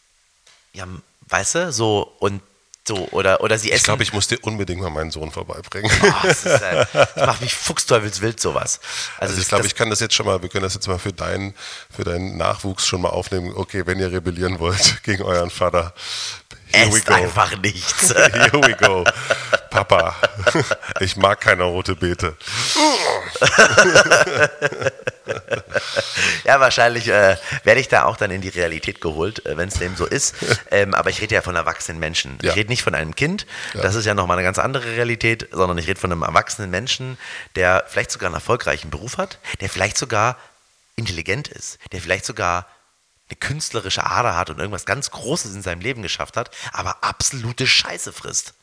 [0.74, 0.86] Ja,
[1.30, 2.42] weißt du, so, und
[2.88, 3.78] so, oder, oder sie essen.
[3.78, 5.92] Ich glaube, ich muss dir unbedingt mal meinen Sohn vorbeibringen.
[6.04, 8.80] Oh, das, ist, äh, das macht mich fuchsteufelswild, sowas.
[9.18, 10.98] Also, also ich glaube, ich kann das jetzt schon mal, wir können das jetzt mal
[10.98, 11.54] für deinen,
[11.96, 13.54] für deinen Nachwuchs schon mal aufnehmen.
[13.56, 15.94] Okay, wenn ihr rebellieren wollt gegen euren Vater,
[16.74, 18.14] Here Esst einfach nichts.
[18.16, 19.04] Here we go.
[19.70, 20.16] Papa,
[21.00, 22.36] ich mag keine rote Beete.
[26.44, 29.76] ja, wahrscheinlich äh, werde ich da auch dann in die Realität geholt, äh, wenn es
[29.76, 30.36] dem so ist.
[30.74, 32.38] Ähm, aber ich rede ja von erwachsenen Menschen.
[32.42, 32.52] Ja.
[32.52, 33.82] Ich rede nicht von einem Kind, ja.
[33.82, 37.18] das ist ja nochmal eine ganz andere Realität, sondern ich rede von einem erwachsenen Menschen,
[37.56, 40.38] der vielleicht sogar einen erfolgreichen Beruf hat, der vielleicht sogar
[40.96, 42.68] intelligent ist, der vielleicht sogar
[43.30, 47.66] eine künstlerische Ader hat und irgendwas ganz Großes in seinem Leben geschafft hat, aber absolute
[47.66, 48.54] Scheiße frisst.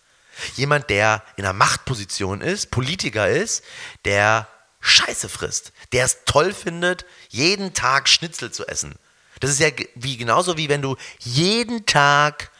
[0.54, 3.64] Jemand, der in einer Machtposition ist, Politiker ist,
[4.04, 4.46] der
[4.80, 8.94] Scheiße frisst, der es toll findet, jeden Tag Schnitzel zu essen.
[9.40, 12.50] Das ist ja wie, genauso wie wenn du jeden Tag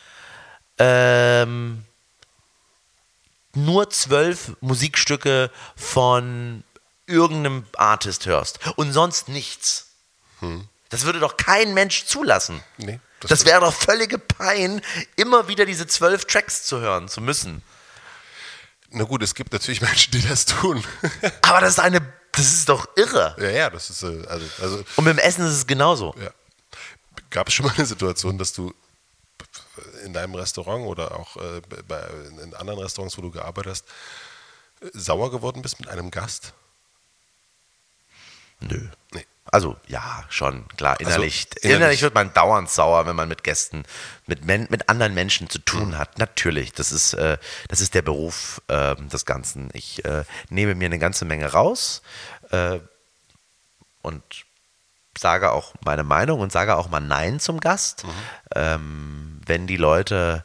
[0.79, 1.85] ähm,
[3.55, 6.63] nur zwölf Musikstücke von
[7.07, 9.89] irgendeinem Artist hörst und sonst nichts.
[10.41, 10.69] Hm.
[10.91, 12.63] Das würde doch kein Mensch zulassen.
[12.77, 14.81] Nee, das, das wäre doch völlige Pein,
[15.17, 17.63] immer wieder diese zwölf Tracks zu hören zu müssen.
[18.91, 20.85] Na gut, es gibt natürlich Menschen, die das tun.
[21.43, 22.01] Aber das ist eine,
[22.39, 23.35] das ist doch irre.
[23.39, 26.15] Ja, ja, das ist äh, also, also Und mit dem Essen ist es genauso.
[26.21, 26.31] Ja.
[27.31, 28.73] Gab es schon mal eine Situation, dass du
[30.05, 32.01] in deinem Restaurant oder auch äh, bei,
[32.43, 33.85] in anderen Restaurants, wo du gearbeitet hast,
[34.95, 36.53] sauer geworden bist mit einem Gast?
[38.61, 38.89] Nö.
[39.13, 39.27] Nee.
[39.51, 41.01] Also ja, schon, klar.
[41.01, 43.85] Innerlich, also, innerlich, wird man dauernd sauer, wenn man mit Gästen,
[44.27, 45.99] mit, Men mit anderen Menschen zu tun mhm.
[45.99, 46.19] hat.
[46.19, 47.39] Natürlich, das ist, äh,
[47.69, 49.71] das ist der Beruf äh, des Ganzen.
[49.73, 52.03] Ich äh, nehme mir eine ganze Menge raus
[52.51, 52.79] äh,
[54.03, 54.23] und
[55.17, 58.05] sage auch meine Meinung und sage auch mal Nein zum Gast.
[58.05, 58.11] Mhm.
[58.55, 60.45] Ähm, wenn die Leute,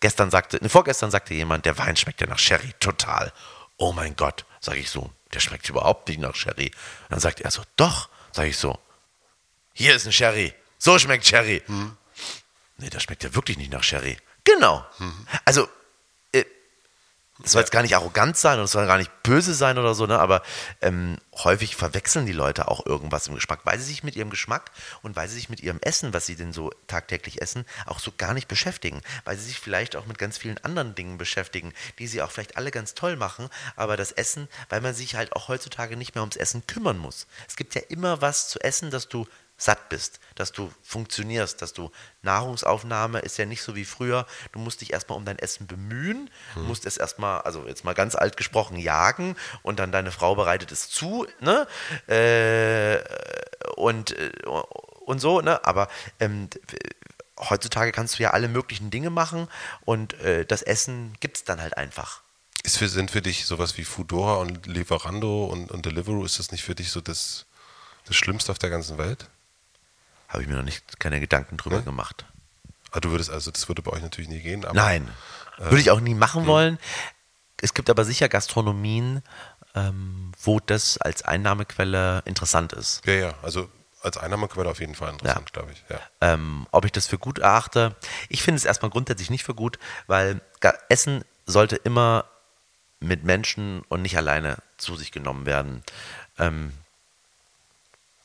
[0.00, 3.32] gestern sagte, ne, vorgestern sagte jemand, der Wein schmeckt ja nach Sherry, total.
[3.76, 6.70] Oh mein Gott, sage ich so, der schmeckt überhaupt nicht nach Sherry.
[7.10, 8.76] Dann sagt er so, doch, Sag ich so.
[9.74, 10.52] Hier ist ein Sherry.
[10.76, 11.62] So schmeckt Sherry.
[11.66, 11.96] Hm.
[12.78, 14.16] Nee, das schmeckt ja wirklich nicht nach Sherry.
[14.42, 14.84] Genau.
[14.96, 15.26] Hm.
[15.44, 15.68] Also,
[17.44, 19.94] das soll jetzt gar nicht arrogant sein und das soll gar nicht böse sein oder
[19.94, 20.18] so, ne?
[20.18, 20.42] aber
[20.80, 24.70] ähm, häufig verwechseln die Leute auch irgendwas im Geschmack, weil sie sich mit ihrem Geschmack
[25.02, 28.12] und weil sie sich mit ihrem Essen, was sie denn so tagtäglich essen, auch so
[28.16, 32.06] gar nicht beschäftigen, weil sie sich vielleicht auch mit ganz vielen anderen Dingen beschäftigen, die
[32.06, 35.48] sie auch vielleicht alle ganz toll machen, aber das Essen, weil man sich halt auch
[35.48, 37.26] heutzutage nicht mehr ums Essen kümmern muss.
[37.46, 39.26] Es gibt ja immer was zu essen, das du
[39.56, 41.90] satt bist, dass du funktionierst, dass du
[42.22, 44.26] Nahrungsaufnahme ist ja nicht so wie früher.
[44.52, 46.66] Du musst dich erstmal um dein Essen bemühen, hm.
[46.66, 50.72] musst es erstmal, also jetzt mal ganz alt gesprochen, jagen und dann deine Frau bereitet
[50.72, 51.66] es zu, ne?
[52.08, 53.00] Äh,
[53.76, 54.32] und, äh,
[55.06, 55.64] und so, ne?
[55.64, 56.48] Aber ähm,
[57.38, 59.48] heutzutage kannst du ja alle möglichen Dinge machen
[59.84, 62.22] und äh, das Essen gibt es dann halt einfach.
[62.64, 66.50] Ist für, sind für dich sowas wie Foodora und Lieferando und, und Deliveroo, ist das
[66.50, 67.46] nicht für dich so das,
[68.06, 69.28] das Schlimmste auf der ganzen Welt?
[70.28, 71.82] Habe ich mir noch nicht keine Gedanken drüber ne?
[71.82, 72.24] gemacht.
[72.90, 74.64] Ah, du würdest also, das würde bei euch natürlich nie gehen.
[74.64, 75.08] Aber, Nein,
[75.58, 76.48] äh, würde ich auch nie machen mh.
[76.48, 76.78] wollen.
[77.60, 79.22] Es gibt aber sicher Gastronomien,
[79.74, 83.04] ähm, wo das als Einnahmequelle interessant ist.
[83.06, 83.68] Ja, ja, also
[84.02, 85.60] als Einnahmequelle auf jeden Fall interessant, ja.
[85.60, 85.82] glaube ich.
[85.88, 85.98] Ja.
[86.20, 87.96] Ähm, ob ich das für gut erachte?
[88.28, 90.40] Ich finde es erstmal grundsätzlich nicht für gut, weil
[90.88, 92.26] Essen sollte immer
[93.00, 95.82] mit Menschen und nicht alleine zu sich genommen werden.
[96.38, 96.72] Ähm,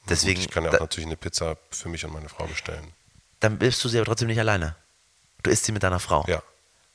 [0.08, 2.46] Deswegen, Gut, ich kann ja auch da, natürlich eine Pizza für mich und meine Frau
[2.46, 2.94] bestellen.
[3.40, 4.76] Dann bist du sie aber trotzdem nicht alleine.
[5.44, 6.26] Du isst sie mit deiner Frau.
[6.28, 6.42] Ja.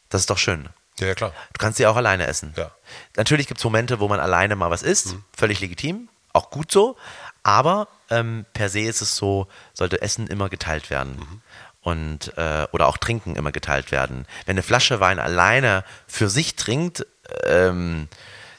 [0.08, 0.68] Das ist doch schön.
[1.00, 1.32] Ja, ja klar.
[1.52, 2.54] Du kannst sie auch alleine essen.
[2.56, 2.70] Ja.
[3.16, 5.14] Natürlich gibt es Momente, wo man alleine mal was isst.
[5.14, 5.24] Mhm.
[5.36, 6.08] Völlig legitim.
[6.32, 6.96] Auch gut so.
[7.42, 11.16] Aber ähm, per se ist es so, sollte Essen immer geteilt werden.
[11.16, 11.40] Mhm.
[11.80, 14.26] Und, äh, oder auch Trinken immer geteilt werden.
[14.46, 17.06] Wenn eine Flasche Wein alleine für sich trinkt,
[17.44, 18.08] ähm,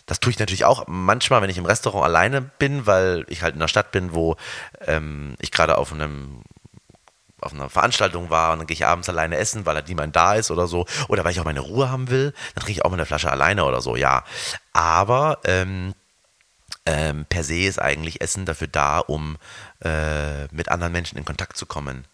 [0.06, 3.56] das tue ich natürlich auch manchmal, wenn ich im Restaurant alleine bin, weil ich halt
[3.56, 4.36] in einer Stadt bin, wo
[4.86, 6.42] ähm, ich gerade auf einem
[7.42, 10.34] auf einer Veranstaltung war und dann gehe ich abends alleine essen, weil halt niemand da
[10.36, 10.86] ist oder so.
[11.10, 13.32] Oder weil ich auch meine Ruhe haben will, dann trinke ich auch mal eine Flasche
[13.32, 14.24] alleine oder so, ja.
[14.74, 15.94] Aber ähm,
[16.88, 19.38] ähm, per se ist eigentlich Essen dafür da, um
[19.84, 22.06] äh, mit anderen Menschen in Kontakt zu kommen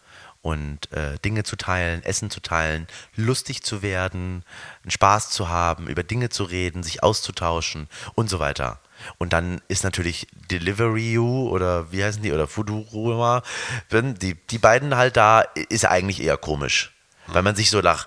[0.42, 4.44] und äh, Dinge zu teilen, Essen zu teilen, lustig zu werden,
[4.82, 8.80] einen Spaß zu haben, über Dinge zu reden, sich auszutauschen und so weiter.
[9.18, 13.42] Und dann ist natürlich Delivery You oder wie heißen die oder Fooduruma,
[13.90, 16.92] die, die beiden halt da, ist eigentlich eher komisch,
[17.28, 18.06] weil man sich so nach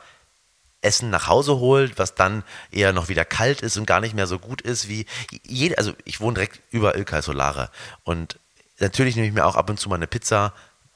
[0.82, 4.28] Essen nach Hause holt, was dann eher noch wieder kalt ist und gar nicht mehr
[4.28, 5.06] so gut ist wie
[5.44, 7.72] jede, also ich wohne direkt über Ilkay Solare.
[8.03, 8.40] Und
[8.80, 10.53] natürlich nehme ich mir auch ab und zu mal eine Pizza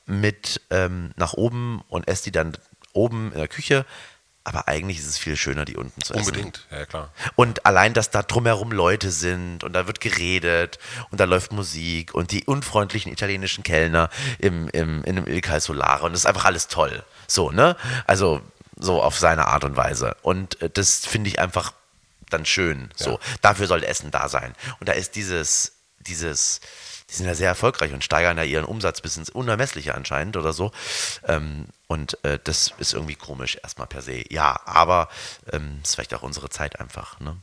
[0.10, 2.58] mit ähm, nach oben und esse die dann
[2.94, 3.86] oben in der Küche.
[4.44, 6.26] Aber eigentlich ist es viel schöner, die unten zu essen.
[6.26, 7.14] Unbedingt, ja klar.
[7.36, 10.80] Und allein, dass da drumherum Leute sind und da wird geredet
[11.12, 14.10] und da läuft Musik und die unfreundlichen italienischen Kellner
[14.40, 17.04] im, im, in einem Il Solare und das ist einfach alles toll.
[17.28, 17.76] So, ne?
[18.08, 18.42] Also
[18.76, 20.16] so auf seine Art und Weise.
[20.24, 21.74] Und äh, das finde ich einfach
[22.30, 22.90] dann schön.
[22.96, 23.20] So, ja.
[23.42, 24.56] dafür soll Essen da sein.
[24.80, 26.62] Und da ist dieses, dieses,
[27.10, 30.54] die sind ja sehr erfolgreich und steigern ja ihren Umsatz bis ins Unermessliche anscheinend oder
[30.54, 30.72] so.
[31.28, 34.24] Ähm, und äh, das ist irgendwie komisch erstmal per se.
[34.32, 35.10] Ja, aber
[35.52, 37.20] ähm, ist vielleicht auch unsere Zeit einfach.
[37.20, 37.36] Ne?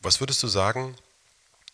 [0.00, 0.96] Was würdest du sagen,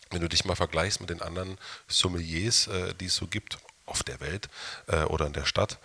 [0.09, 1.57] wenn du dich mal vergleichst mit den anderen
[1.87, 4.49] Sommeliers, äh, die es so gibt auf der Welt
[4.87, 5.77] äh, oder in der Stadt?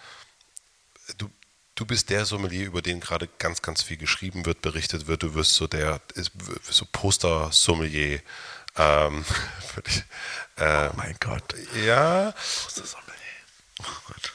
[1.19, 1.31] Du,
[1.75, 5.23] du bist der Sommelier, über den gerade ganz, ganz viel geschrieben wird, berichtet wird.
[5.23, 6.01] Du wirst so der
[6.63, 8.21] so Poster-Sommelier.
[8.77, 9.25] Ähm,
[10.57, 11.55] äh, oh mein Gott.
[11.85, 12.35] Ja.
[13.81, 14.33] Oh Gott.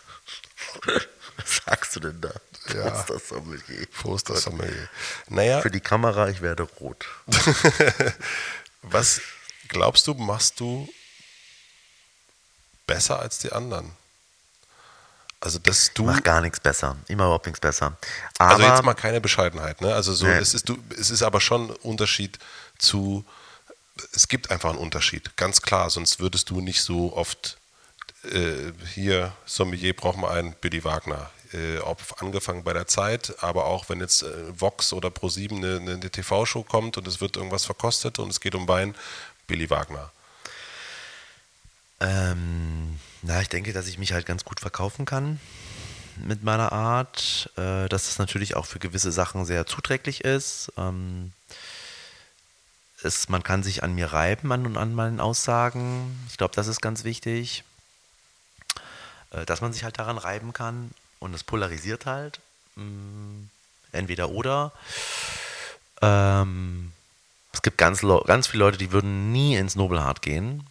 [1.38, 2.32] Was sagst du denn da?
[2.74, 2.90] Ja.
[2.90, 3.88] Poster-Sommelier.
[4.02, 4.90] Poster-Sommelier.
[5.28, 5.62] Naja.
[5.62, 7.06] Für die Kamera, ich werde rot.
[8.82, 9.22] Was
[9.68, 10.88] glaubst du, machst du
[12.88, 13.92] besser als die anderen?
[15.40, 16.04] Also dass du.
[16.06, 16.98] Mach gar nichts besser.
[17.08, 17.98] Immer überhaupt nichts besser.
[18.38, 19.94] Aber also jetzt mal keine Bescheidenheit, ne?
[19.94, 20.34] Also so, nee.
[20.34, 22.38] es, ist, du, es ist aber schon ein Unterschied
[22.78, 23.26] zu
[24.14, 27.58] es gibt einfach einen Unterschied, ganz klar, sonst würdest du nicht so oft
[28.24, 31.30] äh, hier Sommelier braucht man einen Billy Wagner.
[31.54, 35.92] Äh, ob angefangen bei der Zeit, aber auch wenn jetzt äh, Vox oder Pro7 eine,
[35.92, 38.96] eine TV-Show kommt und es wird irgendwas verkostet und es geht um Wein,
[39.48, 40.12] Billy Wagner.
[42.00, 45.42] Ähm, na, ich denke, dass ich mich halt ganz gut verkaufen kann
[46.16, 50.72] mit meiner Art, äh, dass es natürlich auch für gewisse Sachen sehr zuträglich ist.
[50.78, 51.34] Ähm,
[53.04, 56.20] es, man kann sich an mir reiben, an, an meinen Aussagen.
[56.30, 57.64] Ich glaube, das ist ganz wichtig,
[59.32, 62.40] äh, dass man sich halt daran reiben kann und es polarisiert halt.
[62.76, 63.46] Mm,
[63.92, 64.72] entweder oder.
[66.02, 66.92] Ähm,
[67.54, 70.66] es gibt ganz, ganz viele Leute, die würden nie ins Nobelhart gehen,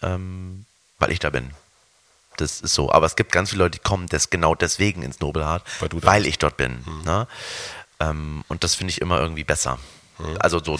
[0.00, 0.64] ähm,
[0.98, 1.50] weil ich da bin.
[2.36, 2.90] Das ist so.
[2.90, 6.26] Aber es gibt ganz viele Leute, die kommen des, genau deswegen ins Nobelhart, weil, weil
[6.26, 6.82] ich dort bin.
[6.86, 7.02] Mhm.
[7.04, 7.26] Ne?
[8.00, 9.78] Ähm, und das finde ich immer irgendwie besser.
[10.38, 10.78] Also so,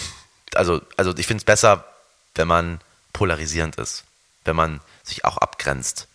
[0.57, 1.85] also, also ich finde es besser,
[2.35, 2.81] wenn man
[3.13, 4.03] polarisierend ist,
[4.45, 6.07] wenn man sich auch abgrenzt.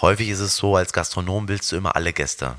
[0.00, 2.56] Häufig ist es so, als Gastronom willst du immer alle Gäste.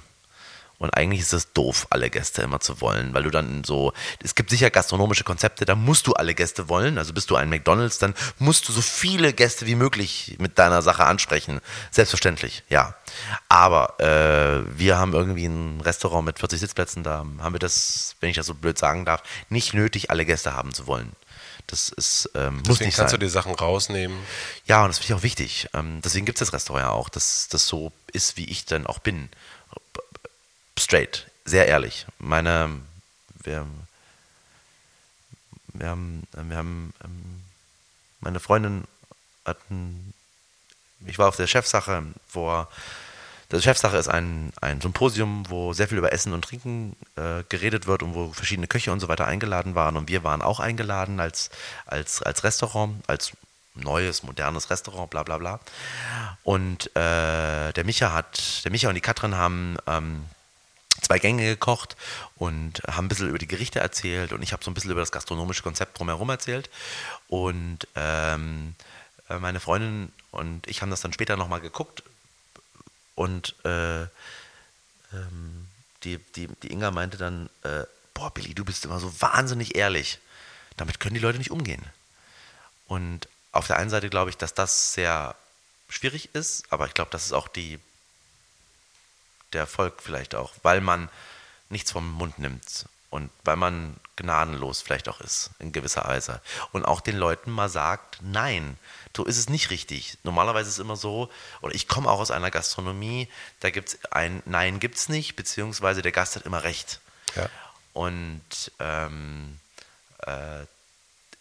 [0.80, 4.36] Und eigentlich ist es doof, alle Gäste immer zu wollen, weil du dann so, es
[4.36, 6.98] gibt sicher gastronomische Konzepte, da musst du alle Gäste wollen.
[6.98, 10.82] Also bist du ein McDonalds, dann musst du so viele Gäste wie möglich mit deiner
[10.82, 11.62] Sache ansprechen.
[11.92, 12.96] Selbstverständlich, ja.
[13.48, 18.30] Aber äh, wir haben irgendwie ein Restaurant mit 40 Sitzplätzen, da haben wir das, wenn
[18.30, 21.14] ich das so blöd sagen darf, nicht nötig, alle Gäste haben zu wollen.
[21.68, 23.20] Das ist, ähm, muss Deswegen nicht kannst sein.
[23.20, 24.18] du die Sachen rausnehmen.
[24.66, 25.70] Ja, und das finde ich auch wichtig.
[25.74, 28.86] Ähm, deswegen gibt es das Restaurant ja auch, dass das so ist, wie ich dann
[28.86, 29.30] auch bin.
[30.78, 32.06] Straight, sehr ehrlich.
[32.20, 32.82] Meine,
[33.44, 33.66] wir,
[35.74, 37.44] wir haben, wir haben, ähm,
[38.20, 38.86] meine Freundin
[39.46, 39.58] hat
[41.06, 42.66] ich war auf der Chefsache, wo
[43.50, 47.86] das Chefsache ist ein, ein Symposium, wo sehr viel über Essen und Trinken äh, geredet
[47.86, 49.96] wird und wo verschiedene Köche und so weiter eingeladen waren.
[49.96, 51.52] Und wir waren auch eingeladen als,
[51.86, 53.34] als, als Restaurant, als
[53.76, 55.60] neues, modernes Restaurant, bla bla bla.
[56.44, 60.26] Und äh, der Micha hat, der Micha und die Katrin haben ähm,
[61.04, 61.96] zwei Gänge gekocht
[62.36, 65.02] und haben ein bisschen über die Gerichte erzählt und ich habe so ein bisschen über
[65.02, 66.70] das gastronomische Konzept drumherum erzählt.
[67.28, 68.76] Und ähm,
[69.30, 72.04] äh, meine Freundin und ich haben das dann später nochmal geguckt
[73.16, 75.68] und äh, ähm,
[76.04, 80.20] die, die, die Inga meinte dann, äh, boah Billy, du bist immer so wahnsinnig ehrlich.
[80.78, 81.84] Damit können die Leute nicht umgehen.
[82.88, 85.36] Und auf der einen Seite glaube ich, dass das sehr
[85.88, 87.80] schwierig ist, aber ich glaube, das ist auch die,
[89.54, 91.10] der Erfolg vielleicht auch, weil man
[91.70, 96.42] nichts vom Mund nimmt und weil man gnadenlos vielleicht auch ist, in gewisser Weise.
[96.72, 98.78] Und auch den Leuten mal sagt, nein,
[99.16, 100.18] so ist es nicht richtig.
[100.24, 101.30] Normalerweise ist es immer so,
[101.62, 103.28] oder ich komme auch aus einer Gastronomie,
[103.60, 107.00] da gibt es ein Nein gibt es nicht, beziehungsweise der Gast hat immer recht.
[107.36, 107.50] Ja.
[107.94, 109.60] Und ähm,
[110.20, 110.66] äh,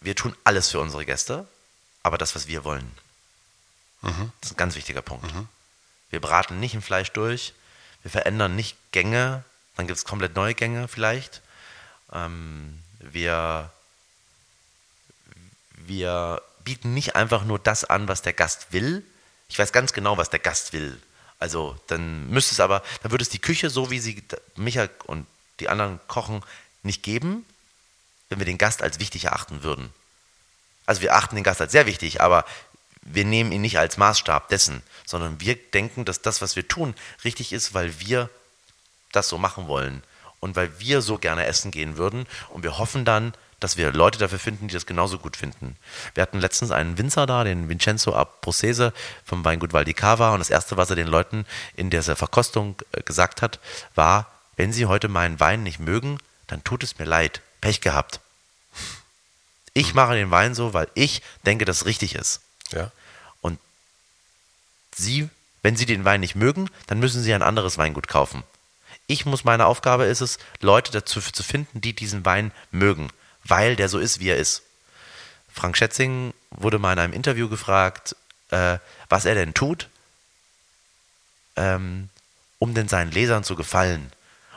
[0.00, 1.46] wir tun alles für unsere Gäste,
[2.02, 2.90] aber das, was wir wollen.
[4.40, 5.32] Das ist ein ganz wichtiger Punkt.
[6.10, 7.54] Wir braten nicht ein Fleisch durch,
[8.02, 9.44] wir verändern nicht Gänge,
[9.76, 11.40] dann gibt es komplett neue Gänge vielleicht.
[12.12, 13.70] Ähm, wir,
[15.76, 19.04] wir bieten nicht einfach nur das an, was der Gast will.
[19.48, 21.00] Ich weiß ganz genau, was der Gast will.
[21.38, 24.22] Also dann müsste es aber, dann würde es die Küche, so wie sie
[24.54, 25.26] Micha und
[25.60, 26.44] die anderen kochen,
[26.82, 27.44] nicht geben,
[28.28, 29.92] wenn wir den Gast als wichtig erachten würden.
[30.86, 32.44] Also wir achten den Gast als sehr wichtig, aber
[33.02, 36.94] wir nehmen ihn nicht als Maßstab dessen, sondern wir denken, dass das, was wir tun,
[37.24, 38.30] richtig ist, weil wir
[39.12, 40.02] das so machen wollen
[40.40, 44.18] und weil wir so gerne essen gehen würden und wir hoffen dann, dass wir Leute
[44.18, 45.76] dafür finden, die das genauso gut finden.
[46.14, 48.92] Wir hatten letztens einen Winzer da, den Vincenzo Abruzzese
[49.24, 51.46] vom Weingut Val di Cava und das erste, was er den Leuten
[51.76, 53.60] in dieser Verkostung äh, gesagt hat,
[53.94, 56.18] war, wenn sie heute meinen Wein nicht mögen,
[56.48, 57.40] dann tut es mir leid.
[57.60, 58.20] Pech gehabt.
[59.74, 62.40] Ich mache den Wein so, weil ich denke, dass es richtig ist.
[62.72, 62.90] Ja.
[64.94, 65.28] Sie,
[65.62, 68.42] wenn Sie den Wein nicht mögen, dann müssen Sie ein anderes Weingut kaufen.
[69.06, 73.10] Ich muss, meine Aufgabe ist es, Leute dazu zu finden, die diesen Wein mögen,
[73.44, 74.62] weil der so ist, wie er ist.
[75.52, 78.16] Frank Schätzing wurde mal in einem Interview gefragt,
[78.50, 78.78] äh,
[79.08, 79.88] was er denn tut,
[81.56, 82.08] ähm,
[82.58, 84.12] um denn seinen Lesern zu gefallen.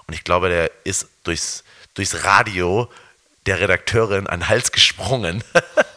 [0.08, 1.64] Und ich glaube, der ist durchs,
[1.96, 2.90] durchs Radio
[3.46, 5.44] der Redakteurin an den Hals gesprungen,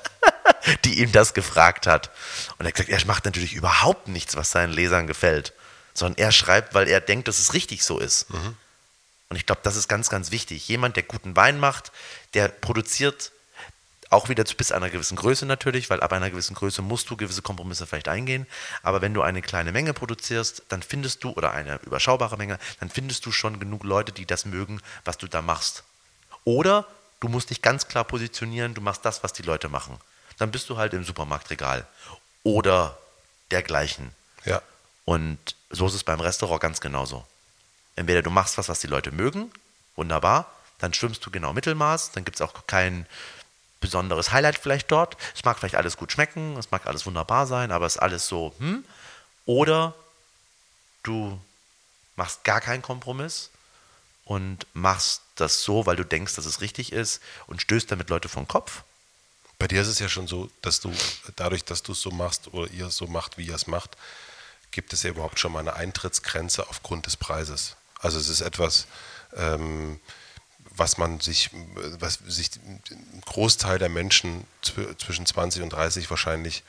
[0.85, 2.11] die ihm das gefragt hat.
[2.59, 5.53] Und er hat gesagt, er macht natürlich überhaupt nichts, was seinen Lesern gefällt,
[5.95, 8.27] sondern er schreibt, weil er denkt, dass es richtig so ist.
[9.28, 10.66] Und ich glaube, das ist ganz, ganz wichtig.
[10.69, 11.93] Jemand, der guten Wein macht,
[12.35, 13.32] der produziert
[14.11, 17.43] auch wieder bis einer gewissen Größe natürlich, weil ab einer gewissen Größe musst du gewisse
[17.43, 18.47] Kompromisse vielleicht eingehen.
[18.82, 22.89] Aber wenn du eine kleine Menge produzierst, dann findest du, oder eine überschaubare Menge, dann
[22.89, 25.85] findest du schon genug Leute, die das mögen, was du da machst.
[26.45, 26.86] Oder
[27.20, 29.99] du musst dich ganz klar positionieren, du machst das, was die Leute machen.
[30.39, 31.86] Dann bist du halt im Supermarktregal.
[32.43, 32.97] Oder
[33.51, 34.12] dergleichen.
[34.44, 34.62] Ja.
[35.05, 35.39] Und
[35.70, 37.27] so ist es beim Restaurant ganz genauso.
[37.97, 39.51] Entweder du machst was, was die Leute mögen,
[39.97, 43.06] wunderbar, dann schwimmst du genau Mittelmaß, dann gibt es auch kein
[43.81, 45.16] besonderes Highlight vielleicht dort.
[45.35, 48.28] Es mag vielleicht alles gut schmecken, es mag alles wunderbar sein, aber es ist alles
[48.28, 48.85] so, hm.
[49.47, 49.94] Oder
[51.02, 51.40] du
[52.16, 53.51] machst gar keinen Kompromiss
[54.24, 58.28] und machst das so, weil du denkst, dass es richtig ist und stößt damit Leute
[58.28, 58.82] vom Kopf.
[59.59, 60.93] Bei dir ist es ja schon so, dass du
[61.36, 63.97] dadurch, dass du es so machst oder ihr es so macht, wie ihr es macht,
[64.70, 67.74] gibt es ja überhaupt schon mal eine Eintrittsgrenze aufgrund des Preises.
[67.98, 68.86] Also es ist etwas,
[69.36, 69.98] ähm,
[70.70, 71.51] was man sich,
[71.98, 72.80] was sich ein
[73.26, 76.62] Großteil der Menschen zw- zwischen 20 und 30 wahrscheinlich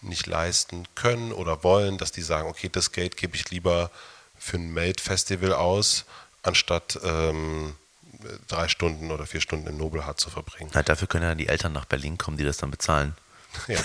[0.00, 3.90] nicht leisten können oder wollen, dass die sagen, okay, das Geld gebe ich lieber
[4.38, 6.04] für ein Made-Festival aus,
[6.42, 7.74] anstatt ähm,
[8.48, 10.70] drei Stunden oder vier Stunden in Nobelhart zu verbringen.
[10.74, 13.14] Na, dafür können ja die Eltern nach Berlin kommen, die das dann bezahlen.
[13.66, 13.78] Ja.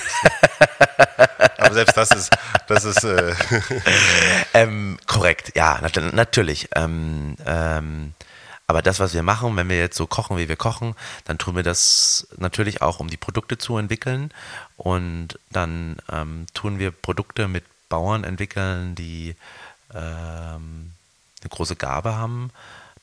[1.58, 2.36] Aber selbst das ist,
[2.68, 3.34] das ist äh,
[4.54, 6.70] Ähm, korrekt, ja, nat natürlich.
[6.76, 8.14] Ähm, ähm,
[8.68, 10.96] aber das, was wir machen, wenn wir jetzt so kochen, wie wir kochen,
[11.26, 14.32] dann tun wir das natürlich auch, um die Produkte zu entwickeln.
[14.78, 19.36] Und dann ähm, tun wir Produkte mit Bauern entwickeln, die
[19.94, 20.92] ähm,
[21.42, 22.52] eine große Gabe haben,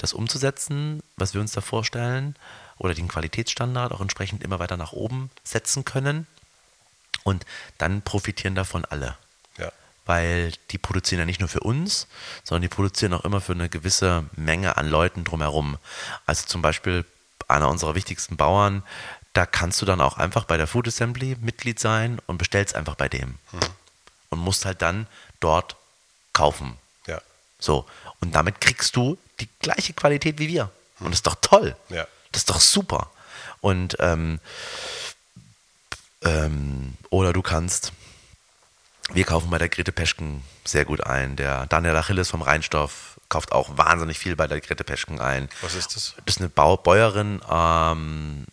[0.02, 2.36] das umzusetzen, was wir uns da vorstellen,
[2.78, 6.26] oder den Qualitätsstandard auch entsprechend immer weiter nach oben setzen können.
[7.24, 7.44] Und
[7.78, 9.16] dann profitieren davon alle
[9.58, 9.70] ja,
[10.06, 12.06] weil die produzieren ja nicht nur für uns,
[12.42, 15.76] sondern die produzieren auch immer für eine gewisse Menge an Leuten drumherum.
[16.26, 17.04] Also zum Beispiel
[17.48, 18.82] einer unserer wichtigsten Bauern,
[19.32, 22.94] da kannst du dann auch einfach bei der Food Assembly Mitglied sein und bestellst einfach
[22.94, 23.38] bei dem.
[24.30, 25.06] Und musst halt dann
[25.40, 25.76] dort
[26.32, 26.76] kaufen.
[27.06, 27.20] ja,
[27.58, 27.86] So.
[28.20, 30.70] Und damit kriegst du die gleiche Qualität wie wir.
[31.00, 31.76] Und das ist doch toll.
[31.88, 32.06] ja.
[32.32, 33.10] Das ist doch super.
[33.60, 34.38] Und ähm,
[36.22, 37.92] ähm, oder du kannst,
[39.12, 41.34] wir kaufen bei der Grete Peschken sehr gut ein.
[41.36, 45.48] Der Daniel Achilles vom Rheinstoff kauft auch wahnsinnig viel bei der Grete Peschken ein.
[45.62, 46.14] Was ist das?
[46.24, 48.46] Das ist eine Bau Bäuerin, ähm,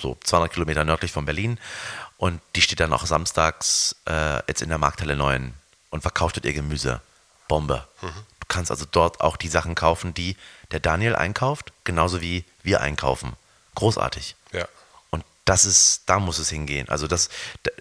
[0.00, 1.58] so 200 Kilometer nördlich von Berlin.
[2.16, 5.54] Und die steht dann auch samstags äh, jetzt in der Markthalle 9
[5.90, 7.00] und verkauft dort ihr Gemüse.
[7.48, 7.86] Bombe.
[8.00, 8.08] Du
[8.50, 10.36] kannst also dort auch die Sachen kaufen, die
[10.70, 13.32] der Daniel einkauft, genauso wie wir einkaufen.
[13.74, 14.36] Großartig.
[14.52, 14.66] Ja,
[15.10, 16.88] Und das ist, da muss es hingehen.
[16.90, 17.30] Also das,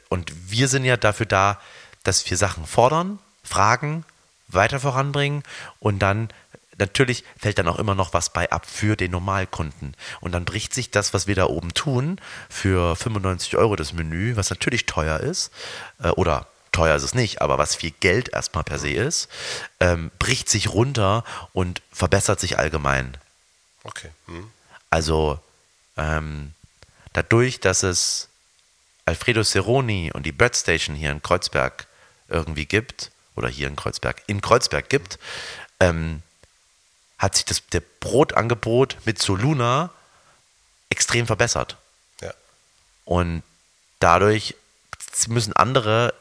[0.08, 1.60] und wir sind ja dafür da,
[2.04, 4.06] dass wir Sachen fordern, fragen,
[4.48, 5.44] weiter voranbringen
[5.80, 6.30] und dann
[6.78, 9.96] natürlich fällt dann auch immer noch was bei ab für den Normalkunden.
[10.22, 14.36] Und dann bricht sich das, was wir da oben tun, für 95 Euro das Menü,
[14.38, 15.52] was natürlich teuer ist,
[16.02, 19.30] äh, oder teuer ist es nicht, aber was viel Geld erstmal per se ist,
[19.80, 21.24] ähm, bricht sich runter
[21.54, 23.18] und verbessert sich allgemein.
[23.84, 24.10] okay.
[24.28, 24.52] Hm.
[24.90, 25.40] Also
[25.98, 26.54] ähm,
[27.14, 28.30] dadurch, dass es
[29.06, 31.88] Alfredo Seroni und die Bread Station hier in Kreuzberg
[32.28, 35.18] irgendwie gibt, oder hier in Kreuzberg, in Kreuzberg gibt,
[35.80, 36.22] ähm,
[37.18, 39.90] hat sich das der Brotangebot mit Soluna
[40.90, 41.78] extrem verbessert.
[42.22, 42.34] Ja,
[43.06, 43.44] Und
[44.00, 44.56] dadurch
[45.28, 46.14] müssen andere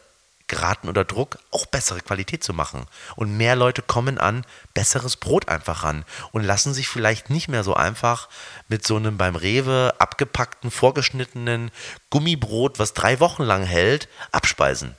[0.49, 2.87] geraten unter Druck, auch bessere Qualität zu machen.
[3.17, 4.45] Und mehr Leute kommen an
[4.75, 8.29] besseres Brot einfach ran und lassen sich vielleicht nicht mehr so einfach
[8.69, 11.71] mit so einem beim Rewe abgepackten, vorgeschnittenen
[12.11, 14.95] Gummibrot, was drei Wochen lang hält, abspeisen.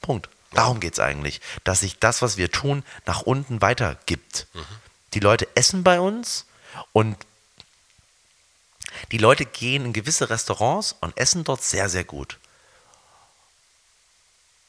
[0.00, 0.28] Punkt.
[0.52, 4.46] Darum geht es eigentlich, dass sich das, was wir tun, nach unten weitergibt.
[5.14, 6.44] Die Leute essen bei uns
[6.92, 7.16] und
[9.10, 12.38] die Leute gehen in gewisse Restaurants und essen dort sehr, sehr gut.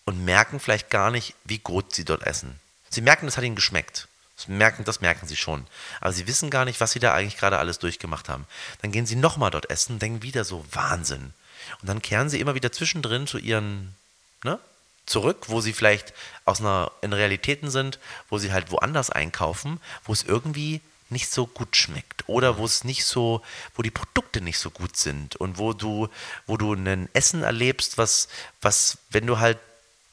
[0.06, 2.60] Und merken vielleicht gar nicht, wie gut sie dort essen.
[2.90, 4.08] Sie merken, das hat ihnen geschmeckt.
[4.36, 5.66] Das merken, das merken sie schon.
[6.02, 8.46] Aber sie wissen gar nicht, was sie da eigentlich gerade alles durchgemacht haben.
[8.82, 11.34] Dann gehen sie nochmal dort essen und denken wieder so, Wahnsinn.
[11.82, 13.96] Und dann kehren sie immer wieder zwischendrin zu ihren,
[14.44, 14.60] ne,
[15.06, 16.14] zurück, wo sie vielleicht
[16.46, 18.00] aus einer, in Realitäten sind,
[18.30, 22.84] wo sie halt woanders einkaufen, wo es irgendwie nicht so gut schmeckt oder wo es
[22.84, 23.42] nicht so,
[23.76, 26.10] wo die Produkte nicht so gut sind und wo du,
[26.48, 28.28] wo du ein Essen erlebst, was,
[28.62, 29.60] was, wenn du halt,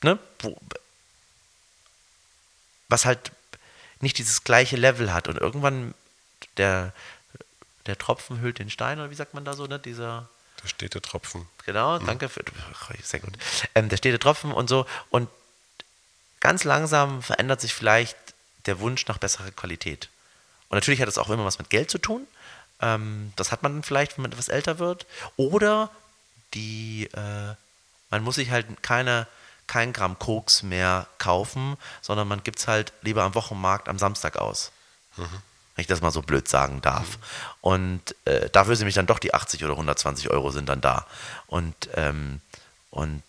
[0.02, 0.56] ne, wo,
[2.88, 3.32] was halt
[4.00, 5.94] nicht dieses gleiche Level hat und irgendwann
[6.56, 6.92] der,
[7.86, 10.28] der Tropfen hüllt den Stein oder wie sagt man da so, ne, dieser,
[10.62, 11.46] der stete Tropfen.
[11.64, 12.42] Genau, danke für.
[13.02, 13.34] Sehr gut.
[13.74, 14.86] Ähm, der steht Tropfen und so.
[15.10, 15.28] Und
[16.40, 18.16] ganz langsam verändert sich vielleicht
[18.66, 20.08] der Wunsch nach besserer Qualität.
[20.68, 22.26] Und natürlich hat das auch immer was mit Geld zu tun.
[22.80, 25.06] Ähm, das hat man dann vielleicht, wenn man etwas älter wird.
[25.36, 25.90] Oder
[26.54, 27.54] die, äh,
[28.10, 29.26] man muss sich halt keine,
[29.70, 34.36] kein Gramm Koks mehr kaufen, sondern man gibt es halt lieber am Wochenmarkt am Samstag
[34.36, 34.72] aus
[35.76, 37.06] wenn ich das mal so blöd sagen darf.
[37.62, 41.06] Und äh, dafür sind nämlich dann doch die 80 oder 120 Euro sind dann da.
[41.46, 42.40] Und, ähm,
[42.90, 43.22] und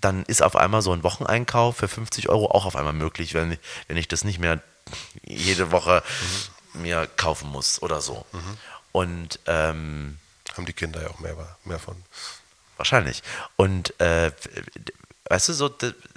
[0.00, 3.52] dann ist auf einmal so ein Wocheneinkauf für 50 Euro auch auf einmal möglich, wenn,
[3.52, 3.58] ich-
[3.88, 4.60] wenn ich das nicht mehr
[5.22, 6.02] jede Woche
[6.74, 8.24] mir kaufen muss oder so.
[8.92, 10.18] Und ähm,
[10.56, 11.96] Haben die Kinder ja auch mehr, mehr von.
[12.78, 13.22] Wahrscheinlich.
[13.56, 14.32] Und äh,
[15.28, 15.70] weißt du, so,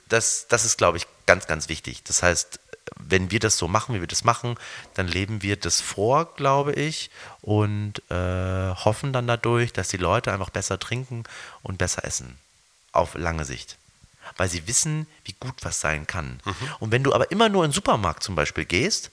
[0.09, 2.03] das, das ist, glaube ich, ganz, ganz wichtig.
[2.03, 2.59] Das heißt,
[2.97, 4.57] wenn wir das so machen, wie wir das machen,
[4.93, 7.09] dann leben wir das vor, glaube ich,
[7.41, 11.23] und äh, hoffen dann dadurch, dass die Leute einfach besser trinken
[11.61, 12.37] und besser essen.
[12.91, 13.77] Auf lange Sicht.
[14.37, 16.39] Weil sie wissen, wie gut was sein kann.
[16.79, 19.11] Und wenn du aber immer nur in den Supermarkt zum Beispiel gehst,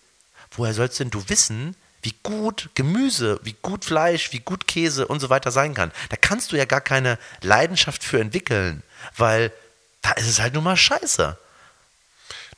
[0.53, 5.21] woher sollst denn du wissen, wie gut Gemüse, wie gut Fleisch, wie gut Käse und
[5.21, 5.93] so weiter sein kann?
[6.11, 8.83] Da kannst du ja gar keine Leidenschaft für entwickeln,
[9.17, 9.53] weil
[10.03, 11.37] da ist es halt nun mal scheiße.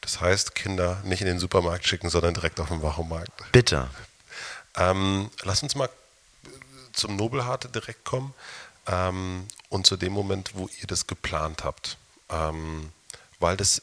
[0.01, 3.31] Das heißt, Kinder nicht in den Supermarkt schicken, sondern direkt auf den Wochenmarkt.
[3.53, 3.89] Bitte.
[4.77, 5.91] Ähm, lass uns mal
[6.93, 8.35] zum Nobelharte direkt kommen
[8.87, 11.97] ähm, und zu dem Moment, wo ihr das geplant habt.
[12.31, 12.93] Ähm,
[13.39, 13.83] weil das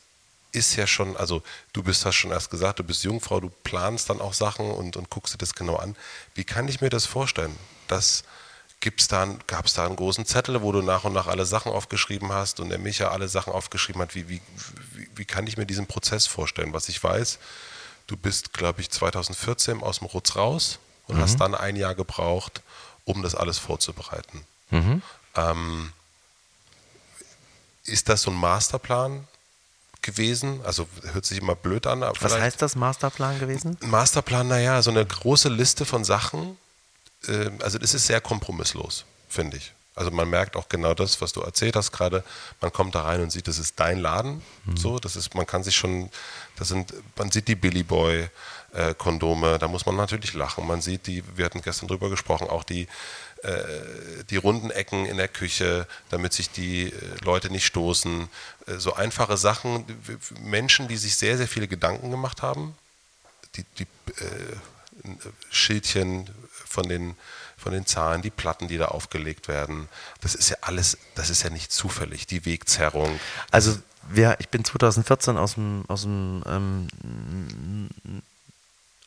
[0.52, 1.44] ist ja schon, also
[1.74, 4.98] du bist, hast schon erst gesagt, du bist Jungfrau, du planst dann auch Sachen und,
[4.98, 5.96] und guckst dir das genau an.
[6.36, 7.56] Wie kann ich mir das vorstellen?
[7.88, 8.24] Das
[8.80, 11.72] gibt's da, gab es da einen großen Zettel, wo du nach und nach alle Sachen
[11.72, 14.16] aufgeschrieben hast und der Micha alle Sachen aufgeschrieben hat.
[14.16, 14.42] Wie, wie,
[14.94, 16.74] wie, wie kann ich mir diesen Prozess vorstellen?
[16.74, 17.40] Was ich weiß,
[18.08, 21.22] du bist, glaube ich, 2014 aus dem Rutz raus und mhm.
[21.22, 22.62] hast dann ein Jahr gebraucht,
[23.06, 24.46] um das alles vorzubereiten.
[24.70, 25.02] Mhm.
[25.36, 25.94] Ähm,
[27.86, 29.28] ist das so ein Masterplan
[30.02, 30.62] gewesen?
[30.66, 32.02] Also hört sich immer blöd an.
[32.02, 33.78] Was heißt das Masterplan gewesen?
[33.82, 36.58] Masterplan, naja, so eine große Liste von Sachen.
[37.28, 39.74] Äh, also das ist sehr kompromisslos, finde ich.
[39.96, 42.24] Also man merkt auch genau das, was du erzählt hast gerade.
[42.62, 44.44] Man kommt da rein und sieht, das ist dein Laden.
[44.66, 44.78] Mhm.
[44.78, 46.12] So, das ist, man kann sich schon,
[46.56, 48.30] das sind, man sieht die Billy Boy
[48.74, 49.58] äh, Kondome.
[49.58, 50.68] Da muss man natürlich lachen.
[50.68, 52.88] Man sieht die, wir hatten gestern drüber gesprochen, auch die
[53.44, 58.30] äh, die runden Ecken in der Küche, damit sich die äh, Leute nicht stoßen.
[58.66, 59.86] Äh, so einfache Sachen.
[60.42, 62.76] Menschen, die sich sehr, sehr viele Gedanken gemacht haben.
[63.56, 64.56] Die, die äh,
[65.52, 66.30] Schildchen
[66.68, 67.16] von den
[67.58, 69.90] von den Zahlen, die Platten, die da aufgelegt werden.
[70.22, 73.20] Das ist ja alles, das ist ja nicht zufällig, die Wegzerrung.
[73.52, 73.78] Also
[74.10, 77.90] wir, ich bin 2014 aus dem, aus dem, ähm,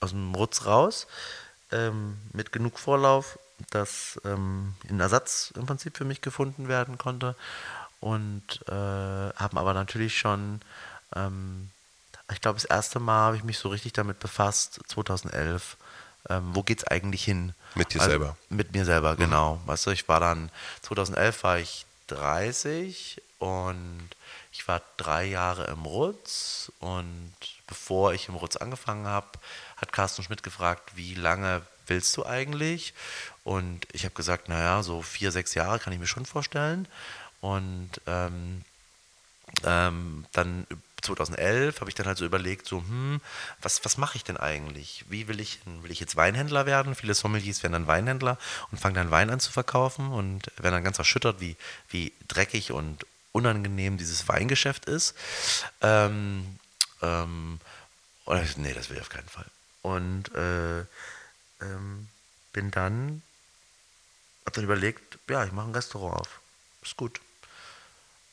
[0.00, 1.06] aus dem Rutz raus,
[1.70, 3.38] ähm, mit genug Vorlauf,
[3.70, 7.36] dass ähm, ein Ersatz im Prinzip für mich gefunden werden konnte.
[8.00, 10.60] Und äh, haben aber natürlich schon,
[11.14, 11.70] ähm,
[12.32, 15.76] ich glaube, das erste Mal habe ich mich so richtig damit befasst, 2011
[16.30, 17.54] ähm, wo es eigentlich hin?
[17.74, 18.36] Mit dir also, selber.
[18.48, 19.18] Mit mir selber, mhm.
[19.18, 19.60] genau.
[19.66, 20.50] Weißt du, ich war dann,
[20.82, 24.08] 2011 war ich 30 und
[24.52, 27.32] ich war drei Jahre im Rutz und
[27.66, 29.28] bevor ich im Rutz angefangen habe,
[29.76, 32.94] hat Carsten Schmidt gefragt, wie lange willst du eigentlich?
[33.44, 36.86] Und ich habe gesagt, naja, so vier, sechs Jahre kann ich mir schon vorstellen.
[37.40, 38.62] Und ähm,
[39.64, 40.66] ähm, dann
[41.02, 43.20] 2011 habe ich dann halt so überlegt, so, hm,
[43.62, 45.04] was, was mache ich denn eigentlich?
[45.08, 46.94] Wie will ich, will ich jetzt Weinhändler werden?
[46.94, 48.38] Viele Sommeliers werden dann Weinhändler
[48.70, 51.56] und fangen dann Wein an zu verkaufen und werden dann ganz erschüttert, wie,
[51.88, 55.14] wie dreckig und unangenehm dieses Weingeschäft ist.
[55.80, 56.58] Ähm,
[57.02, 57.60] ähm,
[58.26, 59.46] oder, nee, das will ich auf keinen Fall.
[59.82, 60.80] Und äh,
[61.60, 62.08] ähm,
[62.52, 63.22] bin dann,
[64.44, 66.40] habe dann überlegt, ja, ich mache ein Restaurant auf.
[66.82, 67.20] Ist gut.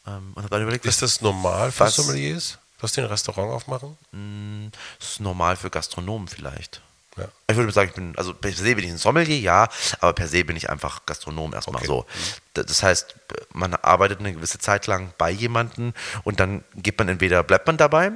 [0.07, 3.51] Ähm, und habe dann überlegt, ist das normal für was, Sommeliers, dass die ein Restaurant
[3.51, 3.97] aufmachen?
[4.11, 6.81] Mh, mm, das ist normal für Gastronomen vielleicht.
[7.17, 7.27] Ja.
[7.47, 9.69] Ich würde sagen, ich bin, also per se bin ich ein Sommelier, ja,
[9.99, 11.87] aber per se bin ich einfach Gastronom erstmal okay.
[11.87, 12.05] so.
[12.53, 13.15] Das heißt,
[13.53, 15.93] man arbeitet eine gewisse Zeit lang bei jemandem
[16.23, 18.11] und dann geht man entweder, bleibt man dabei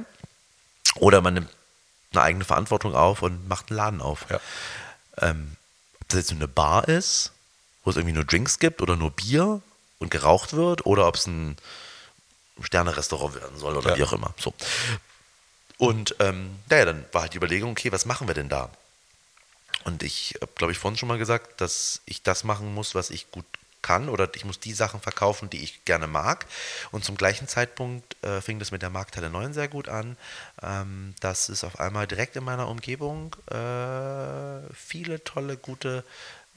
[0.96, 1.50] oder man nimmt
[2.12, 4.26] eine eigene Verantwortung auf und macht einen Laden auf.
[4.30, 4.40] Ja.
[5.20, 5.56] Ähm,
[6.00, 7.32] ob das jetzt so eine Bar ist,
[7.84, 9.62] wo es irgendwie nur Drinks gibt oder nur Bier
[9.98, 11.56] und geraucht wird oder ob es ein
[12.64, 13.96] Sterne-Restaurant werden soll oder ja.
[13.98, 14.34] wie auch immer.
[14.38, 14.54] So.
[15.78, 18.70] Und ähm, naja, dann war halt die Überlegung, okay, was machen wir denn da?
[19.84, 23.10] Und ich habe, glaube ich, vorhin schon mal gesagt, dass ich das machen muss, was
[23.10, 23.44] ich gut
[23.82, 26.46] kann oder ich muss die Sachen verkaufen, die ich gerne mag.
[26.92, 30.16] Und zum gleichen Zeitpunkt äh, fing das mit der Markthalle 9 sehr gut an,
[30.62, 36.04] ähm, dass es auf einmal direkt in meiner Umgebung äh, viele tolle, gute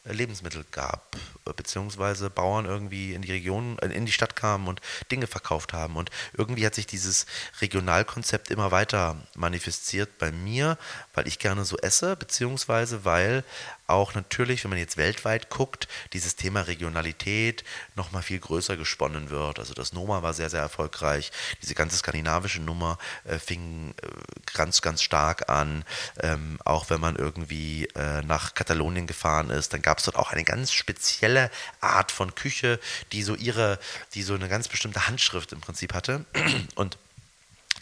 [0.05, 1.15] Lebensmittel gab,
[1.55, 5.95] beziehungsweise Bauern irgendwie in die Region, äh, in die Stadt kamen und Dinge verkauft haben.
[5.95, 7.25] Und irgendwie hat sich dieses
[7.61, 10.77] Regionalkonzept immer weiter manifestiert bei mir,
[11.13, 13.43] weil ich gerne so esse, beziehungsweise weil
[13.87, 17.63] auch natürlich, wenn man jetzt weltweit guckt, dieses Thema Regionalität
[17.95, 19.59] nochmal viel größer gesponnen wird.
[19.59, 21.31] Also das Noma war sehr, sehr erfolgreich.
[21.61, 24.07] Diese ganze skandinavische Nummer äh, fing äh,
[24.53, 25.85] ganz, ganz stark an.
[26.19, 30.31] Ähm, auch wenn man irgendwie äh, nach Katalonien gefahren ist, dann gab es dort auch
[30.31, 32.79] eine ganz spezielle Art von Küche,
[33.11, 33.79] die so ihre,
[34.13, 36.25] die so eine ganz bestimmte Handschrift im Prinzip hatte.
[36.75, 36.97] Und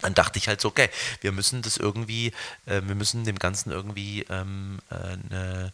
[0.01, 0.89] dann dachte ich halt so, okay,
[1.21, 2.33] wir müssen das irgendwie,
[2.65, 5.73] äh, wir müssen dem Ganzen irgendwie ähm, äh, eine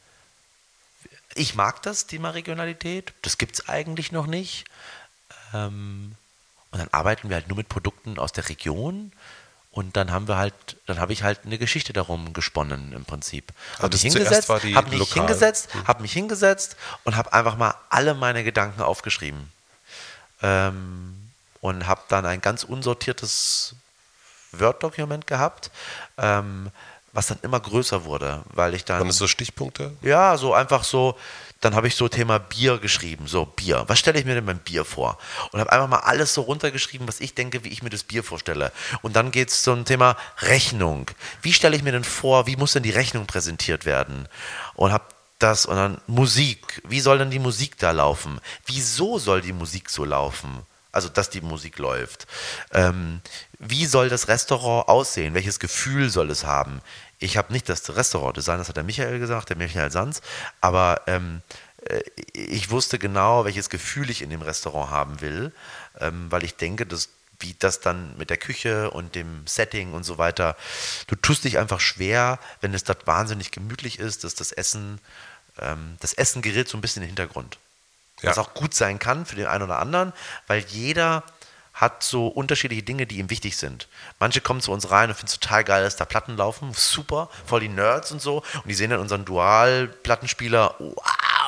[1.40, 3.14] ich mag das Thema Regionalität.
[3.22, 4.66] Das gibt es eigentlich noch nicht.
[5.54, 6.16] Ähm,
[6.72, 9.12] und dann arbeiten wir halt nur mit Produkten aus der Region.
[9.72, 10.54] Und dann haben wir halt,
[10.88, 13.54] dann habe ich halt eine Geschichte darum gesponnen im Prinzip.
[13.78, 15.88] Habe mich hingesetzt, habe mich hingesetzt, hm.
[15.88, 19.52] habe mich hingesetzt und habe einfach mal alle meine Gedanken aufgeschrieben
[20.42, 23.76] ähm, und habe dann ein ganz unsortiertes
[24.52, 25.72] Word-Dokument gehabt.
[26.18, 26.72] Ähm,
[27.20, 29.00] was dann immer größer wurde, weil ich dann.
[29.00, 29.92] Waren das so Stichpunkte?
[30.02, 31.18] Ja, so einfach so.
[31.60, 33.84] Dann habe ich so Thema Bier geschrieben, so Bier.
[33.88, 35.18] Was stelle ich mir denn beim Bier vor?
[35.52, 38.24] Und habe einfach mal alles so runtergeschrieben, was ich denke, wie ich mir das Bier
[38.24, 38.72] vorstelle.
[39.02, 41.12] Und dann geht es zum Thema Rechnung.
[41.42, 44.30] Wie stelle ich mir denn vor, wie muss denn die Rechnung präsentiert werden?
[44.76, 45.04] Und habe
[45.40, 46.82] das und dann Musik.
[46.88, 48.40] Wie soll denn die Musik da laufen?
[48.66, 50.66] Wieso soll die Musik so laufen?
[50.92, 52.26] Also, dass die Musik läuft.
[52.72, 53.22] Ähm,
[53.60, 55.36] wie soll das Restaurant aussehen?
[55.36, 56.82] Welches Gefühl soll es haben?
[57.20, 60.22] Ich habe nicht das Restaurant-Design, das hat der Michael gesagt, der Michael Sanz,
[60.62, 61.42] aber ähm,
[61.86, 62.02] äh,
[62.34, 65.52] ich wusste genau, welches Gefühl ich in dem Restaurant haben will,
[66.00, 67.10] ähm, weil ich denke, dass
[67.40, 70.58] wie das dann mit der Küche und dem Setting und so weiter.
[71.08, 75.00] Du tust dich einfach schwer, wenn es dort wahnsinnig gemütlich ist, dass das Essen,
[75.58, 77.58] ähm, das Essen gerät so ein bisschen in den Hintergrund.
[78.22, 78.32] Ja.
[78.32, 80.12] Was auch gut sein kann für den einen oder anderen,
[80.48, 81.24] weil jeder
[81.80, 83.88] hat so unterschiedliche Dinge, die ihm wichtig sind.
[84.20, 87.30] Manche kommen zu uns rein und finden es total geil, dass da Platten laufen, super,
[87.46, 88.44] voll die Nerds und so.
[88.54, 90.76] Und die sehen dann unseren Dual-Plattenspieler,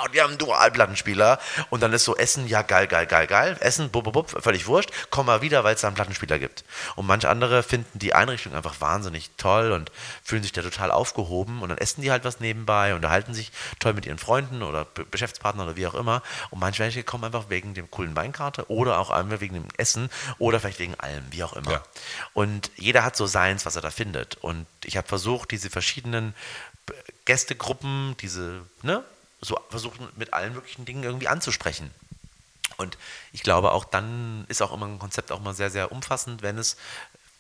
[0.02, 1.40] wow, die haben einen Dual-Plattenspieler.
[1.70, 3.58] Und dann ist so Essen, ja geil, geil, geil, geil.
[3.60, 4.92] Essen, bub, bub, bub, völlig wurscht.
[5.10, 6.64] Komm mal wieder, weil es da einen Plattenspieler gibt.
[6.96, 9.92] Und manche andere finden die Einrichtung einfach wahnsinnig toll und
[10.24, 11.62] fühlen sich da total aufgehoben.
[11.62, 15.06] Und dann essen die halt was nebenbei, unterhalten sich toll mit ihren Freunden oder Be-
[15.06, 16.22] Geschäftspartnern oder wie auch immer.
[16.50, 20.10] Und manche welche kommen einfach wegen dem coolen Weinkarte oder auch einmal wegen dem Essen
[20.40, 21.72] oder vielleicht wegen allem, wie auch immer.
[21.72, 21.84] Ja.
[22.34, 24.36] Und jeder hat so seins, was er da findet.
[24.36, 26.34] Und ich habe versucht, diese verschiedenen
[27.26, 29.04] Gästegruppen, diese, ne,
[29.42, 31.92] so versucht mit allen möglichen Dingen irgendwie anzusprechen.
[32.78, 32.98] Und
[33.32, 36.58] ich glaube, auch dann ist auch immer ein Konzept auch mal sehr, sehr umfassend, wenn
[36.58, 36.78] es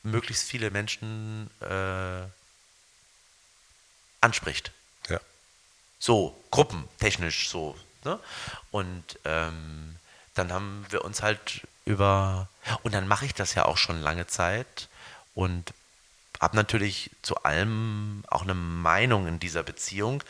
[0.03, 2.23] möglichst viele Menschen äh,
[4.22, 4.72] anspricht.
[5.10, 5.19] Ja.
[5.99, 7.76] So, gruppentechnisch so.
[8.03, 8.19] Ne?
[8.72, 9.95] Und ähm,
[10.34, 12.48] dann haben wir uns halt über.
[12.84, 14.88] Und dann mache ich das ja auch schon lange Zeit
[15.34, 15.73] und
[16.40, 20.23] habe natürlich zu allem auch eine Meinung in dieser Beziehung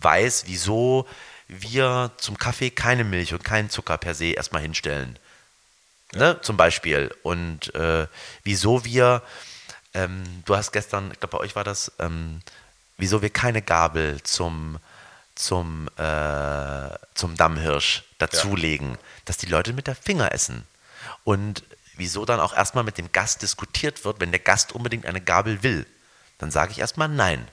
[0.00, 1.06] weiß, wieso
[1.48, 5.18] wir zum Kaffee keine Milch und keinen Zucker per se erstmal hinstellen.
[6.12, 7.14] Ne, zum Beispiel.
[7.22, 8.06] Und äh,
[8.42, 9.22] wieso wir,
[9.94, 12.40] ähm, du hast gestern, ich glaube bei euch war das, ähm,
[12.96, 14.78] wieso wir keine Gabel zum,
[15.34, 18.96] zum, äh, zum Dammhirsch dazulegen,
[19.26, 20.66] dass die Leute mit der Finger essen.
[21.24, 21.62] Und
[21.94, 25.62] wieso dann auch erstmal mit dem Gast diskutiert wird, wenn der Gast unbedingt eine Gabel
[25.62, 25.86] will.
[26.38, 27.46] Dann sage ich erstmal nein.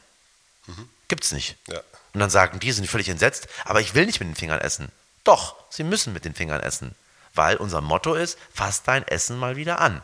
[1.07, 1.57] Gibt's nicht.
[1.67, 1.81] Ja.
[2.15, 4.89] Und dann sagen die, sind völlig entsetzt, aber ich will nicht mit den Fingern essen.
[5.25, 6.95] Doch, sie müssen mit den Fingern essen.
[7.33, 10.01] Weil unser Motto ist, fass dein Essen mal wieder an.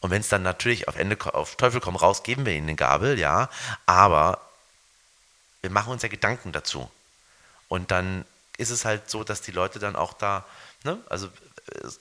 [0.00, 2.74] Und wenn es dann natürlich auf Ende auf Teufel komm raus, geben wir ihnen eine
[2.74, 3.50] Gabel, ja,
[3.84, 4.40] aber
[5.60, 6.90] wir machen uns ja Gedanken dazu.
[7.68, 8.24] Und dann
[8.56, 10.42] ist es halt so, dass die Leute dann auch da,
[10.84, 11.28] ne, also
[11.66, 12.00] es,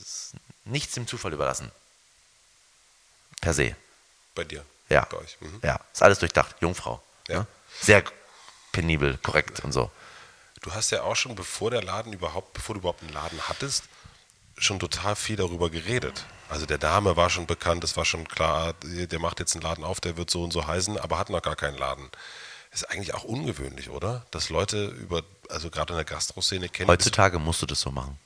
[0.00, 0.32] es,
[0.64, 1.72] nichts dem Zufall überlassen.
[3.40, 3.74] Per se.
[4.36, 4.64] Bei dir.
[4.88, 5.06] Ja.
[5.06, 5.36] Bei euch.
[5.40, 5.58] Mhm.
[5.64, 6.54] Ja, ist alles durchdacht.
[6.60, 7.02] Jungfrau.
[7.28, 7.46] Ja.
[7.80, 8.02] Sehr
[8.72, 9.90] penibel, korrekt und so.
[10.62, 13.84] Du hast ja auch schon, bevor der Laden überhaupt, bevor du überhaupt einen Laden hattest,
[14.56, 16.26] schon total viel darüber geredet.
[16.48, 19.84] Also der Dame war schon bekannt, es war schon klar, der macht jetzt einen Laden
[19.84, 22.10] auf, der wird so und so heißen, aber hat noch gar keinen Laden.
[22.72, 24.26] Ist eigentlich auch ungewöhnlich, oder?
[24.30, 28.18] Dass Leute über, also gerade in der Gastroszene kennen, Heutzutage musst du das so machen.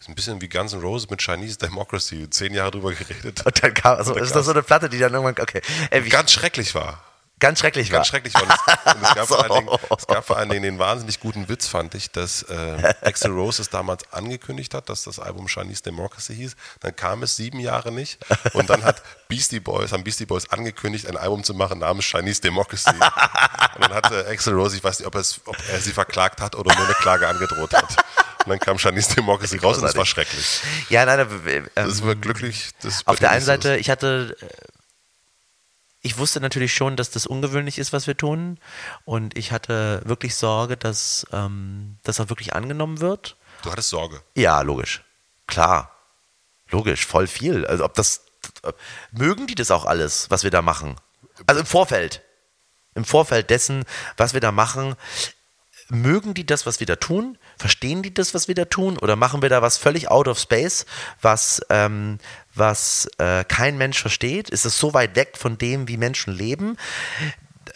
[0.00, 3.40] ist ein bisschen wie Guns N' Roses mit Chinese Democracy, zehn Jahre drüber geredet.
[3.46, 5.62] Und dann kam, also Und dann ist das so eine Platte, die dann irgendwann, okay,
[5.90, 7.02] ey, Ganz schrecklich war.
[7.38, 7.98] Ganz schrecklich war.
[7.98, 8.42] Ganz schrecklich war.
[8.42, 9.34] Und es, gab So.
[9.36, 12.42] vor allen Dingen, es gab vor allen Dingen den wahnsinnig guten Witz, fand ich, dass
[12.44, 16.56] äh, Axel Rose es damals angekündigt hat, dass das Album Chinese Democracy hieß.
[16.80, 18.18] Dann kam es sieben Jahre nicht.
[18.52, 22.40] Und dann hat Beastie Boys, haben Beastie Boys angekündigt, ein Album zu machen namens Chinese
[22.40, 22.90] Democracy.
[22.90, 23.00] Und
[23.84, 26.84] dann hatte Axel Rose, ich weiß nicht, ob, ob er sie verklagt hat oder nur
[26.84, 27.96] eine Klage angedroht hat.
[28.44, 30.60] Und dann kam Chinese Democracy raus und es war schrecklich.
[30.88, 32.70] Ja, nein, aber, äh, Das ähm, war glücklich.
[32.82, 33.44] Das auf der einen.
[33.44, 34.46] Seite, ich hatte, äh,
[36.08, 38.58] ich wusste natürlich schon, dass das ungewöhnlich ist, was wir tun.
[39.04, 43.36] Und ich hatte wirklich Sorge, dass ähm, das auch wirklich angenommen wird.
[43.62, 44.22] Du hattest Sorge.
[44.34, 45.04] Ja, logisch.
[45.46, 45.94] Klar.
[46.70, 47.66] Logisch, voll viel.
[47.66, 48.22] Also ob das
[49.10, 50.96] mögen die das auch alles, was wir da machen?
[51.46, 52.22] Also im Vorfeld.
[52.94, 53.84] Im Vorfeld dessen,
[54.16, 54.96] was wir da machen,
[55.88, 57.38] mögen die das, was wir da tun?
[57.56, 58.98] Verstehen die das, was wir da tun?
[58.98, 60.86] Oder machen wir da was völlig out of space,
[61.20, 62.18] was, ähm,
[62.54, 64.50] was äh, kein Mensch versteht?
[64.50, 66.76] Ist es so weit weg von dem, wie Menschen leben?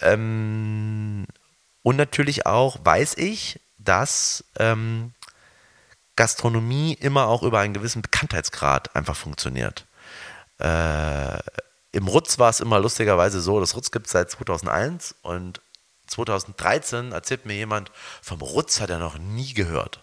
[0.01, 1.27] Ähm,
[1.83, 5.13] und natürlich auch weiß ich, dass ähm,
[6.17, 9.87] Gastronomie immer auch über einen gewissen Bekanntheitsgrad einfach funktioniert.
[10.59, 11.39] Äh,
[11.93, 15.62] Im Rutz war es immer lustigerweise so, das Rutz gibt es seit 2001 und
[16.13, 17.91] 2013 erzählt mir jemand,
[18.23, 20.03] vom Rutz hat er noch nie gehört.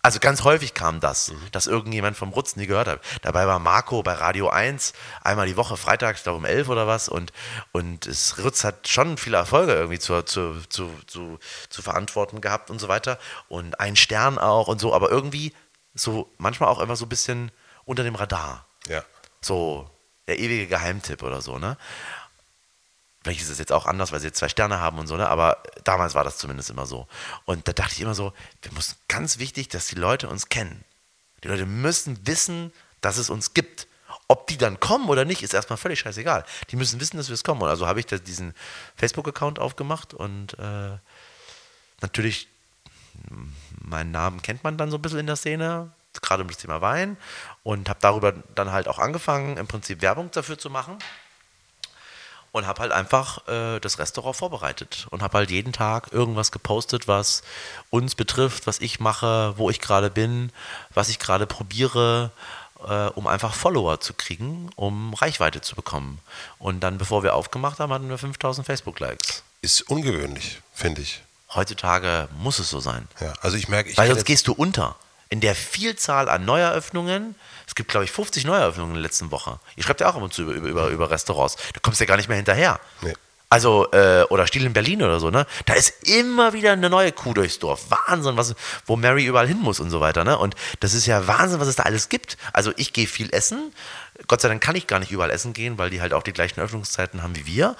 [0.00, 3.00] Also ganz häufig kam das, dass irgendjemand vom Rutz nie gehört hat.
[3.22, 7.08] Dabei war Marco bei Radio 1 einmal die Woche, freitags, da um 11 oder was.
[7.08, 7.32] Und,
[7.72, 12.70] und das Rutz hat schon viele Erfolge irgendwie zu, zu, zu, zu, zu verantworten gehabt
[12.70, 13.18] und so weiter.
[13.48, 14.94] Und ein Stern auch und so.
[14.94, 15.52] Aber irgendwie
[15.94, 17.50] so manchmal auch einfach so ein bisschen
[17.84, 18.66] unter dem Radar.
[18.86, 19.02] Ja.
[19.40, 19.90] So
[20.28, 21.76] der ewige Geheimtipp oder so, ne?
[23.28, 25.28] Vielleicht ist es jetzt auch anders, weil sie jetzt zwei Sterne haben und so, ne?
[25.28, 27.06] aber damals war das zumindest immer so.
[27.44, 28.32] Und da dachte ich immer so,
[28.62, 30.82] wir müssen ganz wichtig, dass die Leute uns kennen.
[31.44, 32.72] Die Leute müssen wissen,
[33.02, 33.86] dass es uns gibt.
[34.28, 36.42] Ob die dann kommen oder nicht, ist erstmal völlig scheißegal.
[36.70, 37.60] Die müssen wissen, dass wir es kommen.
[37.60, 38.54] Und also habe ich da diesen
[38.96, 40.96] Facebook-Account aufgemacht und äh,
[42.00, 42.48] natürlich,
[43.78, 45.92] meinen Namen kennt man dann so ein bisschen in der Szene,
[46.22, 47.18] gerade um das Thema Wein.
[47.62, 50.96] Und habe darüber dann halt auch angefangen, im Prinzip Werbung dafür zu machen
[52.52, 57.06] und habe halt einfach äh, das Restaurant vorbereitet und habe halt jeden Tag irgendwas gepostet,
[57.08, 57.42] was
[57.90, 60.50] uns betrifft, was ich mache, wo ich gerade bin,
[60.94, 62.30] was ich gerade probiere,
[62.88, 66.20] äh, um einfach Follower zu kriegen, um Reichweite zu bekommen.
[66.58, 69.42] Und dann, bevor wir aufgemacht haben, hatten wir 5000 Facebook-Likes.
[69.60, 71.22] Ist ungewöhnlich, finde ich.
[71.54, 73.08] Heutzutage muss es so sein.
[73.20, 74.96] Ja, also ich merke, ich Weil sonst jetzt- gehst du unter.
[75.30, 77.34] In der Vielzahl an Neueröffnungen.
[77.68, 79.60] Es gibt, glaube ich, 50 Neueröffnungen in der letzten Woche.
[79.76, 81.56] Ihr schreibt ja auch ab und zu über, über, über Restaurants.
[81.74, 82.80] Du kommst ja gar nicht mehr hinterher.
[83.02, 83.12] Nee.
[83.50, 85.46] Also, äh, oder Stil in Berlin oder so, ne?
[85.64, 87.86] Da ist immer wieder eine neue Kuh durchs Dorf.
[87.90, 88.54] Wahnsinn, was,
[88.84, 90.38] wo Mary überall hin muss und so weiter, ne?
[90.38, 92.36] Und das ist ja Wahnsinn, was es da alles gibt.
[92.52, 93.72] Also, ich gehe viel essen.
[94.26, 96.32] Gott sei Dank kann ich gar nicht überall essen gehen, weil die halt auch die
[96.32, 97.76] gleichen Öffnungszeiten haben wie wir.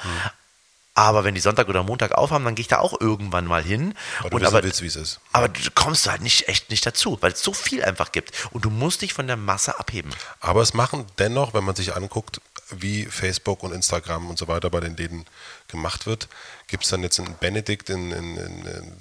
[0.99, 3.95] Aber wenn die Sonntag oder Montag aufhaben, dann gehe ich da auch irgendwann mal hin.
[4.21, 5.21] Weil du Und aber, willst, wie es ist.
[5.33, 8.33] aber du kommst halt nicht echt nicht dazu, weil es so viel einfach gibt.
[8.51, 10.11] Und du musst dich von der Masse abheben.
[10.41, 14.71] Aber es machen dennoch, wenn man sich anguckt, wie Facebook und Instagram und so weiter
[14.71, 15.25] bei den Läden
[15.69, 16.27] gemacht wird,
[16.67, 18.93] gibt es dann jetzt einen Benedikt in, in, in,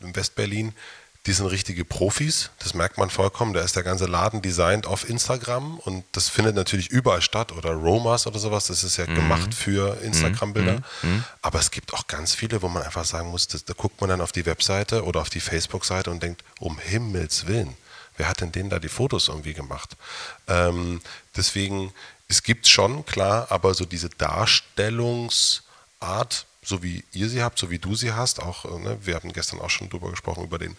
[0.00, 0.72] in Westberlin,
[1.26, 3.52] die sind richtige Profis, das merkt man vollkommen.
[3.52, 7.52] Da ist der ganze Laden designt auf Instagram und das findet natürlich überall statt.
[7.52, 10.82] Oder Romas oder sowas, das ist ja gemacht für Instagram-Bilder.
[11.40, 14.10] Aber es gibt auch ganz viele, wo man einfach sagen muss, das, da guckt man
[14.10, 17.76] dann auf die Webseite oder auf die Facebook-Seite und denkt, um Himmels Willen,
[18.16, 19.96] wer hat denn denen da die Fotos irgendwie gemacht?
[20.48, 21.00] Ähm,
[21.36, 21.94] deswegen,
[22.26, 27.78] es gibt schon, klar, aber so diese Darstellungsart, so wie ihr sie habt, so wie
[27.78, 30.76] du sie hast, auch, äh, ne, wir hatten gestern auch schon drüber gesprochen, über den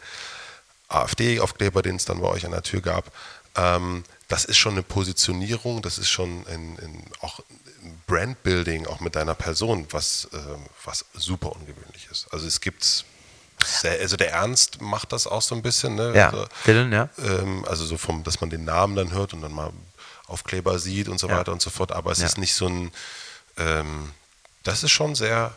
[0.90, 3.12] AfD-Aufkleber, den es dann bei euch an der Tür gab.
[3.56, 7.40] Ähm, das ist schon eine Positionierung, das ist schon ein, ein, auch
[7.84, 10.38] ein Brandbuilding, auch mit deiner Person, was, äh,
[10.86, 12.28] was super ungewöhnlich ist.
[12.32, 13.06] Also es gibt,
[13.64, 16.14] sehr, also der Ernst macht das auch so ein bisschen, ne?
[16.16, 17.10] Ja, Also, Dylan, ja.
[17.20, 19.72] ähm, also so vom, dass man den Namen dann hört und dann mal
[20.28, 21.38] Aufkleber sieht und so Ja.
[21.38, 21.92] weiter und so fort.
[21.92, 22.26] Aber es Ja.
[22.26, 22.92] ist nicht so ein,
[23.58, 24.12] ähm,
[24.64, 25.54] das ist schon sehr,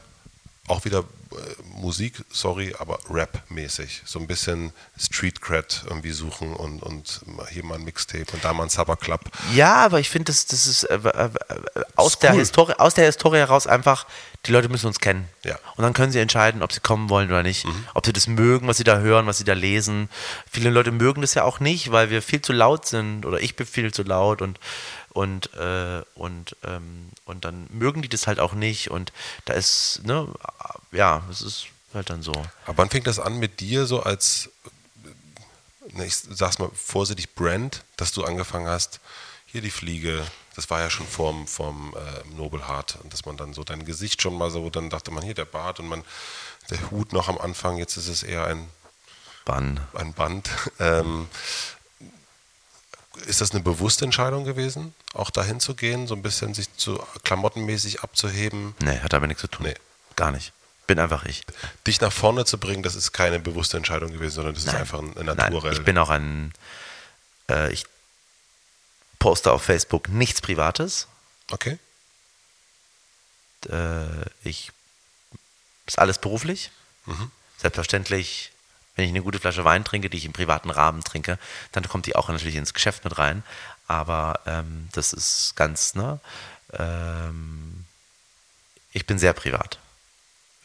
[0.68, 1.36] auch wieder äh,
[1.80, 4.02] Musik, sorry, aber Rap-mäßig.
[4.04, 7.20] So ein bisschen Street Cred irgendwie suchen und, und
[7.50, 9.20] hier mal ein Mixtape und da mal ein Supper Club.
[9.54, 11.30] Ja, aber ich finde, das, das ist äh, äh,
[11.94, 12.38] aus, Ist der cool.
[12.38, 14.06] Historie, aus der Historie heraus einfach,
[14.46, 15.28] die Leute müssen uns kennen.
[15.44, 15.54] Ja.
[15.54, 15.58] Mhm.
[15.76, 17.66] Und dann können sie entscheiden, ob sie kommen wollen oder nicht.
[17.94, 20.08] Ob sie das mögen, was sie da hören, was sie da lesen.
[20.50, 23.56] Viele Leute mögen das ja auch nicht, weil wir viel zu laut sind oder ich
[23.56, 24.58] bin viel zu laut und
[25.10, 29.12] und äh, und ähm, und dann mögen die das halt auch nicht und
[29.44, 30.26] da ist ne
[30.92, 32.32] ja es ist halt dann so
[32.66, 34.50] Aber wann fängt das an mit dir so als,
[35.92, 39.00] ne, ich sag's mal vorsichtig, Brand, dass du angefangen hast,
[39.46, 40.24] hier die Fliege,
[40.54, 44.22] das war ja schon vorm, vorm äh, Nobelhart, und dass man dann so dein Gesicht
[44.22, 46.04] schon mal so, dann dachte man, hier der Bart und man,
[46.70, 48.68] der Hut noch am Anfang, jetzt ist es eher ein,
[49.44, 49.80] Bann.
[49.94, 50.50] ein Band.
[50.78, 51.28] Ähm,
[53.26, 57.02] ist das eine bewusste Entscheidung gewesen, auch dahin zu gehen, so ein bisschen sich zu
[57.24, 59.66] klamottenmäßig abzuheben, Nee, hat damit nichts zu tun.
[59.66, 59.74] Nee.
[60.16, 60.52] Gar nicht.
[60.86, 61.44] Bin einfach ich.
[61.86, 64.76] dich nach vorne zu bringen, das ist keine bewusste Entscheidung gewesen, sondern das ist Nein.
[64.82, 65.72] einfach ein, ein Nein, naturell.
[65.72, 66.52] ich bin auch ein,
[67.50, 67.86] äh, ich
[69.18, 71.08] poste auf Facebook nichts Privates.
[71.50, 71.78] okay.
[73.68, 74.04] Äh,
[74.44, 74.70] ich
[75.86, 76.70] ist alles beruflich.
[77.58, 78.52] Selbstverständlich,
[78.96, 81.38] wenn ich eine gute Flasche Wein trinke, die ich im privaten Rahmen trinke,
[81.72, 83.44] dann kommt die auch natürlich ins Geschäft mit rein.
[83.86, 86.18] Aber ähm, das ist ganz, ne?
[86.72, 87.84] Ähm,
[88.92, 89.78] ich bin sehr privat.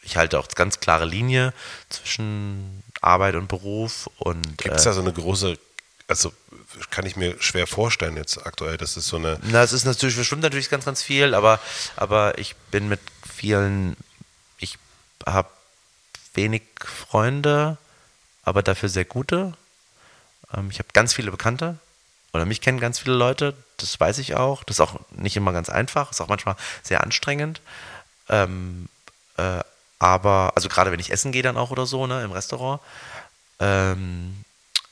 [0.02, 1.52] Ich halte auch ganz klare Linie
[1.90, 5.58] zwischen Arbeit und Beruf und Gibt es da so eine große,
[6.08, 6.32] also
[6.90, 10.16] kann ich mir schwer vorstellen jetzt aktuell, dass es so eine, Na, es ist natürlich,
[10.16, 11.60] es stimmt natürlich ganz, ganz viel, aber,
[11.94, 13.00] aber ich bin mit
[13.30, 13.96] vielen,
[14.58, 14.78] ich
[15.26, 15.50] habe
[16.34, 17.76] wenig Freunde,
[18.42, 19.54] aber dafür sehr gute.
[20.54, 21.78] Ähm, ich habe ganz viele Bekannte
[22.32, 24.64] oder mich kennen ganz viele Leute, das weiß ich auch.
[24.64, 27.60] Das ist auch nicht immer ganz einfach, ist auch manchmal sehr anstrengend.
[28.28, 28.88] Ähm,
[29.36, 29.60] äh,
[29.98, 32.80] aber, also gerade wenn ich essen gehe dann auch oder so, ne, im Restaurant.
[33.60, 34.44] Ähm,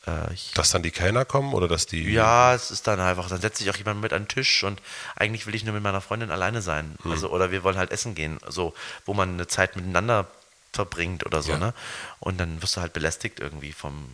[0.06, 3.28] äh, ich dass dann die Kellner kommen oder dass die, ja, es ist dann einfach,
[3.28, 4.80] dann setzt sich auch jemand mit an den Tisch und
[5.16, 6.94] eigentlich will ich nur mit meiner Freundin alleine sein.
[7.02, 7.10] Hm.
[7.10, 8.74] Also, oder wir wollen halt essen gehen, so,
[9.06, 10.26] wo man eine Zeit miteinander
[10.72, 11.58] verbringt oder so, Ja.
[11.58, 11.74] ne?
[12.20, 14.08] Und dann wirst du halt belästigt irgendwie vom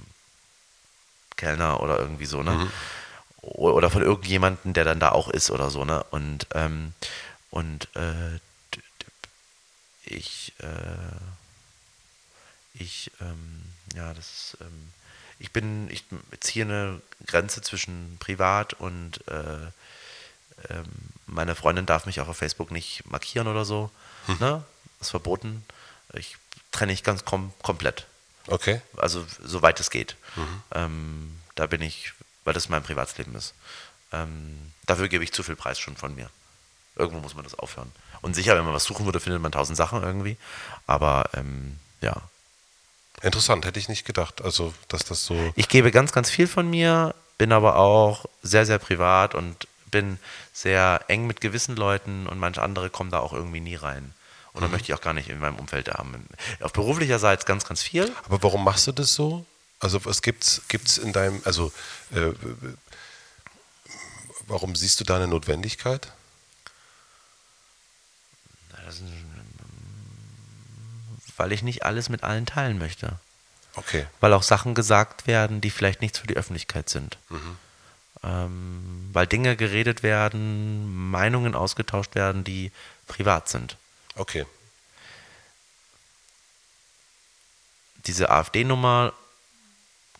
[1.37, 2.53] Kellner oder irgendwie so, ne?
[2.53, 2.71] Mhm.
[3.43, 6.03] Oder von irgendjemandem, der dann da auch ist oder so, ne?
[6.11, 6.95] Und, ähm,
[7.51, 8.39] und äh,
[10.05, 11.17] ich, äh,
[12.75, 13.63] ich, ähm,
[13.95, 14.93] ja, das, ähm,
[15.39, 16.05] ich bin, ich
[16.41, 19.71] ziehe eine Grenze zwischen privat und äh,
[20.71, 20.87] ähm,
[21.27, 23.91] meine Freundin darf mich auch auf Facebook nicht markieren oder so.
[24.27, 24.37] Hm.
[24.41, 24.65] Ne?
[25.01, 25.65] Ist verboten.
[26.15, 26.37] Ich
[26.77, 28.07] trenne ich ganz kom komplett.
[28.49, 28.81] Okay.
[28.97, 30.17] Also soweit es geht.
[30.37, 30.63] Mhm.
[30.75, 32.13] Ähm, da bin ich,
[32.45, 33.55] weil das mein Privatsleben ist.
[34.13, 36.31] Ähm, dafür gebe ich zu viel Preis schon von mir.
[36.95, 37.91] Irgendwo muss man das aufhören.
[38.23, 40.37] Und sicher, wenn man was suchen würde, findet man tausend Sachen irgendwie.
[40.87, 42.15] Aber ähm, ja.
[43.23, 44.43] Interessant, hätte ich nicht gedacht.
[44.43, 45.53] Also, dass das so.
[45.57, 50.19] Ich gebe ganz, ganz viel von mir, bin aber auch sehr, sehr privat und bin
[50.53, 54.15] sehr eng mit gewissen Leuten und manche andere kommen da auch irgendwie nie rein.
[54.57, 54.73] Und da mhm.
[54.73, 56.27] möchte ich auch gar nicht in meinem Umfeld haben.
[56.61, 58.11] Auf beruflicher Seite ganz, ganz viel.
[58.25, 59.47] Aber warum machst du das so?
[59.79, 61.71] Also was gibt's gibt's in deinem, also
[62.13, 62.33] äh,
[64.47, 66.11] warum siehst du da eine Notwendigkeit?
[71.37, 73.19] weil ich nicht alles mit allen teilen möchte.
[73.75, 74.07] Okay.
[74.21, 77.19] Weil auch Sachen gesagt werden, die vielleicht nichts für die Öffentlichkeit sind.
[77.29, 77.59] Mhm.
[78.23, 82.73] Ähm, weil Dinge geredet werden, Meinungen ausgetauscht werden, die
[83.07, 83.77] privat sind.
[84.17, 84.47] Okay.
[88.07, 89.13] Diese AfD-Nummer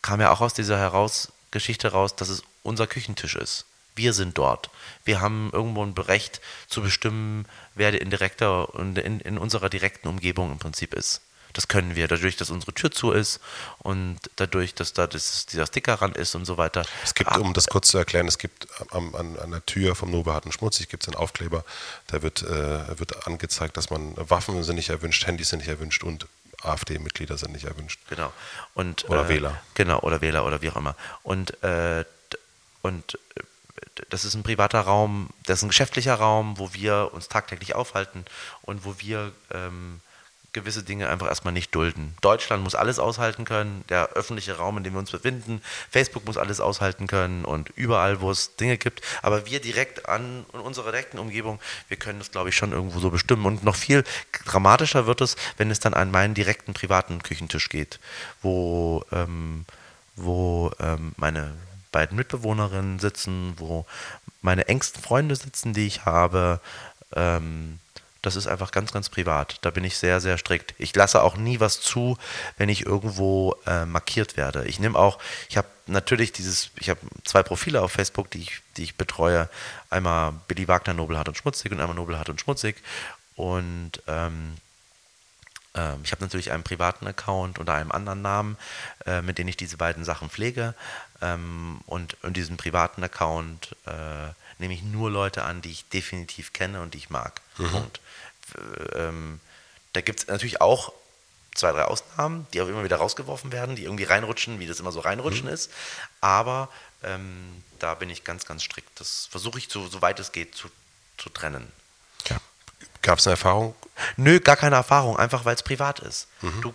[0.03, 3.65] kam ja auch aus dieser heraus Geschichte raus, dass es unser Küchentisch ist.
[3.95, 4.71] Wir sind dort.
[5.05, 10.09] Wir haben irgendwo ein Recht zu bestimmen, wer in direkter und in, in unserer direkten
[10.09, 11.23] Umgebung im Prinzip ist.
[11.57, 13.41] Das können wir dadurch, dass unsere Tür zu ist
[13.79, 16.85] und dadurch, dass da das, dieser Stickerrand ist und so weiter.
[17.03, 20.11] Es gibt, um das kurz zu erklären, es gibt an, an, an der Tür vom
[20.11, 21.65] Nobeharten Schmutzig gibt es einen Aufkleber,
[22.09, 26.05] da wird, äh, wird angezeigt, dass man Waffen sind nicht erwünscht, Handys sind nicht erwünscht
[26.05, 26.27] und
[26.61, 28.01] AfD-Mitglieder sind nicht erwünscht.
[28.11, 28.31] Genau.
[28.75, 29.63] Und, oder äh, Wähler.
[29.73, 30.95] Genau, oder Wähler oder wie auch immer.
[31.23, 32.05] Und, äh,
[32.83, 33.43] und äh,
[34.11, 38.27] das ist ein privater Raum, das ist ein geschäftlicher Raum, wo wir uns tagtäglich aufhalten
[38.61, 40.03] und wo wir ähm,
[40.57, 42.15] gewisse Dinge einfach erstmal nicht dulden.
[42.23, 45.61] Deutschland muss alles aushalten können, der öffentliche Raum, in dem wir uns befinden,
[45.91, 49.03] Facebook muss alles aushalten können und überall, wo es Dinge gibt.
[49.21, 52.99] Aber wir direkt an in unserer direkten Umgebung, wir können das, glaube ich, schon irgendwo
[53.01, 53.45] so bestimmen.
[53.45, 54.03] Und noch viel
[54.47, 58.01] dramatischer wird es, wenn es dann an meinen direkten privaten Küchentisch geht,
[58.41, 59.67] wo, ähm,
[60.17, 61.53] wo ähm, meine
[61.93, 63.85] beiden Mitbewohnerinnen sitzen, wo
[64.41, 66.61] meine engsten Freunde sitzen, die ich habe.
[67.15, 67.79] Ähm,
[68.27, 69.59] das ist einfach ganz, ganz privat.
[69.63, 70.75] Da bin ich sehr, sehr strikt.
[70.79, 72.19] Ich lasse auch nie was zu,
[72.59, 74.65] wenn ich irgendwo äh, markiert werde.
[74.67, 78.63] Ich nehme auch, ich habe natürlich dieses, ich habe zwei Profile auf Facebook, die ich,
[78.77, 79.49] die ich betreue.
[79.91, 82.83] Einmal Billy Wagner, Nobelhart und Schmutzig und einmal Nobelhart und Schmutzig.
[83.37, 84.57] Und ähm,
[85.77, 88.57] ähm, ich habe natürlich einen privaten Account unter einem anderen Namen,
[89.07, 90.75] äh, mit dem ich diese beiden Sachen pflege.
[91.23, 96.53] Ähm, und in diesem privaten Account äh, nehme ich nur Leute an, die ich definitiv
[96.53, 97.41] kenne und die ich mag.
[97.59, 97.71] Mhm.
[97.71, 98.01] Punkt.
[98.95, 99.41] Ähm,
[99.93, 100.93] da gibt es natürlich auch
[101.55, 104.93] zwei, drei Ausnahmen, die auch immer wieder rausgeworfen werden, die irgendwie reinrutschen, wie das immer
[104.93, 105.53] so reinrutschen mhm.
[105.55, 105.71] ist.
[106.21, 106.69] Aber
[107.03, 109.01] ähm, da bin ich ganz, ganz strikt.
[109.01, 110.69] Das versuche ich, so, soweit es geht, zu,
[111.17, 111.71] zu trennen.
[112.29, 112.37] Ja.
[113.03, 113.75] Gab es eine Erfahrung?
[114.17, 116.29] Nö, gar keine Erfahrung, einfach weil es privat ist.
[116.43, 116.61] Mhm.
[116.63, 116.75] Du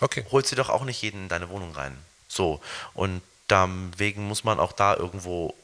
[0.00, 0.24] okay.
[0.30, 1.96] holst dir doch auch nicht jeden in deine Wohnung rein.
[2.28, 2.60] So.
[2.94, 5.54] Und Deswegen muss man auch da irgendwo.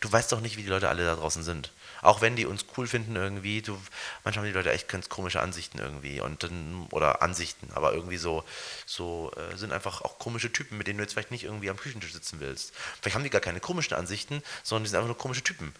[0.00, 1.70] Du weißt doch nicht, wie die Leute alle da draußen sind.
[2.02, 3.78] Auch wenn die uns cool finden irgendwie, du,
[4.24, 8.16] manchmal haben die Leute echt ganz komische Ansichten irgendwie und dann, oder Ansichten, aber irgendwie
[8.16, 8.42] so,
[8.86, 11.76] so äh, sind einfach auch komische Typen, mit denen du jetzt vielleicht nicht irgendwie am
[11.76, 12.72] Küchentisch sitzen willst.
[13.00, 15.74] Vielleicht haben die gar keine komischen Ansichten, sondern die sind einfach nur komische Typen,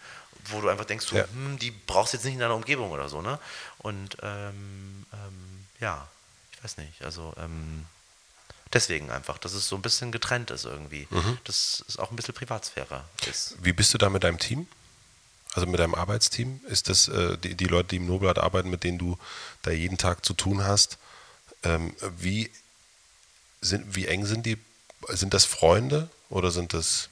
[0.45, 1.25] wo du einfach denkst, so, ja.
[1.33, 3.39] hm, die brauchst du jetzt nicht in deiner Umgebung oder so, ne?
[3.79, 6.07] Und ähm, ähm, ja,
[6.53, 7.85] ich weiß nicht, also ähm,
[8.73, 11.07] Deswegen einfach, dass es so ein bisschen getrennt ist irgendwie.
[11.09, 11.37] Mhm.
[11.43, 13.55] Dass es auch ein bisschen Privatsphäre ist.
[13.61, 14.67] Wie bist du da mit deinem Team?
[15.53, 16.61] Also mit deinem Arbeitsteam?
[16.67, 19.17] Ist das äh, die, die, Leute, die im Nobelart arbeiten, mit denen du
[19.63, 20.97] da jeden Tag zu tun hast?
[21.63, 22.49] Ähm, wie,
[23.59, 24.57] sind, wie eng sind die?
[25.09, 27.09] Sind das Freunde oder sind das.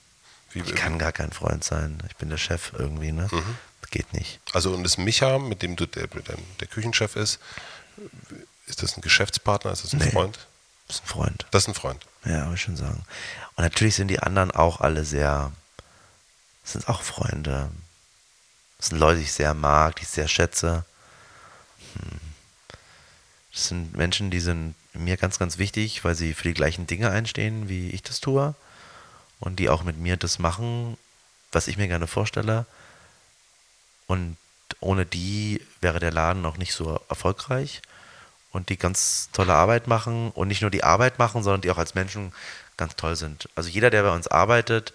[0.52, 2.02] Wie, ich kann gar kein Freund sein.
[2.07, 3.27] Ich bin der Chef irgendwie, ne?
[3.31, 3.57] Mhm.
[3.91, 4.40] Geht nicht.
[4.53, 7.40] Also und das Micha, mit dem du der, der Küchenchef ist,
[8.68, 9.72] ist das ein Geschäftspartner?
[9.72, 10.11] Ist das ein nee.
[10.11, 10.38] Freund?
[10.89, 11.45] Das ist ein Freund.
[11.51, 12.05] Das ist ein Freund.
[12.25, 13.03] Ja, würde ich schon sagen.
[13.55, 15.51] Und natürlich sind die anderen auch alle sehr,
[16.63, 17.69] sind auch Freunde.
[18.79, 20.83] Das sind Leute, die ich sehr mag, die ich sehr schätze.
[21.93, 22.19] Hm.
[23.53, 27.11] Das sind Menschen, die sind mir ganz, ganz wichtig, weil sie für die gleichen Dinge
[27.11, 28.55] einstehen, wie ich das tue.
[29.39, 30.97] Und die auch mit mir das machen,
[31.51, 32.65] was ich mir gerne vorstelle.
[34.07, 34.37] Und
[34.79, 37.83] ohne die wäre der Laden auch nicht so erfolgreich
[38.51, 41.77] und die ganz tolle Arbeit machen und nicht nur die Arbeit machen, sondern die auch
[41.77, 42.34] als Menschen
[42.77, 43.49] ganz toll sind.
[43.55, 44.93] Also jeder, der bei uns arbeitet,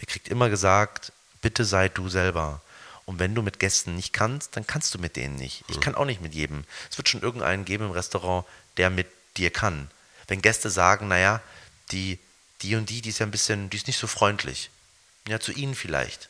[0.00, 2.60] der kriegt immer gesagt, bitte sei du selber.
[3.06, 5.64] Und wenn du mit Gästen nicht kannst, dann kannst du mit denen nicht.
[5.68, 6.64] Ich kann auch nicht mit jedem.
[6.90, 8.46] Es wird schon irgendeinen geben im Restaurant,
[8.78, 9.06] der mit
[9.36, 9.90] dir kann.
[10.26, 11.40] Wenn Gäste sagen, naja,
[11.92, 12.18] die,
[12.62, 14.70] die und die, die ist ja ein bisschen, die ist nicht so freundlich.
[15.28, 16.28] Ja, zu ihnen vielleicht.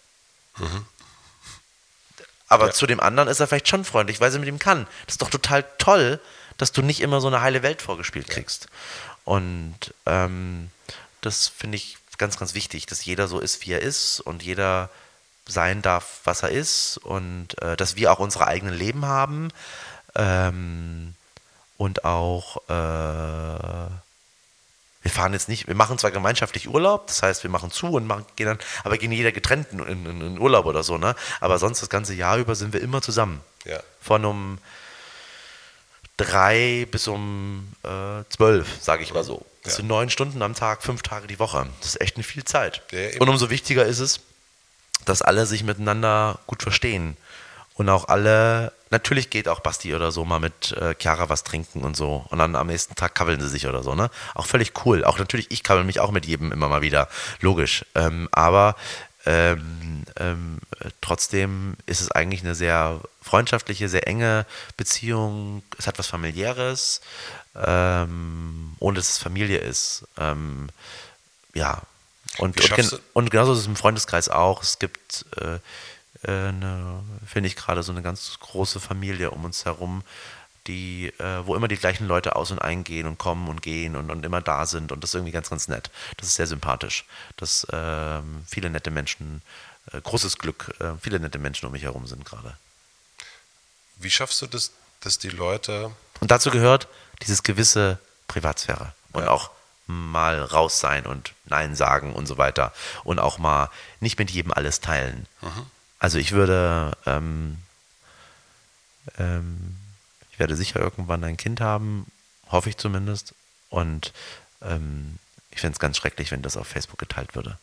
[2.48, 2.72] Aber Ja.
[2.72, 4.86] zu dem anderen ist er vielleicht schon freundlich, weil sie mit ihm kann.
[5.06, 6.20] Das ist doch total toll,
[6.58, 8.68] dass du nicht immer so eine heile Welt vorgespielt kriegst.
[9.24, 10.70] Und ähm,
[11.20, 14.90] das finde ich ganz, ganz wichtig, dass jeder so ist, wie er ist und jeder
[15.46, 19.50] sein darf, was er ist und äh, dass wir auch unsere eigenen Leben haben
[20.14, 21.14] ähm,
[21.76, 23.90] und auch äh,
[25.04, 28.06] wir fahren jetzt nicht, wir machen zwar gemeinschaftlich Urlaub, das heißt, wir machen zu und
[28.06, 31.14] machen, gehen dann, aber gehen jeder getrennt in, in, in Urlaub oder so, ne?
[31.40, 33.42] Aber sonst das ganze Jahr über sind wir immer zusammen.
[33.66, 33.80] Ja.
[34.00, 34.58] Von um
[36.16, 39.44] drei bis um äh, zwölf, sage ich mal so.
[39.62, 39.76] Das Ja.
[39.78, 41.66] sind neun Stunden am Tag, fünf Tage die Woche.
[41.80, 42.82] Das ist echt eine viel Zeit.
[42.92, 44.20] Ja, und umso wichtiger ist es,
[45.04, 47.16] dass alle sich miteinander gut verstehen.
[47.76, 51.82] Und auch alle, natürlich geht auch Basti oder so mal mit äh, Chiara was trinken
[51.82, 52.24] und so.
[52.30, 54.10] Und dann am nächsten Tag kabbeln sie sich oder so, ne?
[54.36, 55.04] Auch völlig cool.
[55.04, 57.08] Auch natürlich, ich kabbel mich auch mit jedem immer mal wieder.
[57.40, 57.84] Logisch.
[57.96, 58.76] Ähm, aber
[59.26, 64.46] ähm, ähm, äh, trotzdem ist es eigentlich eine sehr freundschaftliche, sehr enge
[64.76, 65.62] Beziehung.
[65.78, 67.00] Es hat was familiäres,
[67.56, 70.04] ähm, ohne dass es Familie ist.
[70.18, 70.68] Ähm,
[71.54, 71.82] ja.
[72.38, 74.62] Und, und, gen und genauso ist es im Freundeskreis auch.
[74.62, 75.54] Es gibt, äh,
[76.28, 76.52] äh,
[77.26, 80.02] finde ich gerade, so eine ganz große Familie um uns herum,
[80.66, 84.10] die, äh, wo immer die gleichen Leute aus und eingehen und kommen und gehen und,
[84.10, 84.92] und immer da sind.
[84.92, 85.90] Und das ist irgendwie ganz, ganz nett.
[86.16, 87.04] Das ist sehr sympathisch.
[87.36, 89.42] Dass ähm, viele nette Menschen,
[89.92, 92.56] äh, großes Glück, äh, viele nette Menschen um mich herum sind gerade.
[93.96, 96.88] Wie schaffst du das, dass die Leute Und dazu gehört
[97.22, 99.30] dieses gewisse Privatsphäre und Ja.
[99.30, 99.50] auch
[99.86, 102.72] mal raus sein und Nein sagen und so weiter
[103.04, 103.68] und auch mal
[104.00, 105.26] nicht mit jedem alles teilen.
[105.98, 107.58] Also ich würde, ähm,
[109.18, 109.76] ähm,
[110.34, 112.06] ich werde sicher irgendwann ein Kind haben,
[112.50, 113.34] hoffe ich zumindest.
[113.70, 114.12] Und
[114.62, 115.18] ähm,
[115.52, 117.56] ich fände es ganz schrecklich, wenn das auf Facebook geteilt würde.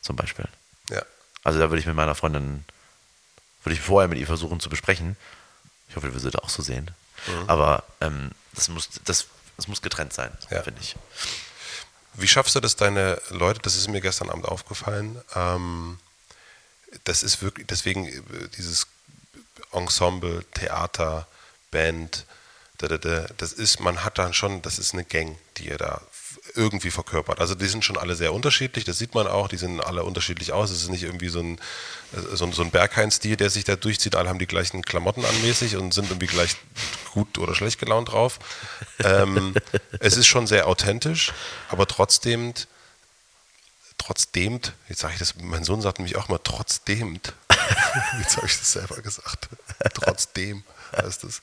[0.00, 0.46] Zum Beispiel.
[0.88, 1.02] ja,
[1.42, 2.64] Also da würde ich mit meiner Freundin,
[3.64, 5.16] würde ich vorher mit ihr versuchen zu besprechen.
[5.88, 6.90] Ich hoffe, wir würden das auch so sehen.
[7.48, 9.26] Aber ähm, das, muss, das,
[9.56, 10.62] das muss getrennt sein, Ja.
[10.62, 10.94] finde ich.
[12.14, 15.98] Wie schaffst du das, deine Leute, das ist mir gestern Abend aufgefallen, ähm,
[17.02, 18.22] das ist wirklich, deswegen äh,
[18.56, 18.86] dieses
[19.72, 21.26] Ensemble, Theater,
[21.74, 22.24] Band,
[22.78, 25.76] da, da, da, das ist, man hat dann schon, das ist eine Gang, die ihr
[25.76, 26.00] da
[26.54, 27.40] irgendwie verkörpert.
[27.40, 30.52] Also die sind schon alle sehr unterschiedlich, das sieht man auch, die sehen alle unterschiedlich
[30.52, 30.70] aus.
[30.70, 31.58] Es ist nicht irgendwie so ein,
[32.12, 34.14] äh, so ein, so ein Berghain-Stil, der sich da durchzieht.
[34.14, 36.56] Alle haben die gleichen Klamotten anmäßig und sind irgendwie gleich
[37.12, 38.38] gut oder schlecht gelaunt drauf.
[39.02, 39.54] Ähm,
[39.98, 41.32] es ist schon sehr authentisch,
[41.70, 42.54] aber trotzdem,
[43.98, 47.20] trotzdem, jetzt sage ich das, mein Sohn sagt nämlich auch mal trotzdem.
[48.18, 49.48] Jetzt habe ich das selber gesagt.
[49.94, 50.64] Trotzdem
[50.96, 51.42] heißt es.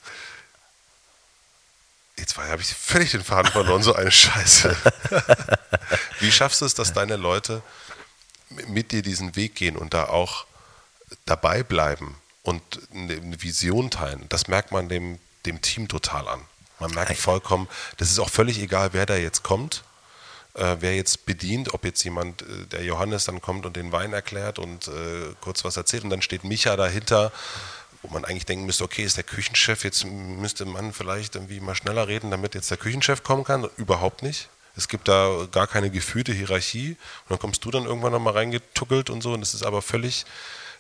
[2.18, 4.76] Jetzt habe ich völlig den Faden verloren, so eine Scheiße.
[6.20, 7.64] Wie schaffst du es, dass deine Leute
[8.68, 10.46] mit dir diesen Weg gehen und da auch
[11.26, 12.62] dabei bleiben und
[12.94, 14.26] eine Vision teilen?
[14.30, 16.42] Das merkt man dem, dem Team total an.
[16.80, 19.84] Man merkt vollkommen, das ist auch völlig egal, wer da jetzt kommt,
[20.56, 24.14] äh, wer jetzt bedient, ob jetzt jemand, äh, der Johannes dann kommt und den Wein
[24.14, 27.32] erklärt und äh, kurz was erzählt und dann steht Micha dahinter,
[28.02, 31.76] wo man eigentlich denken müsste, okay, ist der Küchenchef, jetzt müsste man vielleicht irgendwie mal
[31.76, 33.70] schneller reden, damit jetzt der Küchenchef kommen kann.
[33.78, 34.50] Überhaupt nicht.
[34.76, 39.10] Es gibt da gar keine gefühlte Hierarchie und dann kommst du dann irgendwann nochmal reingetuckelt
[39.10, 40.26] und so und es ist aber völlig,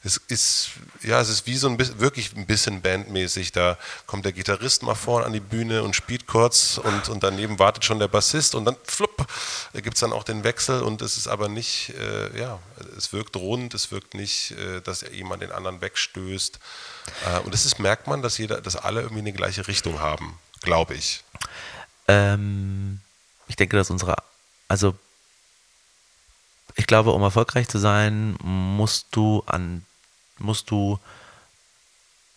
[0.04, 0.72] es ist,
[1.04, 3.52] ja, es ist wie so ein bisschen, wirklich ein bisschen bandmäßig.
[3.52, 7.60] Da kommt der Gitarrist mal vorne an die Bühne und spielt kurz und, und daneben
[7.60, 9.28] wartet schon der Bassist und dann flupp,
[9.74, 12.58] gibt es dann auch den Wechsel und es ist aber nicht, äh, ja,
[12.98, 16.60] es wirkt rund, es wirkt nicht, äh, dass jemand den anderen wegstößt.
[17.28, 20.40] Äh, und das ist, merkt man, dass jeder, dass alle irgendwie eine gleiche Richtung haben,
[20.62, 21.24] glaube ich.
[22.08, 23.02] Ähm,
[23.48, 24.16] ich denke, dass unsere,
[24.68, 24.96] also
[26.76, 29.86] ich glaube, um erfolgreich zu sein, musst du an,
[30.42, 31.00] musst du,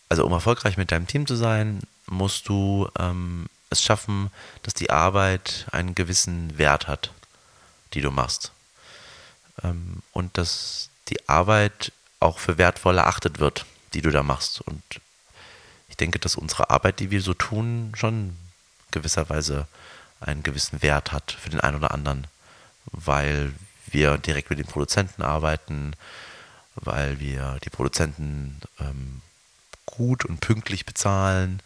[0.09, 4.31] also um erfolgreich mit deinem Team zu sein, musst du ähm, es schaffen,
[4.63, 7.11] dass die Arbeit einen gewissen Wert hat,
[7.93, 8.51] die du machst.
[9.63, 14.61] Ähm, und dass die Arbeit auch für wertvoll erachtet wird, die du da machst.
[14.61, 14.83] Und
[15.89, 18.35] ich denke, dass unsere Arbeit, die wir so tun, schon
[18.91, 19.67] gewisserweise
[20.19, 22.27] einen gewissen Wert hat für den einen oder anderen,
[22.85, 23.53] weil
[23.87, 25.93] wir direkt mit den Produzenten arbeiten,
[26.75, 29.21] weil wir die Produzenten ähm,
[29.85, 31.61] gut und pünktlich bezahlen,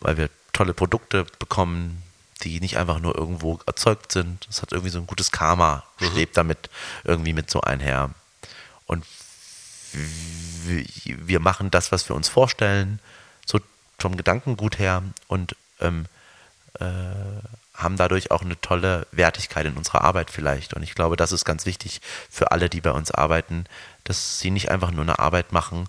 [0.00, 2.02] weil wir tolle Produkte bekommen,
[2.42, 4.46] die nicht einfach nur irgendwo erzeugt sind.
[4.48, 6.70] Es hat irgendwie so ein gutes Karma, schwebt damit
[7.04, 8.10] irgendwie mit so einher.
[8.86, 9.04] Und
[9.92, 13.00] wir machen das, was wir uns vorstellen,
[13.44, 13.60] so
[13.98, 16.06] vom Gedankengut her und ähm,
[16.78, 16.84] äh,
[17.82, 20.74] haben dadurch auch eine tolle Wertigkeit in unserer Arbeit vielleicht.
[20.74, 22.00] Und ich glaube, das ist ganz wichtig
[22.30, 23.64] für alle, die bei uns arbeiten,
[24.04, 25.88] dass sie nicht einfach nur eine Arbeit machen,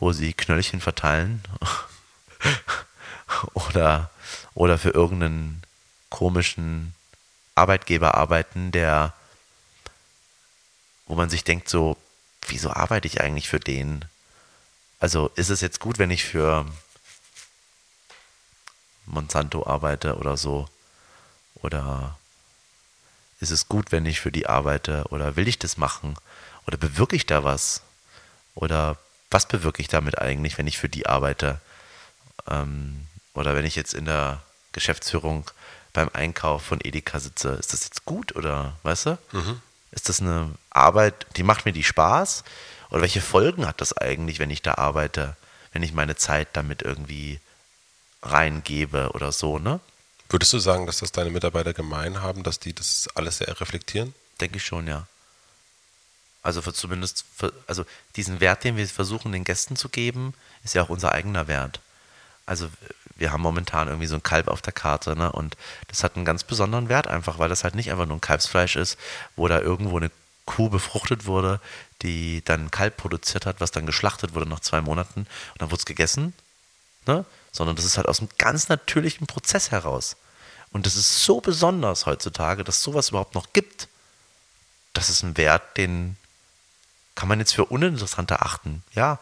[0.00, 1.42] wo sie Knöllchen verteilen
[3.54, 4.10] oder,
[4.54, 5.62] oder für irgendeinen
[6.10, 6.94] komischen
[7.54, 9.12] Arbeitgeber arbeiten, der,
[11.06, 11.96] wo man sich denkt, so,
[12.46, 14.04] wieso arbeite ich eigentlich für den?
[15.00, 16.66] Also ist es jetzt gut, wenn ich für
[19.06, 20.68] Monsanto arbeite oder so?
[21.62, 22.16] Oder
[23.40, 25.04] ist es gut, wenn ich für die arbeite?
[25.10, 26.16] Oder will ich das machen?
[26.66, 27.82] Oder bewirke ich da was?
[28.54, 28.96] Oder
[29.30, 31.60] was bewirke ich damit eigentlich, wenn ich für die arbeite?
[32.48, 35.50] Ähm, oder wenn ich jetzt in der Geschäftsführung
[35.92, 39.18] beim Einkauf von Edeka sitze, ist das jetzt gut oder weißt du?
[39.32, 39.60] Mhm.
[39.90, 42.44] Ist das eine Arbeit, die macht mir die Spaß?
[42.90, 45.36] Oder welche Folgen hat das eigentlich, wenn ich da arbeite,
[45.72, 47.40] wenn ich meine Zeit damit irgendwie
[48.22, 49.80] reingebe oder so, ne?
[50.28, 54.14] Würdest du sagen, dass das deine Mitarbeiter gemein haben, dass die das alles sehr reflektieren?
[54.40, 55.06] Denke ich schon, ja.
[56.42, 57.84] Also für zumindest, für, also
[58.16, 60.34] diesen Wert, den wir versuchen den Gästen zu geben,
[60.64, 61.80] ist ja auch unser eigener Wert.
[62.46, 62.68] Also
[63.16, 65.32] wir haben momentan irgendwie so ein Kalb auf der Karte, ne?
[65.32, 65.56] Und
[65.88, 68.76] das hat einen ganz besonderen Wert einfach, weil das halt nicht einfach nur ein Kalbsfleisch
[68.76, 68.96] ist,
[69.36, 70.10] wo da irgendwo eine
[70.46, 71.60] Kuh befruchtet wurde,
[72.02, 75.80] die dann Kalb produziert hat, was dann geschlachtet wurde nach zwei Monaten und dann wurde
[75.80, 76.32] es gegessen,
[77.06, 77.24] ne?
[77.52, 80.16] Sondern das ist halt aus einem ganz natürlichen Prozess heraus.
[80.70, 83.88] Und das ist so besonders heutzutage, dass sowas überhaupt noch gibt.
[84.92, 86.16] Das ist ein Wert, den
[87.14, 89.18] kann man jetzt für uninteressant erachten, ja.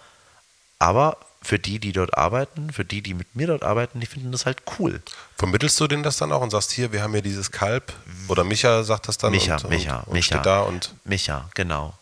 [0.79, 4.33] Aber für die, die dort arbeiten, für die, die mit mir dort arbeiten, die finden
[4.33, 5.01] das halt cool.
[5.39, 7.93] Vermittelst du denen das dann auch und sagst, hier, wir haben hier dieses Kalb?
[8.29, 9.31] Oder Micha sagt das dann?
[9.31, 10.39] Micha, und, Micha, und, und Micha.
[10.39, 11.95] Da und Micha, genau.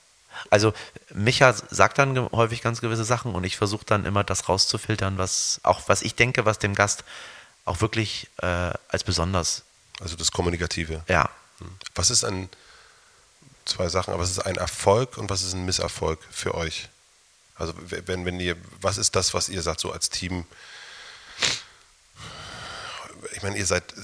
[0.50, 0.72] Also
[1.12, 5.60] Micha sagt dann häufig ganz gewisse Sachen und ich versuche dann immer das rauszufiltern, was
[5.62, 7.04] auch was ich denke, was dem Gast
[7.64, 9.62] auch wirklich äh, als besonders.
[10.00, 11.02] Also das Kommunikative.
[11.08, 11.30] Ja.
[11.58, 11.70] Hm.
[11.94, 12.48] Was ist ein
[13.64, 16.88] zwei Sachen, aber was ist ein Erfolg und was ist ein Misserfolg für euch?
[17.56, 20.44] Also wenn, wenn ihr, was ist das, was ihr sagt, so als Team?
[23.32, 23.94] Ich meine, ihr seid,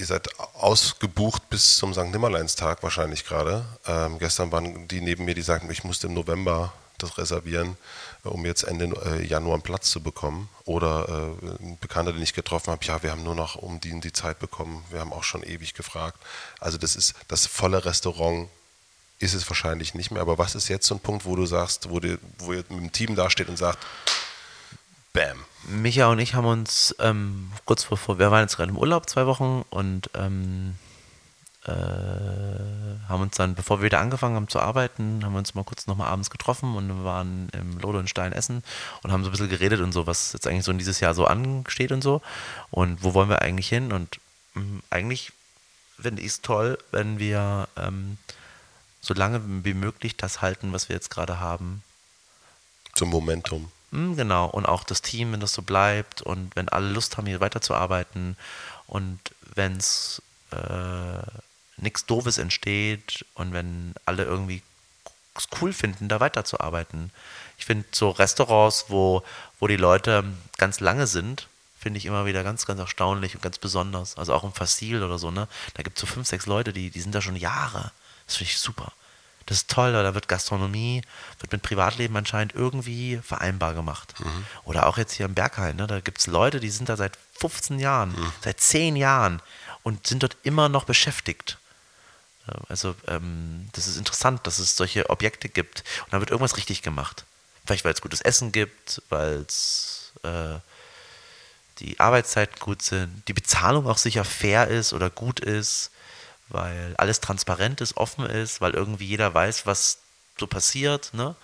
[0.00, 2.06] ihr seid ausgebucht bis zum St.
[2.06, 3.64] Nimmerleinstag wahrscheinlich gerade.
[3.86, 7.76] Ähm, gestern waren die neben mir, die sagten, ich musste im November das reservieren,
[8.24, 10.48] äh, um jetzt Ende äh, Januar einen Platz zu bekommen.
[10.64, 14.00] Oder äh, ein Bekannter, den ich getroffen habe, ja, wir haben nur noch um die,
[14.00, 14.84] die Zeit bekommen.
[14.90, 16.18] Wir haben auch schon ewig gefragt.
[16.58, 18.48] Also das ist das volle Restaurant
[19.18, 20.22] ist es wahrscheinlich nicht mehr.
[20.22, 22.80] Aber was ist jetzt so ein Punkt, wo du sagst, wo, die, wo ihr mit
[22.80, 23.78] dem Team dasteht und sagt,
[25.12, 25.44] Bam.
[25.64, 29.26] Micha und ich haben uns ähm, kurz bevor, wir waren jetzt gerade im Urlaub zwei
[29.26, 30.76] Wochen und ähm,
[31.66, 31.70] äh,
[33.08, 35.86] haben uns dann, bevor wir wieder angefangen haben zu arbeiten, haben wir uns mal kurz
[35.86, 38.64] nochmal abends getroffen und waren im Lode und Stein essen
[39.02, 41.14] und haben so ein bisschen geredet und so, was jetzt eigentlich so in dieses Jahr
[41.14, 42.22] so ansteht und so
[42.70, 44.18] und wo wollen wir eigentlich hin und
[44.54, 45.32] mh, mm, eigentlich
[46.00, 48.16] finde ich es toll, wenn wir ähm,
[49.02, 51.82] so lange wie möglich das halten, was wir jetzt gerade haben.
[52.94, 53.70] Zum Momentum.
[53.92, 57.26] Hm, genau, und auch das Team, wenn das so bleibt und wenn alle Lust haben,
[57.26, 58.36] hier weiterzuarbeiten
[58.86, 59.18] und
[59.54, 60.22] wenn es
[60.52, 61.22] äh,
[61.76, 64.62] nichts Doofes entsteht und wenn alle irgendwie
[65.36, 67.10] es cool finden, da weiterzuarbeiten.
[67.58, 69.22] Ich finde so Restaurants, wo,
[69.58, 70.24] wo die Leute
[70.58, 71.48] ganz lange sind,
[71.78, 74.16] finde ich immer wieder ganz, ganz erstaunlich und ganz besonders.
[74.18, 75.48] Also auch im Fassil oder so, ne?
[75.74, 77.92] Da gibt es so fünf, sechs Leute, die, die sind da schon Jahre.
[78.26, 78.92] Das finde ich super.
[79.50, 81.02] Das ist toll, da wird Gastronomie,
[81.40, 84.14] wird mit Privatleben anscheinend irgendwie vereinbar gemacht.
[84.20, 84.46] Mhm.
[84.62, 87.18] Oder auch jetzt hier im Berghain, ne, da gibt es Leute, die sind da seit
[87.40, 88.32] 15 Jahren, mhm.
[88.44, 89.42] seit 10 Jahren
[89.82, 91.58] und sind dort immer noch beschäftigt.
[92.68, 96.82] Also ähm, das ist interessant, dass es solche Objekte gibt und da wird irgendwas richtig
[96.82, 97.24] gemacht.
[97.66, 100.60] Vielleicht weil es gutes Essen gibt, weil es äh,
[101.80, 105.90] die Arbeitszeiten gut sind, die Bezahlung auch sicher fair ist oder gut ist
[106.50, 109.98] weil alles transparent ist, offen ist, weil irgendwie jeder weiß, was
[110.38, 111.34] so passiert, ne?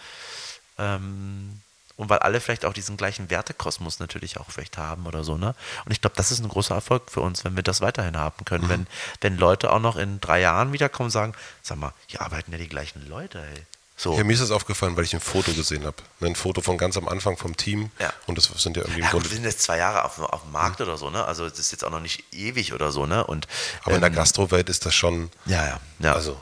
[0.78, 1.60] Ähm,
[1.96, 5.54] und weil alle vielleicht auch diesen gleichen Wertekosmos natürlich auch vielleicht haben oder so, ne?
[5.86, 8.44] Und ich glaube, das ist ein großer Erfolg für uns, wenn wir das weiterhin haben
[8.44, 8.64] können.
[8.64, 8.68] Mhm.
[8.68, 8.86] Wenn,
[9.22, 12.58] wenn Leute auch noch in drei Jahren wiederkommen und sagen, sag mal, hier arbeiten ja
[12.58, 13.66] die gleichen Leute, ey.
[13.98, 14.14] So.
[14.14, 15.96] Ja, mir ist das aufgefallen, weil ich ein Foto gesehen habe.
[16.20, 17.90] Ein Foto von ganz am Anfang vom Team.
[17.98, 18.12] Ja.
[18.26, 20.52] Und das sind ja irgendwie ja, gut, wir sind jetzt zwei Jahre auf, auf dem
[20.52, 20.86] Markt mhm.
[20.86, 21.24] oder so, ne?
[21.24, 23.26] Also das ist jetzt auch noch nicht ewig oder so, ne?
[23.26, 23.48] Und,
[23.80, 25.30] aber ähm, in der ähm, Gastrowelt ist das schon.
[25.46, 25.80] Ja, ja.
[26.00, 26.12] ja.
[26.12, 26.38] Also.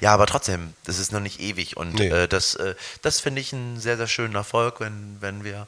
[0.00, 1.76] Ja, aber trotzdem, das ist noch nicht ewig.
[1.76, 2.08] Und nee.
[2.08, 5.66] äh, das, äh, das finde ich einen sehr, sehr schönen Erfolg, wenn, wenn wir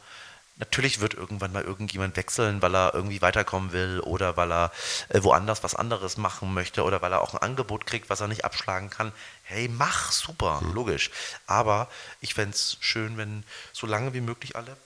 [0.59, 4.73] Natürlich wird irgendwann mal irgendjemand wechseln, weil er irgendwie weiterkommen will oder weil er
[5.11, 8.29] äh, woanders was anderes machen möchte oder weil er auch ein Angebot kriegt, was er
[8.29, 9.13] nicht abschlagen kann.
[9.49, 11.11] Hey, mach, super, logisch.
[11.47, 11.89] Aber
[12.21, 14.77] ich fände es schön, wenn so lange wie möglich alle,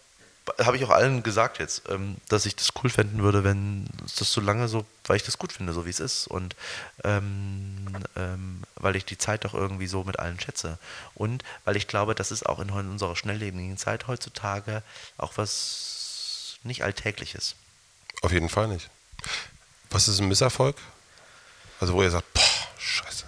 [0.58, 3.86] habe ich auch allen gesagt jetzt, ähm, dass ich das cool fänden würde, wenn
[4.18, 6.56] das so lange so, weil ich das gut finde, so wie es ist und
[7.04, 10.78] ähm, ähm, weil ich die Zeit doch irgendwie so mit allen schätze
[11.14, 14.82] und weil ich glaube, das ist auch in unserer schnelllebigen Zeit heutzutage
[15.16, 17.54] auch was nicht Alltägliches.
[18.22, 18.90] Auf jeden Fall nicht.
[19.88, 20.76] Was ist ein Misserfolg?
[21.80, 22.42] Also wo ihr sagt, boah,
[22.78, 23.24] scheiße.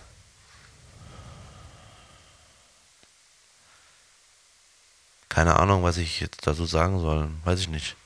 [5.32, 7.30] Keine Ahnung, was ich jetzt dazu sagen soll.
[7.44, 7.96] Weiß ich nicht.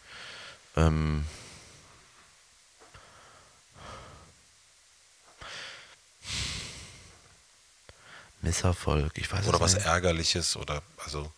[0.76, 1.26] Ähm
[8.42, 9.86] Misserfolg, ich weiß Oder was nicht.
[9.86, 11.32] Ärgerliches oder also,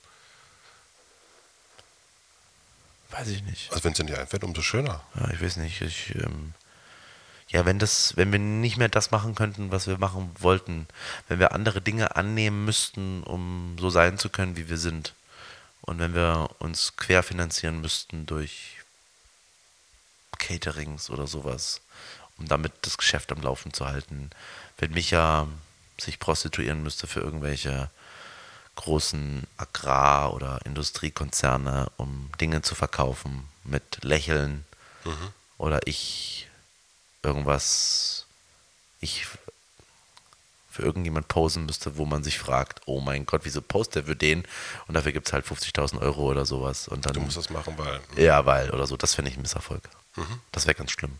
[3.10, 3.73] Weiß ich nicht.
[3.73, 5.02] also wenn es dir nicht einfällt, umso schöner.
[5.15, 5.81] Ja, ich weiß nicht.
[5.81, 6.52] Ich, ähm,
[7.48, 10.86] ja, wenn das, wenn wir nicht mehr das machen könnten, was wir machen wollten,
[11.28, 15.15] wenn wir andere Dinge annehmen müssten, um so sein zu können, wie wir sind,
[15.83, 18.77] und wenn wir uns querfinanzieren müssten durch
[20.39, 21.81] Caterings oder sowas,
[22.39, 24.31] um damit das Geschäft am Laufen zu halten,
[24.79, 25.49] wenn Micha
[26.01, 27.91] sich prostituieren müsste für irgendwelche
[28.77, 34.65] großen Agrar- oder Industriekonzerne, um Dinge zu verkaufen mit Lächeln
[35.59, 36.49] oder ich
[37.25, 38.27] irgendwas,
[39.01, 39.27] ich
[40.79, 44.15] für irgendjemand posen müsste, wo man sich fragt, oh mein Gott, wieso postet er für
[44.17, 44.45] den?
[44.87, 46.87] Und dafür gibt es halt 50.000 Euro oder sowas.
[46.87, 49.43] Und dann, Du musst das machen, weil ja, weil oder so, das fände ich ein
[49.43, 49.83] Misserfolg.
[50.53, 51.19] Das wäre ganz schlimm.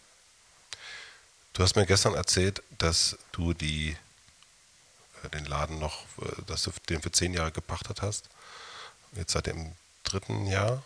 [1.55, 3.97] du hast mir gestern erzählt, dass du die
[5.25, 8.29] äh, den Laden noch, äh, dass du den für zehn Jahre gepachtet hast.
[9.17, 9.73] Jetzt seit dem
[10.05, 10.83] dritten Jahr,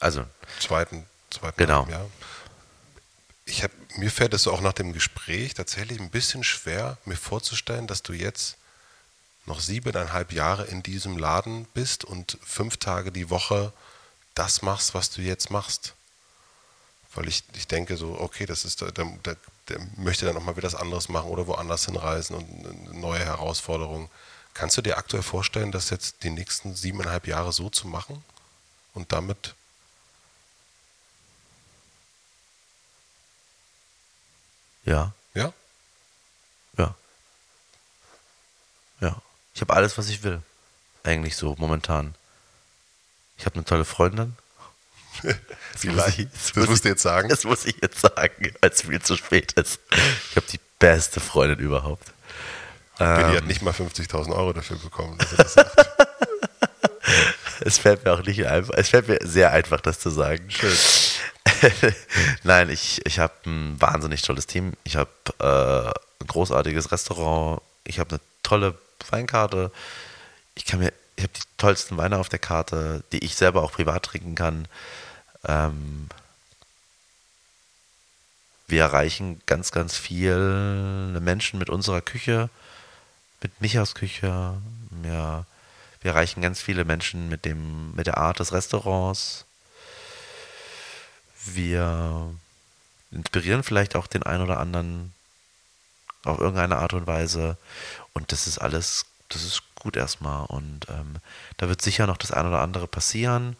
[0.00, 0.24] Also,
[0.58, 1.86] zweiten, zweiten Genau.
[1.88, 2.06] Jahr.
[3.46, 7.86] Ich hab, mir fällt es auch nach dem Gespräch tatsächlich ein bisschen schwer, mir vorzustellen,
[7.86, 8.56] dass du jetzt
[9.46, 13.72] noch siebeneinhalb Jahre in diesem Laden bist und fünf Tage die Woche
[14.34, 15.94] das machst, was du jetzt machst.
[17.14, 19.36] Weil ich, ich denke so, okay, das ist, der, der,
[19.68, 24.10] der, möchte dann auch mal wieder was anderes machen oder woanders hinreisen und neue Herausforderung.
[24.54, 28.24] Kannst du dir aktuell vorstellen, das jetzt die nächsten siebeneinhalb Jahre so zu machen
[28.94, 29.54] und damit
[34.84, 35.52] ja, Ja?
[36.78, 36.94] ja.
[39.00, 39.16] Ja.
[39.54, 40.40] Ich habe alles, was ich will.
[41.02, 42.14] Eigentlich so, momentan.
[43.36, 44.36] Ich habe eine tolle Freundin.
[45.72, 47.28] Das muss ich- Das muss musst du jetzt sagen.
[47.28, 49.80] Das muss ich jetzt sagen, weil es viel zu spät ist.
[50.30, 52.12] Ich habe die beste Freundin überhaupt.
[52.98, 53.36] Billy Ähm.
[53.36, 55.18] hat nicht mal 50.000 Euro dafür bekommen.
[55.18, 55.90] dass er das sagt.
[57.66, 60.50] Es fällt mir auch nicht einfach, es fällt mir sehr einfach, das zu sagen.
[60.50, 60.76] Schön.
[62.42, 64.74] Nein, ich, ich habe ein wahnsinnig tolles Team.
[64.84, 67.62] Ich habe äh, ein großartiges Restaurant.
[67.84, 68.78] Ich habe eine tolle
[69.08, 69.70] Weinkarte.
[70.54, 73.72] Ich kann mir, ich habe die tollsten Weine auf der Karte, die ich selber auch
[73.72, 74.68] privat trinken kann.
[75.46, 76.10] Ähm,
[78.66, 82.50] wir erreichen ganz, ganz viele Menschen mit unserer Küche,
[83.40, 84.58] mit Michas Küche.
[85.02, 85.46] Ja,
[86.04, 89.46] wir erreichen ganz viele Menschen mit, dem, mit der Art des Restaurants.
[91.46, 92.30] Wir
[93.10, 95.14] inspirieren vielleicht auch den einen oder anderen
[96.24, 97.56] auf irgendeine Art und Weise.
[98.12, 100.44] Und das ist alles, das ist gut erstmal.
[100.44, 101.16] Und ähm,
[101.56, 103.56] da wird sicher noch das ein oder andere passieren.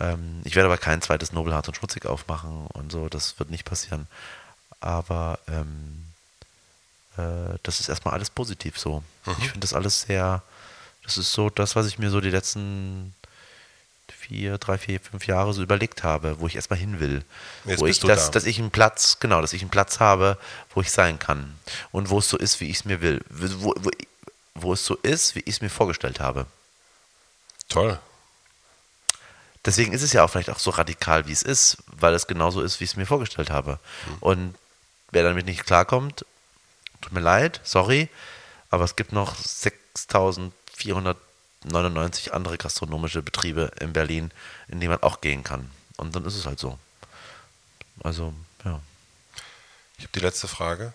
[0.00, 3.64] Ähm, ich werde aber kein zweites Nobelhart und Schmutzig aufmachen und so, das wird nicht
[3.64, 4.08] passieren.
[4.80, 6.04] Aber ähm,
[7.16, 9.04] äh, das ist erstmal alles positiv so.
[9.38, 10.42] Ich finde das alles sehr,
[11.10, 13.14] das ist so das, was ich mir so die letzten
[14.16, 17.24] vier, drei, vier, fünf Jahre so überlegt habe, wo ich erstmal hin will.
[17.64, 18.32] Jetzt wo ich, dass, da.
[18.32, 20.38] dass ich einen Platz, genau, dass ich einen Platz habe,
[20.72, 21.58] wo ich sein kann.
[21.90, 23.24] Und wo es so ist, wie ich es mir will.
[23.28, 23.90] Wo, wo,
[24.54, 26.46] wo es so ist, wie ich es mir vorgestellt habe.
[27.68, 27.98] Toll.
[29.64, 32.62] Deswegen ist es ja auch vielleicht auch so radikal, wie es ist, weil es genauso
[32.62, 33.80] ist, wie ich es mir vorgestellt habe.
[34.20, 34.54] Und
[35.10, 36.24] wer damit nicht klarkommt,
[37.00, 38.08] tut mir leid, sorry,
[38.70, 39.34] aber es gibt noch
[40.82, 44.30] 6499 andere gastronomische Betriebe in Berlin,
[44.68, 45.70] in die man auch gehen kann.
[45.96, 46.78] Und dann ist es halt so.
[48.02, 48.32] Also,
[48.64, 48.80] ja.
[49.98, 50.92] Ich habe die letzte Frage.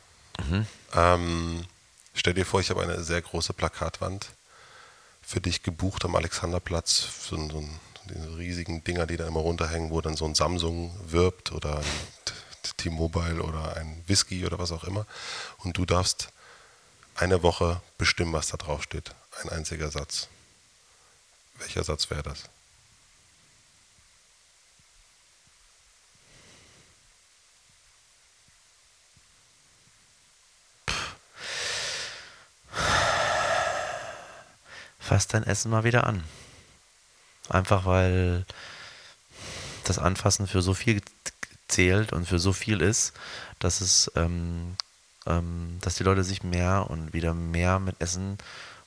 [0.50, 0.66] Mhm.
[0.94, 1.66] Ähm,
[2.14, 4.28] stell dir vor, ich habe eine sehr große Plakatwand
[5.22, 7.08] für dich gebucht am Alexanderplatz.
[7.30, 7.64] So, ein- so,
[8.10, 11.86] diese riesigen Dinger, die da immer runterhängen, wo dann so ein Samsung wirbt oder ein
[12.78, 15.06] T-Mobile oder ein Whisky oder was auch immer.
[15.60, 16.30] Und du darfst
[17.16, 19.16] eine Woche bestimmen, was da drauf steht.
[19.42, 20.28] Ein einziger Satz.
[21.58, 22.50] Welcher Satz wäre das?
[35.00, 36.24] Fass dein Essen mal wieder an.
[37.48, 38.46] Einfach weil
[39.84, 41.02] das Anfassen für so viel
[41.68, 43.14] zählt und für so viel ist,
[43.60, 44.76] dass es ähm,
[45.26, 48.38] ähm, dass die Leute sich mehr und wieder mehr mit Essen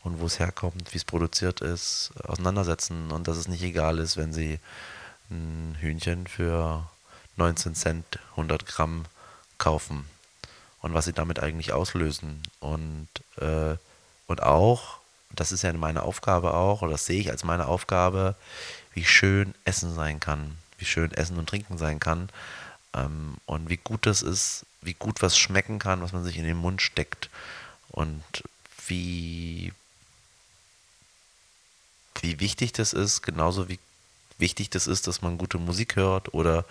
[0.03, 4.17] und wo es herkommt, wie es produziert ist, auseinandersetzen und dass es nicht egal ist,
[4.17, 4.59] wenn sie
[5.31, 6.89] ein Hühnchen für
[7.37, 9.05] 19 Cent 100 Gramm
[9.59, 10.05] kaufen
[10.81, 12.43] und was sie damit eigentlich auslösen.
[12.61, 13.77] Und, äh,
[14.27, 14.99] und auch,
[15.35, 18.37] das ist ja meine Aufgabe auch, oder das sehe ich als meine Aufgabe,
[18.95, 22.31] wie schön Essen sein kann, wie schön Essen und Trinken sein kann
[22.95, 26.45] ähm, und wie gut das ist, wie gut was schmecken kann, was man sich in
[26.45, 27.29] den Mund steckt
[27.91, 28.23] und
[28.87, 29.73] wie,
[32.21, 33.79] wie wichtig das ist, genauso wie
[34.39, 36.65] wichtig das ist, dass man gute Musik hört oder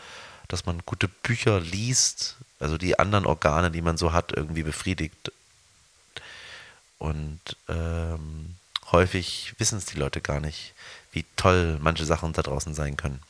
[0.48, 5.32] dass man gute Bücher liest, also die anderen Organe, die man so hat, irgendwie befriedigt.
[7.00, 8.56] Und ähm,
[8.92, 10.74] häufig wissen es die Leute gar nicht,
[11.12, 13.22] wie toll manche Sachen da draußen sein können.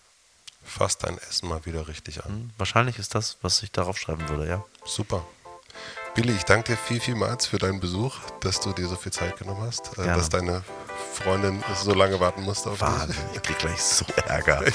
[0.64, 2.32] Fass dein Essen mal wieder richtig an.
[2.32, 4.66] Hm, wahrscheinlich ist das, was ich darauf schreiben würde, ja.
[4.86, 5.26] Super.
[6.18, 9.38] Billy, ich danke dir viel, vielmals für deinen Besuch, dass du dir so viel Zeit
[9.38, 10.14] genommen hast, äh, Gerne.
[10.18, 10.64] dass deine
[11.14, 13.36] Freundin so lange warten musste auf Wahnsinn, dich.
[13.36, 14.64] ich krieg gleich so Ärger.
[14.66, 14.72] ja.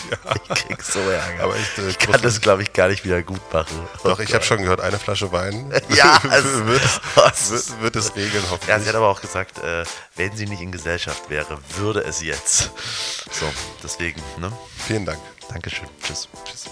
[0.54, 1.42] Ich krieg so Ärger.
[1.42, 3.76] Aber ich, äh, ich kann das, glaube ich, gar nicht wieder gut machen.
[4.04, 6.80] Doch, ich habe schon gehört, eine Flasche Wein ja, also, wird,
[7.16, 8.68] wird, wird, es regeln, hoffentlich.
[8.68, 9.82] Ja, sie hat aber auch gesagt, äh,
[10.14, 12.70] wenn sie nicht in Gesellschaft wäre, würde es jetzt.
[13.32, 13.52] So,
[13.82, 14.52] deswegen, ne?
[14.86, 15.18] Vielen Dank.
[15.48, 15.88] Dankeschön.
[16.04, 16.28] Tschüss.
[16.44, 16.70] Tschüss.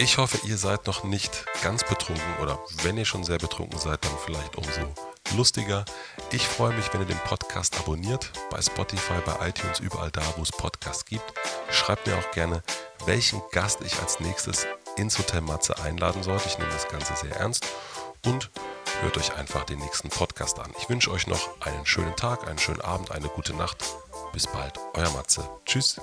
[0.00, 4.04] Ich hoffe, ihr seid noch nicht ganz betrunken oder wenn ihr schon sehr betrunken seid,
[4.04, 4.94] dann vielleicht umso
[5.36, 5.84] lustiger.
[6.30, 10.42] Ich freue mich, wenn ihr den Podcast abonniert, bei Spotify, bei iTunes, überall da, wo
[10.42, 11.24] es Podcasts gibt.
[11.72, 12.62] Schreibt mir auch gerne,
[13.06, 16.46] welchen Gast ich als nächstes ins Hotel Matze einladen sollte.
[16.46, 17.66] Ich nehme das Ganze sehr ernst
[18.24, 18.50] und
[19.00, 20.72] hört euch einfach den nächsten Podcast an.
[20.78, 23.84] Ich wünsche euch noch einen schönen Tag, einen schönen Abend, eine gute Nacht.
[24.32, 25.50] Bis bald, euer Matze.
[25.64, 26.00] Tschüss.